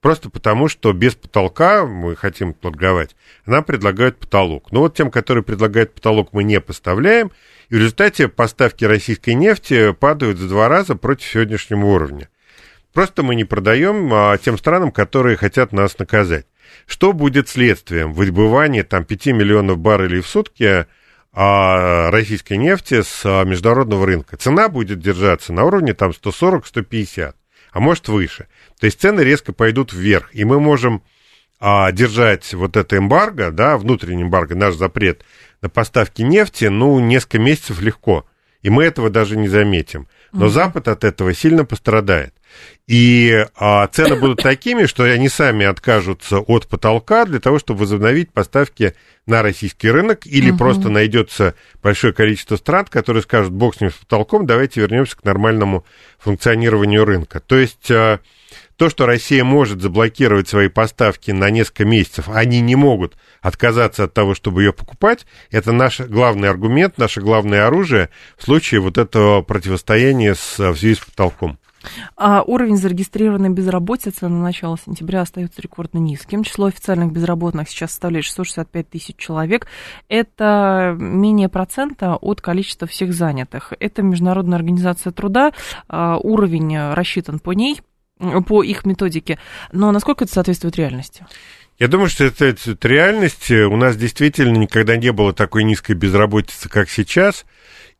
Просто 0.00 0.30
потому, 0.30 0.68
что 0.68 0.92
без 0.92 1.14
потолка 1.14 1.84
мы 1.84 2.16
хотим 2.16 2.54
торговать, 2.54 3.16
нам 3.44 3.64
предлагают 3.64 4.18
потолок. 4.18 4.72
Но 4.72 4.80
вот 4.80 4.94
тем, 4.94 5.10
которые 5.10 5.44
предлагают 5.44 5.94
потолок, 5.94 6.30
мы 6.32 6.44
не 6.44 6.60
поставляем, 6.60 7.32
и 7.68 7.74
в 7.74 7.78
результате 7.78 8.28
поставки 8.28 8.84
российской 8.84 9.34
нефти 9.34 9.92
падают 9.92 10.38
в 10.38 10.48
два 10.48 10.68
раза 10.68 10.96
против 10.96 11.26
сегодняшнего 11.26 11.84
уровня. 11.84 12.28
Просто 12.92 13.22
мы 13.22 13.34
не 13.34 13.44
продаем 13.44 14.12
а, 14.12 14.36
тем 14.38 14.58
странам, 14.58 14.90
которые 14.90 15.36
хотят 15.36 15.72
нас 15.72 15.98
наказать. 15.98 16.46
Что 16.86 17.12
будет 17.12 17.48
следствием 17.48 18.12
выбывания 18.12 18.84
там 18.84 19.04
5 19.04 19.26
миллионов 19.26 19.78
баррелей 19.78 20.20
в 20.20 20.26
сутки 20.26 20.86
российской 21.32 22.56
нефти 22.56 23.02
с 23.02 23.22
а, 23.24 23.44
международного 23.44 24.06
рынка? 24.06 24.36
Цена 24.36 24.68
будет 24.68 25.00
держаться 25.00 25.52
на 25.52 25.64
уровне 25.64 25.94
там 25.94 26.10
140-150, 26.10 27.34
а 27.72 27.80
может 27.80 28.08
выше. 28.08 28.48
То 28.78 28.86
есть 28.86 29.00
цены 29.00 29.20
резко 29.20 29.52
пойдут 29.52 29.92
вверх, 29.92 30.30
и 30.32 30.44
мы 30.44 30.60
можем 30.60 31.02
а, 31.60 31.92
держать 31.92 32.52
вот 32.54 32.76
это 32.76 32.96
эмбарго, 32.96 33.50
да, 33.50 33.76
внутренний 33.76 34.22
эмбарго, 34.22 34.54
наш 34.54 34.74
запрет 34.74 35.24
на 35.60 35.68
поставки 35.68 36.22
нефти, 36.22 36.64
ну, 36.64 36.98
несколько 37.00 37.38
месяцев 37.38 37.80
легко. 37.80 38.26
И 38.62 38.70
мы 38.70 38.84
этого 38.84 39.10
даже 39.10 39.36
не 39.36 39.48
заметим. 39.48 40.08
Но 40.32 40.46
угу. 40.46 40.52
Запад 40.52 40.88
от 40.88 41.04
этого 41.04 41.34
сильно 41.34 41.64
пострадает. 41.64 42.34
И 42.86 43.46
а, 43.54 43.86
цены 43.86 44.16
будут 44.16 44.38
такими, 44.42 44.86
что 44.86 45.04
они 45.04 45.28
сами 45.28 45.64
откажутся 45.64 46.38
от 46.38 46.66
потолка 46.66 47.24
для 47.24 47.38
того, 47.38 47.58
чтобы 47.58 47.80
возобновить 47.80 48.32
поставки 48.32 48.94
на 49.26 49.42
российский 49.42 49.90
рынок, 49.90 50.26
или 50.26 50.50
угу. 50.50 50.58
просто 50.58 50.88
найдется 50.88 51.54
большое 51.82 52.12
количество 52.12 52.56
стран, 52.56 52.86
которые 52.86 53.22
скажут, 53.22 53.52
бог 53.52 53.76
с 53.76 53.80
ним 53.80 53.90
с 53.90 53.94
потолком, 53.94 54.46
давайте 54.46 54.80
вернемся 54.80 55.16
к 55.16 55.24
нормальному 55.24 55.84
функционированию 56.18 57.04
рынка. 57.04 57.40
То 57.40 57.56
есть 57.56 57.90
а, 57.90 58.18
то, 58.80 58.88
что 58.88 59.04
Россия 59.04 59.44
может 59.44 59.82
заблокировать 59.82 60.48
свои 60.48 60.68
поставки 60.68 61.30
на 61.32 61.50
несколько 61.50 61.84
месяцев, 61.84 62.30
они 62.30 62.62
не 62.62 62.76
могут 62.76 63.14
отказаться 63.42 64.04
от 64.04 64.14
того, 64.14 64.34
чтобы 64.34 64.62
ее 64.62 64.72
покупать, 64.72 65.26
это 65.50 65.72
наш 65.72 66.00
главный 66.00 66.48
аргумент, 66.48 66.96
наше 66.96 67.20
главное 67.20 67.66
оружие 67.66 68.08
в 68.38 68.44
случае 68.44 68.80
вот 68.80 68.96
этого 68.96 69.42
противостояния 69.42 70.34
с, 70.34 70.58
в 70.58 70.76
связи 70.76 70.94
с 70.94 70.98
потолком. 71.00 71.58
А 72.16 72.42
уровень 72.42 72.76
зарегистрированной 72.76 73.50
безработицы 73.50 74.28
на 74.28 74.40
начало 74.40 74.76
сентября 74.78 75.22
остается 75.22 75.62
рекордно 75.62 75.98
низким. 75.98 76.44
Число 76.44 76.66
официальных 76.66 77.12
безработных 77.12 77.68
сейчас 77.68 77.90
составляет 77.90 78.24
665 78.26 78.90
тысяч 78.90 79.16
человек. 79.16 79.66
Это 80.08 80.94
менее 80.98 81.48
процента 81.48 82.16
от 82.16 82.40
количества 82.40 82.86
всех 82.86 83.12
занятых. 83.12 83.72
Это 83.80 84.02
Международная 84.02 84.56
организация 84.56 85.12
труда. 85.12 85.52
А, 85.88 86.18
уровень 86.18 86.92
рассчитан 86.92 87.38
по 87.38 87.52
ней 87.52 87.80
по 88.46 88.62
их 88.62 88.84
методике. 88.84 89.38
Но 89.72 89.90
насколько 89.92 90.24
это 90.24 90.32
соответствует 90.32 90.76
реальности? 90.76 91.24
Я 91.78 91.88
думаю, 91.88 92.10
что 92.10 92.24
это, 92.24 92.44
это 92.44 92.88
реальность. 92.88 93.50
У 93.50 93.76
нас 93.76 93.96
действительно 93.96 94.56
никогда 94.58 94.98
не 94.98 95.12
было 95.12 95.32
такой 95.32 95.64
низкой 95.64 95.94
безработицы, 95.94 96.68
как 96.68 96.90
сейчас. 96.90 97.46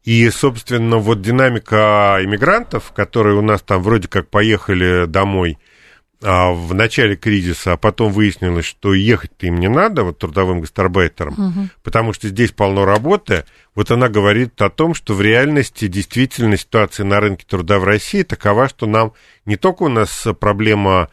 И, 0.05 0.29
собственно, 0.31 0.97
вот 0.97 1.21
динамика 1.21 2.19
иммигрантов, 2.23 2.93
которые 2.93 3.37
у 3.37 3.43
нас 3.43 3.61
там 3.63 3.83
вроде 3.83 4.09
как 4.09 4.29
поехали 4.29 5.07
домой– 5.07 5.59
а, 6.23 6.53
в 6.53 6.75
начале 6.75 7.17
кризиса, 7.17 7.73
а 7.73 7.77
потом 7.79 8.13
выяснилось, 8.13 8.67
что 8.67 8.93
ехать-то 8.93 9.47
им 9.47 9.57
не 9.57 9.69
надо, 9.69 10.05
вот 10.05 10.19
трудовым 10.19 10.61
гастарбайтерам, 10.61 11.33
угу. 11.33 11.69
потому 11.83 12.13
что 12.13 12.29
здесь 12.29 12.53
полно 12.53 12.85
работы, 12.85 13.45
вот 13.75 13.91
она 13.91 14.11
говорит 14.11 14.61
о 14.61 14.69
том, 14.69 14.95
что 14.95 15.15
в 15.15 15.23
реальности 15.23 15.87
действительно 15.87 16.59
ситуация 16.59 17.05
на 17.05 17.21
рынке 17.21 17.47
труда 17.49 17.79
в 17.79 17.85
России 17.85 18.23
такова, 18.23 18.69
что 18.69 18.85
нам 18.85 19.15
не 19.47 19.57
только 19.57 19.85
у 19.85 19.89
нас 19.89 20.27
проблема 20.39 21.09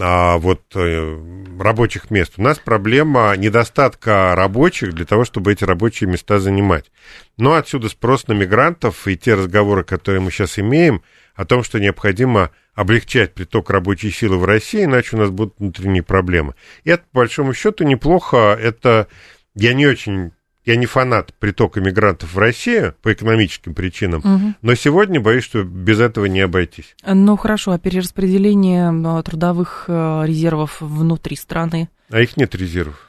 а, 0.00 0.38
вот 0.38 0.62
э, 0.74 1.18
рабочих 1.58 2.10
мест, 2.10 2.34
у 2.36 2.42
нас 2.42 2.58
проблема 2.58 3.34
недостатка 3.36 4.34
рабочих 4.34 4.92
для 4.92 5.04
того, 5.04 5.24
чтобы 5.24 5.52
эти 5.52 5.62
рабочие 5.64 6.10
места 6.10 6.40
занимать. 6.40 6.90
Но 7.36 7.54
отсюда 7.54 7.88
спрос 7.88 8.26
на 8.26 8.32
мигрантов 8.32 9.06
и 9.06 9.16
те 9.16 9.34
разговоры, 9.34 9.84
которые 9.84 10.20
мы 10.20 10.30
сейчас 10.30 10.58
имеем, 10.58 11.02
о 11.34 11.44
том, 11.44 11.62
что 11.64 11.80
необходимо 11.80 12.50
облегчать 12.74 13.34
приток 13.34 13.70
рабочей 13.70 14.10
силы 14.10 14.36
в 14.36 14.44
России, 14.44 14.84
иначе 14.84 15.16
у 15.16 15.18
нас 15.18 15.30
будут 15.30 15.54
внутренние 15.58 16.02
проблемы. 16.02 16.54
И 16.84 16.90
это, 16.90 17.04
по 17.12 17.20
большому 17.20 17.54
счету, 17.54 17.84
неплохо. 17.84 18.58
Это 18.60 19.08
я 19.54 19.74
не 19.74 19.86
очень 19.86 20.32
я 20.64 20.76
не 20.76 20.86
фанат 20.86 21.34
притока 21.34 21.80
мигрантов 21.80 22.34
в 22.34 22.38
Россию 22.38 22.94
по 23.02 23.12
экономическим 23.12 23.74
причинам, 23.74 24.20
угу. 24.20 24.54
но 24.62 24.74
сегодня 24.74 25.20
боюсь, 25.20 25.44
что 25.44 25.62
без 25.62 26.00
этого 26.00 26.26
не 26.26 26.40
обойтись. 26.40 26.94
Ну 27.06 27.36
хорошо, 27.36 27.72
а 27.72 27.78
перераспределение 27.78 28.90
э, 28.92 29.22
трудовых 29.22 29.84
э, 29.88 30.22
резервов 30.26 30.80
внутри 30.80 31.36
страны? 31.36 31.88
А 32.10 32.20
их 32.20 32.36
нет 32.36 32.54
резервов. 32.54 33.08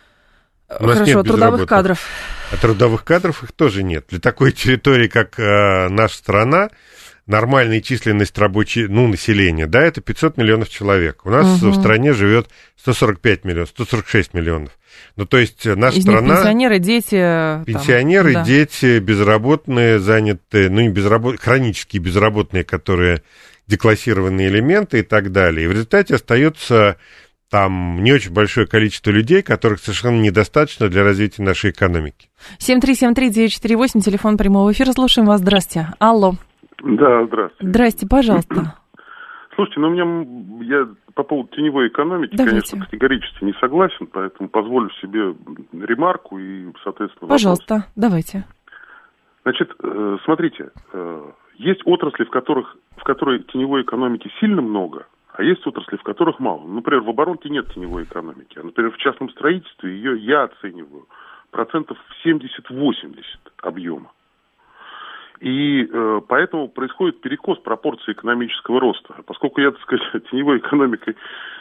У 0.69 0.83
Хорошо, 0.83 1.03
нет 1.03 1.25
трудовых 1.25 1.67
кадров. 1.67 2.07
А 2.55 2.57
трудовых 2.57 3.03
кадров 3.03 3.43
их 3.43 3.51
тоже 3.51 3.83
нет. 3.83 4.05
Для 4.09 4.19
такой 4.21 4.53
территории, 4.53 5.09
как 5.09 5.37
э, 5.37 5.89
наша 5.89 6.15
страна, 6.15 6.69
нормальная 7.27 7.81
численность 7.81 8.37
рабочей, 8.37 8.87
ну, 8.87 9.09
населения, 9.09 9.67
да, 9.67 9.81
это 9.81 9.99
500 9.99 10.37
миллионов 10.37 10.69
человек. 10.69 11.25
У 11.25 11.29
нас 11.29 11.61
угу. 11.61 11.71
в 11.71 11.75
стране 11.75 12.13
живет 12.13 12.47
145 12.77 13.43
миллионов, 13.43 13.69
146 13.69 14.33
миллионов. 14.33 14.71
Ну, 15.17 15.25
то 15.25 15.37
есть 15.37 15.65
э, 15.65 15.75
наша 15.75 15.97
Из 15.97 16.03
страна... 16.03 16.35
Пенсионеры, 16.37 16.79
дети... 16.79 17.65
Пенсионеры, 17.65 18.33
там, 18.33 18.43
да. 18.43 18.47
дети, 18.47 18.99
безработные, 18.99 19.99
занятые, 19.99 20.69
ну, 20.69 20.79
не 20.79 20.89
безработ... 20.89 21.41
хронические 21.41 22.01
безработные, 22.01 22.63
которые 22.63 23.21
деклассированные 23.67 24.47
элементы 24.47 24.99
и 24.99 25.03
так 25.03 25.33
далее. 25.33 25.65
И 25.65 25.67
в 25.67 25.73
результате 25.73 26.15
остается 26.15 26.95
там 27.49 28.03
не 28.03 28.11
очень 28.13 28.33
большое 28.33 28.67
количество 28.67 29.11
людей, 29.11 29.41
которых 29.41 29.79
совершенно 29.79 30.19
недостаточно 30.21 30.87
для 30.89 31.03
развития 31.03 31.43
нашей 31.43 31.71
экономики. 31.71 32.29
7373948, 32.59 33.99
телефон 34.01 34.37
прямого 34.37 34.71
эфира, 34.71 34.91
слушаем 34.91 35.27
вас, 35.27 35.41
здрасте. 35.41 35.87
Алло. 35.99 36.33
Да, 36.83 37.25
здравствуйте. 37.25 37.69
Здрасте, 37.69 38.07
пожалуйста. 38.07 38.75
Слушайте, 39.55 39.79
ну 39.79 39.87
у 39.87 39.91
меня 39.91 40.65
я 40.65 40.87
по 41.13 41.23
поводу 41.23 41.49
теневой 41.55 41.87
экономики, 41.87 42.35
Давайте. 42.35 42.59
конечно, 42.67 42.85
категорически 42.85 43.45
не 43.45 43.53
согласен, 43.61 44.05
поэтому 44.07 44.49
позволю 44.49 44.89
себе 45.01 45.33
ремарку 45.71 46.37
и, 46.37 46.65
соответственно, 46.83 47.29
Пожалуйста, 47.29 47.73
вопрос. 47.75 47.91
давайте. 47.95 48.45
Значит, 49.43 49.71
э, 49.81 50.17
смотрите, 50.25 50.71
э, 50.91 51.31
есть 51.57 51.81
отрасли, 51.85 52.25
в 52.25 52.29
которых 52.31 52.75
в 52.97 53.03
которой 53.03 53.43
теневой 53.43 53.83
экономики 53.83 54.29
сильно 54.39 54.61
много, 54.61 55.05
а 55.37 55.43
есть 55.43 55.65
отрасли, 55.67 55.97
в 55.97 56.03
которых 56.03 56.39
мало. 56.39 56.65
Например, 56.65 57.01
в 57.01 57.09
оборонке 57.09 57.49
нет 57.49 57.73
теневой 57.73 58.03
экономики, 58.03 58.57
а, 58.57 58.63
например, 58.63 58.91
в 58.91 58.97
частном 58.97 59.29
строительстве 59.29 59.93
ее 59.93 60.17
я 60.17 60.43
оцениваю 60.43 61.07
процентов 61.51 61.97
70-80 62.25 63.15
объема. 63.61 64.11
И 65.41 65.83
э, 65.91 66.21
поэтому 66.27 66.69
происходит 66.69 67.19
перекос 67.19 67.59
пропорции 67.59 68.13
экономического 68.13 68.79
роста. 68.79 69.15
Поскольку 69.25 69.59
я, 69.59 69.71
так 69.71 69.81
сказать, 69.81 70.03
теневой 70.31 70.59
экономикой, 70.59 71.15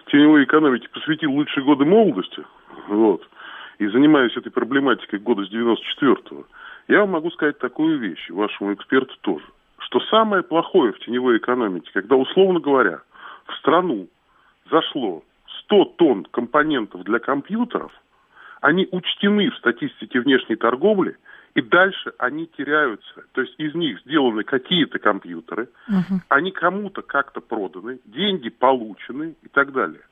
теневой 0.07 0.45
экономике 0.45 0.89
посвятил 0.93 1.33
лучшие 1.33 1.65
годы 1.65 1.85
молодости, 1.85 2.45
вот, 2.87 3.29
и 3.79 3.89
занимаюсь 3.89 4.37
этой 4.37 4.53
проблематикой 4.53 5.19
года 5.19 5.45
с 5.45 5.53
94-го, 5.53 6.45
я 6.87 7.01
вам 7.01 7.11
могу 7.11 7.31
сказать 7.33 7.59
такую 7.59 7.99
вещь, 7.99 8.31
вашему 8.31 8.75
эксперту 8.75 9.15
тоже, 9.23 9.45
что 9.79 9.99
самое 10.11 10.45
плохое 10.45 10.93
в 10.93 11.01
теневой 11.01 11.39
экономике, 11.39 11.91
когда, 11.93 12.15
условно 12.15 12.61
говоря, 12.61 13.01
в 13.47 13.55
страну 13.59 14.09
зашло 14.71 15.23
100 15.65 15.85
тонн 15.97 16.25
компонентов 16.31 17.05
для 17.05 17.19
компьютеров, 17.19 17.93
они 18.61 18.89
учтены 18.91 19.51
в 19.51 19.57
статистике 19.57 20.21
внешней 20.21 20.57
торговли– 20.57 21.17
и 21.55 21.63
дальше 21.63 22.13
они 22.19 22.47
теряются. 22.47 23.25
То 23.33 23.41
есть 23.41 23.55
из 23.59 23.75
них 23.75 24.01
сделаны 24.01 24.43
какие-то 24.43 24.99
компьютеры, 24.99 25.69
угу. 25.89 26.21
они 26.29 26.51
кому-то 26.51 27.03
как-то 27.03 27.41
проданы, 27.41 28.01
деньги 28.05 28.51
получены 28.51 29.37
и 29.43 29.49
так 29.49 29.73
далее. 29.73 30.03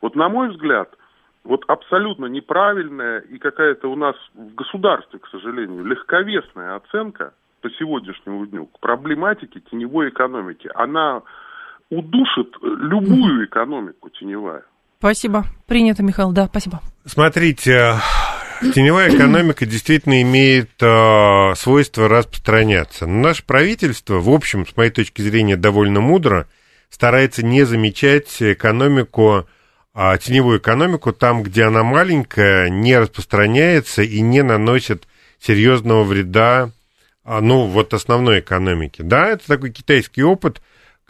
Вот 0.00 0.14
на 0.14 0.28
мой 0.28 0.50
взгляд, 0.50 0.96
вот 1.44 1.64
абсолютно 1.66 2.26
неправильная 2.26 3.18
и 3.18 3.38
какая-то 3.38 3.88
у 3.88 3.96
нас 3.96 4.14
в 4.34 4.54
государстве, 4.54 5.18
к 5.18 5.26
сожалению, 5.28 5.84
легковесная 5.84 6.76
оценка 6.76 7.34
по 7.60 7.70
сегодняшнему 7.70 8.46
дню 8.46 8.66
к 8.66 8.78
проблематике 8.78 9.60
теневой 9.60 10.10
экономики. 10.10 10.70
Она 10.74 11.22
удушит 11.92 12.48
любую 12.62 13.46
экономику 13.46 14.08
теневая. 14.18 14.62
Спасибо. 14.98 15.44
Принято, 15.66 16.02
Михаил. 16.02 16.32
Да, 16.32 16.46
спасибо. 16.46 16.80
Смотрите, 17.04 17.96
теневая 18.74 19.14
экономика 19.14 19.66
действительно 19.66 20.22
имеет 20.22 20.70
э, 20.80 21.54
свойство 21.54 22.08
распространяться. 22.08 23.06
Но 23.06 23.28
наше 23.28 23.44
правительство, 23.44 24.14
в 24.14 24.30
общем, 24.30 24.66
с 24.66 24.74
моей 24.76 24.90
точки 24.90 25.20
зрения, 25.20 25.56
довольно 25.56 26.00
мудро 26.00 26.46
старается 26.88 27.44
не 27.44 27.64
замечать 27.64 28.40
экономику, 28.40 29.46
э, 29.94 30.18
теневую 30.18 30.60
экономику 30.60 31.12
там, 31.12 31.42
где 31.42 31.64
она 31.64 31.82
маленькая, 31.82 32.70
не 32.70 32.96
распространяется 32.96 34.02
и 34.02 34.20
не 34.20 34.42
наносит 34.42 35.06
серьезного 35.40 36.04
вреда 36.04 36.70
а, 37.24 37.40
ну, 37.40 37.66
вот 37.66 37.94
основной 37.94 38.40
экономики. 38.40 39.02
Да, 39.02 39.28
это 39.28 39.46
такой 39.46 39.70
китайский 39.70 40.22
опыт, 40.24 40.60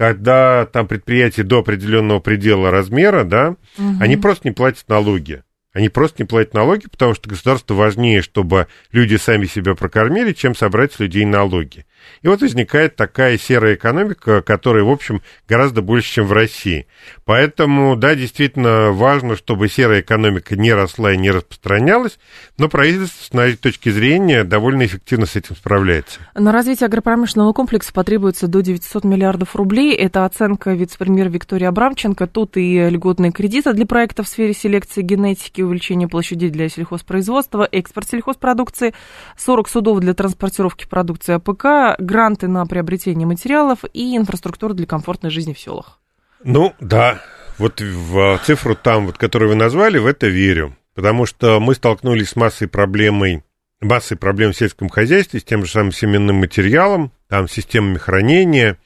когда 0.03 0.67
там 0.67 0.89
предприятия 0.89 1.45
до 1.45 1.61
определенного 1.61 2.19
предела 2.19 2.73
размера, 2.73 3.23
да, 3.23 3.51
угу. 3.79 3.99
они 4.01 4.17
просто 4.17 4.49
не 4.49 4.53
платят 4.53 4.89
налоги. 4.89 5.45
Они 5.73 5.89
просто 5.89 6.25
не 6.25 6.27
платят 6.27 6.55
налоги, 6.55 6.89
потому 6.91 7.15
что 7.15 7.31
государству 7.31 7.77
важнее, 7.77 8.21
чтобы 8.21 8.67
люди 8.91 9.15
сами 9.15 9.47
себя 9.47 9.77
прокормили, 9.77 10.33
чем 10.33 10.57
собрать 10.57 10.93
с 10.93 10.99
людей 10.99 11.25
налоги. 11.25 11.87
И 12.23 12.29
вот 12.29 12.41
возникает 12.41 12.97
такая 12.97 13.39
серая 13.39 13.75
экономика, 13.75 14.43
которая, 14.43 14.85
в 14.85 14.91
общем, 14.91 15.23
гораздо 15.49 15.83
больше, 15.83 16.13
чем 16.13 16.27
в 16.27 16.33
России. 16.33 16.87
Поэтому, 17.25 17.97
да, 17.97 18.15
действительно 18.15 18.93
важно, 18.93 19.37
чтобы 19.37 19.69
серая 19.69 20.01
экономика 20.01 20.57
не 20.57 20.73
росла 20.73 21.13
и 21.13 21.17
не 21.17 21.31
распространялась, 21.31 22.19
но 22.59 22.69
правительство, 22.69 23.25
с 23.25 23.33
моей 23.33 23.57
точки 23.57 23.89
зрения, 23.91 24.45
довольно 24.45 24.87
эффективно 24.87 25.27
с 25.27 25.37
этим 25.37 25.57
справляется. 25.57 26.21
На 26.35 26.53
развитие 26.53 26.87
агропромышленного 26.87 27.53
комплекса 27.53 27.93
потребуется 27.93 28.47
до 28.47 28.63
900 28.63 29.05
миллиардов 29.05 29.57
рублей. 29.57 29.95
Это 29.95 30.25
оценка 30.25 30.73
вице-премьера 30.73 31.29
Виктории 31.29 31.67
Абрамченко. 31.67 32.27
Тут 32.27 32.57
и 32.57 32.89
льготные 32.89 33.33
кредиты 33.33 33.73
для 33.73 33.87
проектов 33.87 34.27
в 34.27 34.29
сфере 34.29 34.55
селекции 34.55 35.03
генетики, 35.03 35.63
увеличение 35.63 36.09
площадей 36.09 36.51
для 36.51 36.69
сельхозпроизводства, 36.69 37.69
экспорт 37.71 38.09
сельхозпродукции, 38.09 38.95
40 39.37 39.69
судов 39.69 40.01
для 40.01 40.15
транспортировки 40.15 40.87
продукции 40.87 41.35
АПК, 41.35 41.92
гранты 41.99 42.49
на 42.49 42.67
приобретение 42.67 43.27
материалов 43.27 43.81
и 43.93 44.17
инфраструктура 44.17 44.75
для 44.75 44.87
комфортной 44.87 45.31
жизни 45.31 45.53
в 45.53 45.59
селах. 45.59 46.01
Ну, 46.45 46.75
да. 46.81 47.21
Вот 47.59 47.81
в 47.81 48.41
цифру 48.45 48.75
там, 48.75 49.07
вот, 49.07 49.19
которую 49.19 49.51
вы 49.51 49.55
назвали, 49.55 49.99
в 49.99 50.07
это 50.07 50.27
верю. 50.27 50.77
Потому 50.95 51.27
что 51.27 51.61
мы 51.61 51.75
столкнулись 51.75 52.31
с 52.31 52.37
массой 52.37 52.69
проблемой, 52.69 53.45
массой 53.81 54.17
проблем 54.17 54.53
в 54.53 54.57
сельском 54.57 54.89
хозяйстве, 54.89 55.41
с 55.41 55.45
тем 55.45 55.65
же 55.65 55.71
самым 55.71 55.93
семенным 55.93 56.37
материалом, 56.37 57.13
там, 57.29 57.49
системами 57.49 57.99
хранения, 57.99 58.79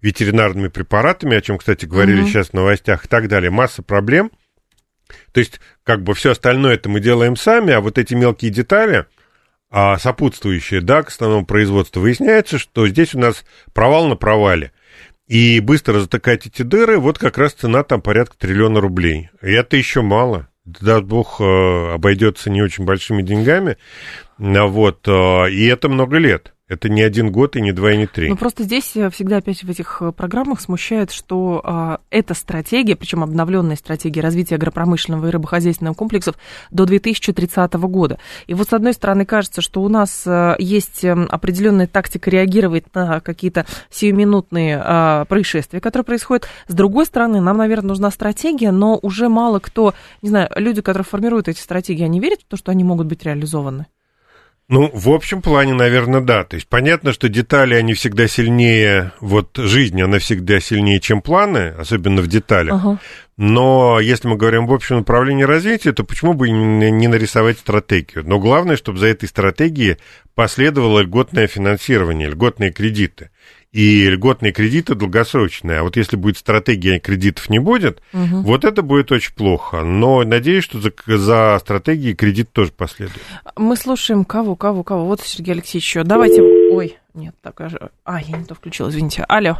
ветеринарными 0.00 0.68
препаратами, 0.68 1.36
о 1.36 1.40
чем, 1.40 1.58
кстати, 1.58 1.86
говорили 1.86 2.22
угу. 2.22 2.28
сейчас 2.28 2.48
в 2.48 2.54
новостях 2.54 3.04
и 3.04 3.08
так 3.08 3.28
далее. 3.28 3.50
Масса 3.50 3.82
проблем. 3.82 4.30
То 5.32 5.40
есть, 5.40 5.60
как 5.82 6.02
бы 6.02 6.14
все 6.14 6.32
остальное 6.32 6.74
это 6.74 6.88
мы 6.88 7.00
делаем 7.00 7.36
сами, 7.36 7.72
а 7.72 7.80
вот 7.80 7.98
эти 7.98 8.14
мелкие 8.14 8.50
детали, 8.50 9.06
а 9.76 9.98
сопутствующие, 9.98 10.80
да, 10.80 11.02
к 11.02 11.08
основному 11.08 11.44
производству, 11.44 12.00
выясняется, 12.00 12.58
что 12.58 12.86
здесь 12.86 13.12
у 13.12 13.18
нас 13.18 13.44
провал 13.72 14.06
на 14.06 14.14
провале. 14.14 14.70
И 15.26 15.58
быстро 15.58 15.98
затыкать 15.98 16.46
эти 16.46 16.62
дыры, 16.62 17.00
вот 17.00 17.18
как 17.18 17.38
раз 17.38 17.54
цена 17.54 17.82
там 17.82 18.00
порядка 18.00 18.36
триллиона 18.38 18.80
рублей. 18.80 19.30
И 19.42 19.50
это 19.50 19.76
еще 19.76 20.02
мало. 20.02 20.46
Даст 20.64 21.02
бог, 21.02 21.40
э, 21.40 21.92
обойдется 21.92 22.50
не 22.50 22.62
очень 22.62 22.84
большими 22.84 23.22
деньгами. 23.22 23.76
Вот, 24.38 25.08
э, 25.08 25.50
и 25.50 25.66
это 25.66 25.88
много 25.88 26.18
лет. 26.18 26.53
Это 26.66 26.88
не 26.88 27.02
один 27.02 27.30
год 27.30 27.56
и 27.56 27.60
не 27.60 27.72
два 27.72 27.92
и 27.92 27.98
не 27.98 28.06
три. 28.06 28.30
Ну 28.30 28.36
просто 28.36 28.62
здесь 28.62 28.96
э, 28.96 29.10
всегда 29.10 29.36
опять 29.36 29.62
в 29.62 29.68
этих 29.68 29.98
э, 30.00 30.12
программах 30.12 30.62
смущает, 30.62 31.10
что 31.10 31.60
а, 31.62 32.00
эта 32.08 32.32
стратегия, 32.32 32.96
причем 32.96 33.22
обновленная 33.22 33.76
стратегия 33.76 34.22
развития 34.22 34.54
агропромышленного 34.54 35.26
и 35.26 35.30
рыбохозяйственного 35.30 35.92
комплексов 35.92 36.36
до 36.70 36.86
2030 36.86 37.74
года. 37.74 38.18
И 38.46 38.54
вот 38.54 38.70
с 38.70 38.72
одной 38.72 38.94
стороны 38.94 39.26
кажется, 39.26 39.60
что 39.60 39.82
у 39.82 39.90
нас 39.90 40.24
а, 40.26 40.56
есть 40.58 41.04
определенная 41.04 41.86
тактика 41.86 42.30
реагировать 42.30 42.94
на 42.94 43.20
какие-то 43.20 43.66
сиюминутные 43.90 44.80
а, 44.82 45.24
происшествия, 45.26 45.80
которые 45.80 46.06
происходят. 46.06 46.48
С 46.66 46.72
другой 46.72 47.04
стороны, 47.04 47.42
нам, 47.42 47.58
наверное, 47.58 47.88
нужна 47.88 48.10
стратегия, 48.10 48.70
но 48.70 48.98
уже 49.02 49.28
мало 49.28 49.58
кто, 49.58 49.92
не 50.22 50.30
знаю, 50.30 50.48
люди, 50.56 50.80
которые 50.80 51.04
формируют 51.04 51.48
эти 51.48 51.60
стратегии, 51.60 52.04
они 52.04 52.20
верят 52.20 52.40
в 52.40 52.46
то, 52.46 52.56
что 52.56 52.72
они 52.72 52.84
могут 52.84 53.06
быть 53.06 53.22
реализованы? 53.22 53.84
Ну, 54.66 54.90
в 54.94 55.10
общем 55.10 55.42
плане, 55.42 55.74
наверное, 55.74 56.22
да. 56.22 56.44
То 56.44 56.56
есть 56.56 56.66
понятно, 56.68 57.12
что 57.12 57.28
детали, 57.28 57.74
они 57.74 57.92
всегда 57.92 58.26
сильнее, 58.26 59.12
вот 59.20 59.56
жизнь, 59.56 60.00
она 60.00 60.18
всегда 60.18 60.58
сильнее, 60.58 61.00
чем 61.00 61.20
планы, 61.20 61.74
особенно 61.78 62.22
в 62.22 62.28
деталях. 62.28 62.74
Ага. 62.74 62.98
Но 63.36 64.00
если 64.00 64.28
мы 64.28 64.36
говорим 64.36 64.66
в 64.66 64.72
общем 64.72 64.96
направлении 64.96 65.42
развития, 65.42 65.92
то 65.92 66.02
почему 66.04 66.32
бы 66.32 66.48
не 66.48 67.08
нарисовать 67.08 67.58
стратегию? 67.58 68.24
Но 68.26 68.38
главное, 68.38 68.76
чтобы 68.76 68.98
за 68.98 69.08
этой 69.08 69.28
стратегией 69.28 69.98
последовало 70.34 71.00
льготное 71.00 71.46
финансирование, 71.46 72.30
льготные 72.30 72.72
кредиты 72.72 73.30
и 73.74 74.08
льготные 74.08 74.52
кредиты 74.52 74.94
долгосрочные. 74.94 75.80
А 75.80 75.82
вот 75.82 75.96
если 75.96 76.14
будет 76.14 76.38
стратегия 76.38 77.00
кредитов 77.00 77.50
не 77.50 77.58
будет, 77.58 78.00
угу. 78.12 78.42
вот 78.42 78.64
это 78.64 78.82
будет 78.82 79.10
очень 79.10 79.34
плохо. 79.34 79.82
Но 79.82 80.22
надеюсь, 80.22 80.62
что 80.62 80.80
за, 80.80 80.92
за 81.06 81.58
стратегией 81.58 82.14
кредит 82.14 82.52
тоже 82.52 82.70
последует. 82.70 83.20
Мы 83.56 83.76
слушаем 83.76 84.24
кого, 84.24 84.54
кого, 84.54 84.84
кого. 84.84 85.06
Вот 85.06 85.22
Сергей 85.22 85.54
Алексеевич 85.54 85.86
еще. 85.86 86.04
Давайте. 86.04 86.40
Ой, 86.40 86.96
нет, 87.14 87.34
так 87.42 87.68
же. 87.68 87.90
А, 88.04 88.20
я 88.22 88.38
не 88.38 88.44
то 88.44 88.54
включила, 88.54 88.90
извините. 88.90 89.24
Алло. 89.26 89.58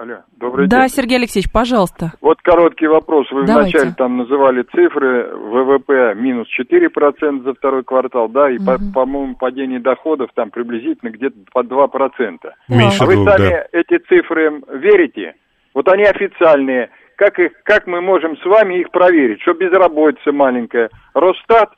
Алло, 0.00 0.22
добрый 0.38 0.66
да, 0.66 0.78
день. 0.78 0.84
Да, 0.84 0.88
Сергей 0.88 1.18
Алексеевич, 1.18 1.52
пожалуйста. 1.52 2.12
Вот 2.22 2.40
короткий 2.40 2.86
вопрос. 2.86 3.30
Вы 3.30 3.44
Давайте. 3.44 3.76
вначале 3.76 3.94
там 3.98 4.16
называли 4.16 4.62
цифры 4.62 5.28
ВВП 5.36 6.14
минус 6.16 6.48
4% 6.58 7.44
за 7.44 7.52
второй 7.52 7.84
квартал, 7.84 8.30
да, 8.30 8.50
и, 8.50 8.56
угу. 8.56 8.64
по, 8.64 8.78
по-моему, 8.94 9.34
падение 9.36 9.78
доходов 9.78 10.30
там 10.34 10.50
приблизительно 10.50 11.10
где-то 11.10 11.36
по 11.52 11.62
2%. 11.62 12.38
Меньше 12.68 13.02
а 13.02 13.04
вы 13.04 13.12
сами 13.26 13.50
да. 13.50 13.66
эти 13.72 13.98
цифры 14.08 14.62
верите? 14.72 15.34
Вот 15.74 15.86
они 15.88 16.04
официальные. 16.04 16.88
Как, 17.16 17.38
их, 17.38 17.52
как 17.64 17.86
мы 17.86 18.00
можем 18.00 18.38
с 18.38 18.44
вами 18.46 18.80
их 18.80 18.90
проверить? 18.92 19.42
Что 19.42 19.52
безработица 19.52 20.32
маленькая. 20.32 20.88
Росстат 21.12 21.74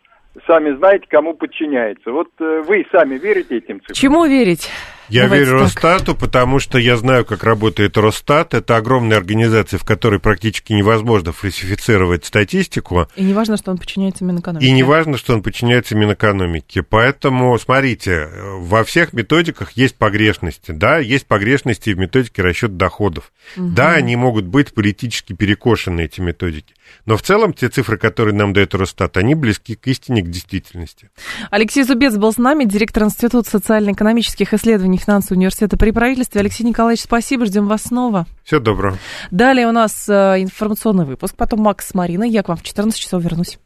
сами 0.46 0.76
знаете, 0.76 1.06
кому 1.08 1.34
подчиняется. 1.34 2.12
Вот 2.12 2.28
э, 2.38 2.62
вы 2.66 2.86
сами 2.92 3.16
верите 3.16 3.56
этим 3.56 3.80
цифрам? 3.80 3.94
Чему 3.94 4.24
верить? 4.26 4.70
Я 5.12 5.24
Давайте 5.24 5.44
верю 5.44 5.58
так. 5.58 5.66
Росстату, 5.66 6.14
потому 6.14 6.58
что 6.58 6.78
я 6.78 6.96
знаю, 6.96 7.26
как 7.26 7.44
работает 7.44 7.98
Росстат. 7.98 8.54
Это 8.54 8.78
огромная 8.78 9.18
организация, 9.18 9.78
в 9.78 9.84
которой 9.84 10.18
практически 10.18 10.72
невозможно 10.72 11.32
фальсифицировать 11.32 12.24
статистику. 12.24 13.08
И 13.14 13.22
не 13.22 13.34
важно, 13.34 13.58
что 13.58 13.72
он 13.72 13.76
подчиняется 13.76 14.24
Минэкономике. 14.24 14.66
И 14.66 14.72
не 14.72 14.82
важно, 14.82 15.18
что 15.18 15.34
он 15.34 15.42
подчиняется 15.42 15.94
Минэкономике. 15.94 16.82
Поэтому, 16.82 17.58
смотрите, 17.58 18.30
во 18.56 18.84
всех 18.84 19.12
методиках 19.12 19.72
есть 19.72 19.96
погрешности. 19.96 20.70
Да, 20.70 20.96
есть 20.96 21.26
погрешности 21.26 21.90
в 21.90 21.98
методике 21.98 22.40
расчета 22.40 22.72
доходов. 22.72 23.32
Угу. 23.58 23.68
Да, 23.68 23.92
они 23.92 24.16
могут 24.16 24.46
быть 24.46 24.72
политически 24.72 25.34
перекошены, 25.34 26.00
эти 26.00 26.22
методики. 26.22 26.74
Но 27.04 27.18
в 27.18 27.22
целом 27.22 27.52
те 27.52 27.68
цифры, 27.68 27.98
которые 27.98 28.34
нам 28.34 28.52
дает 28.52 28.74
Росстат, 28.74 29.16
они 29.18 29.34
близки 29.34 29.74
к 29.74 29.86
истине, 29.88 30.22
к 30.22 30.30
действительности. 30.30 31.10
Алексей 31.50 31.84
Зубец 31.84 32.16
был 32.16 32.32
с 32.32 32.38
нами, 32.38 32.64
директор 32.64 33.04
Института 33.04 33.50
социально-экономических 33.50 34.54
исследований 34.54 34.98
финансового 35.02 35.38
университета 35.38 35.76
при 35.76 35.90
правительстве. 35.90 36.40
Алексей 36.40 36.64
Николаевич, 36.64 37.02
спасибо, 37.02 37.46
ждем 37.46 37.68
вас 37.68 37.82
снова. 37.84 38.26
Всего 38.44 38.60
доброго. 38.60 38.98
Далее 39.30 39.68
у 39.68 39.72
нас 39.72 40.08
э, 40.08 40.42
информационный 40.42 41.04
выпуск, 41.04 41.34
потом 41.36 41.60
Макс 41.60 41.86
с 41.88 41.94
Мариной. 41.94 42.30
Я 42.30 42.42
к 42.42 42.48
вам 42.48 42.56
в 42.56 42.62
14 42.62 42.98
часов 42.98 43.22
вернусь. 43.22 43.58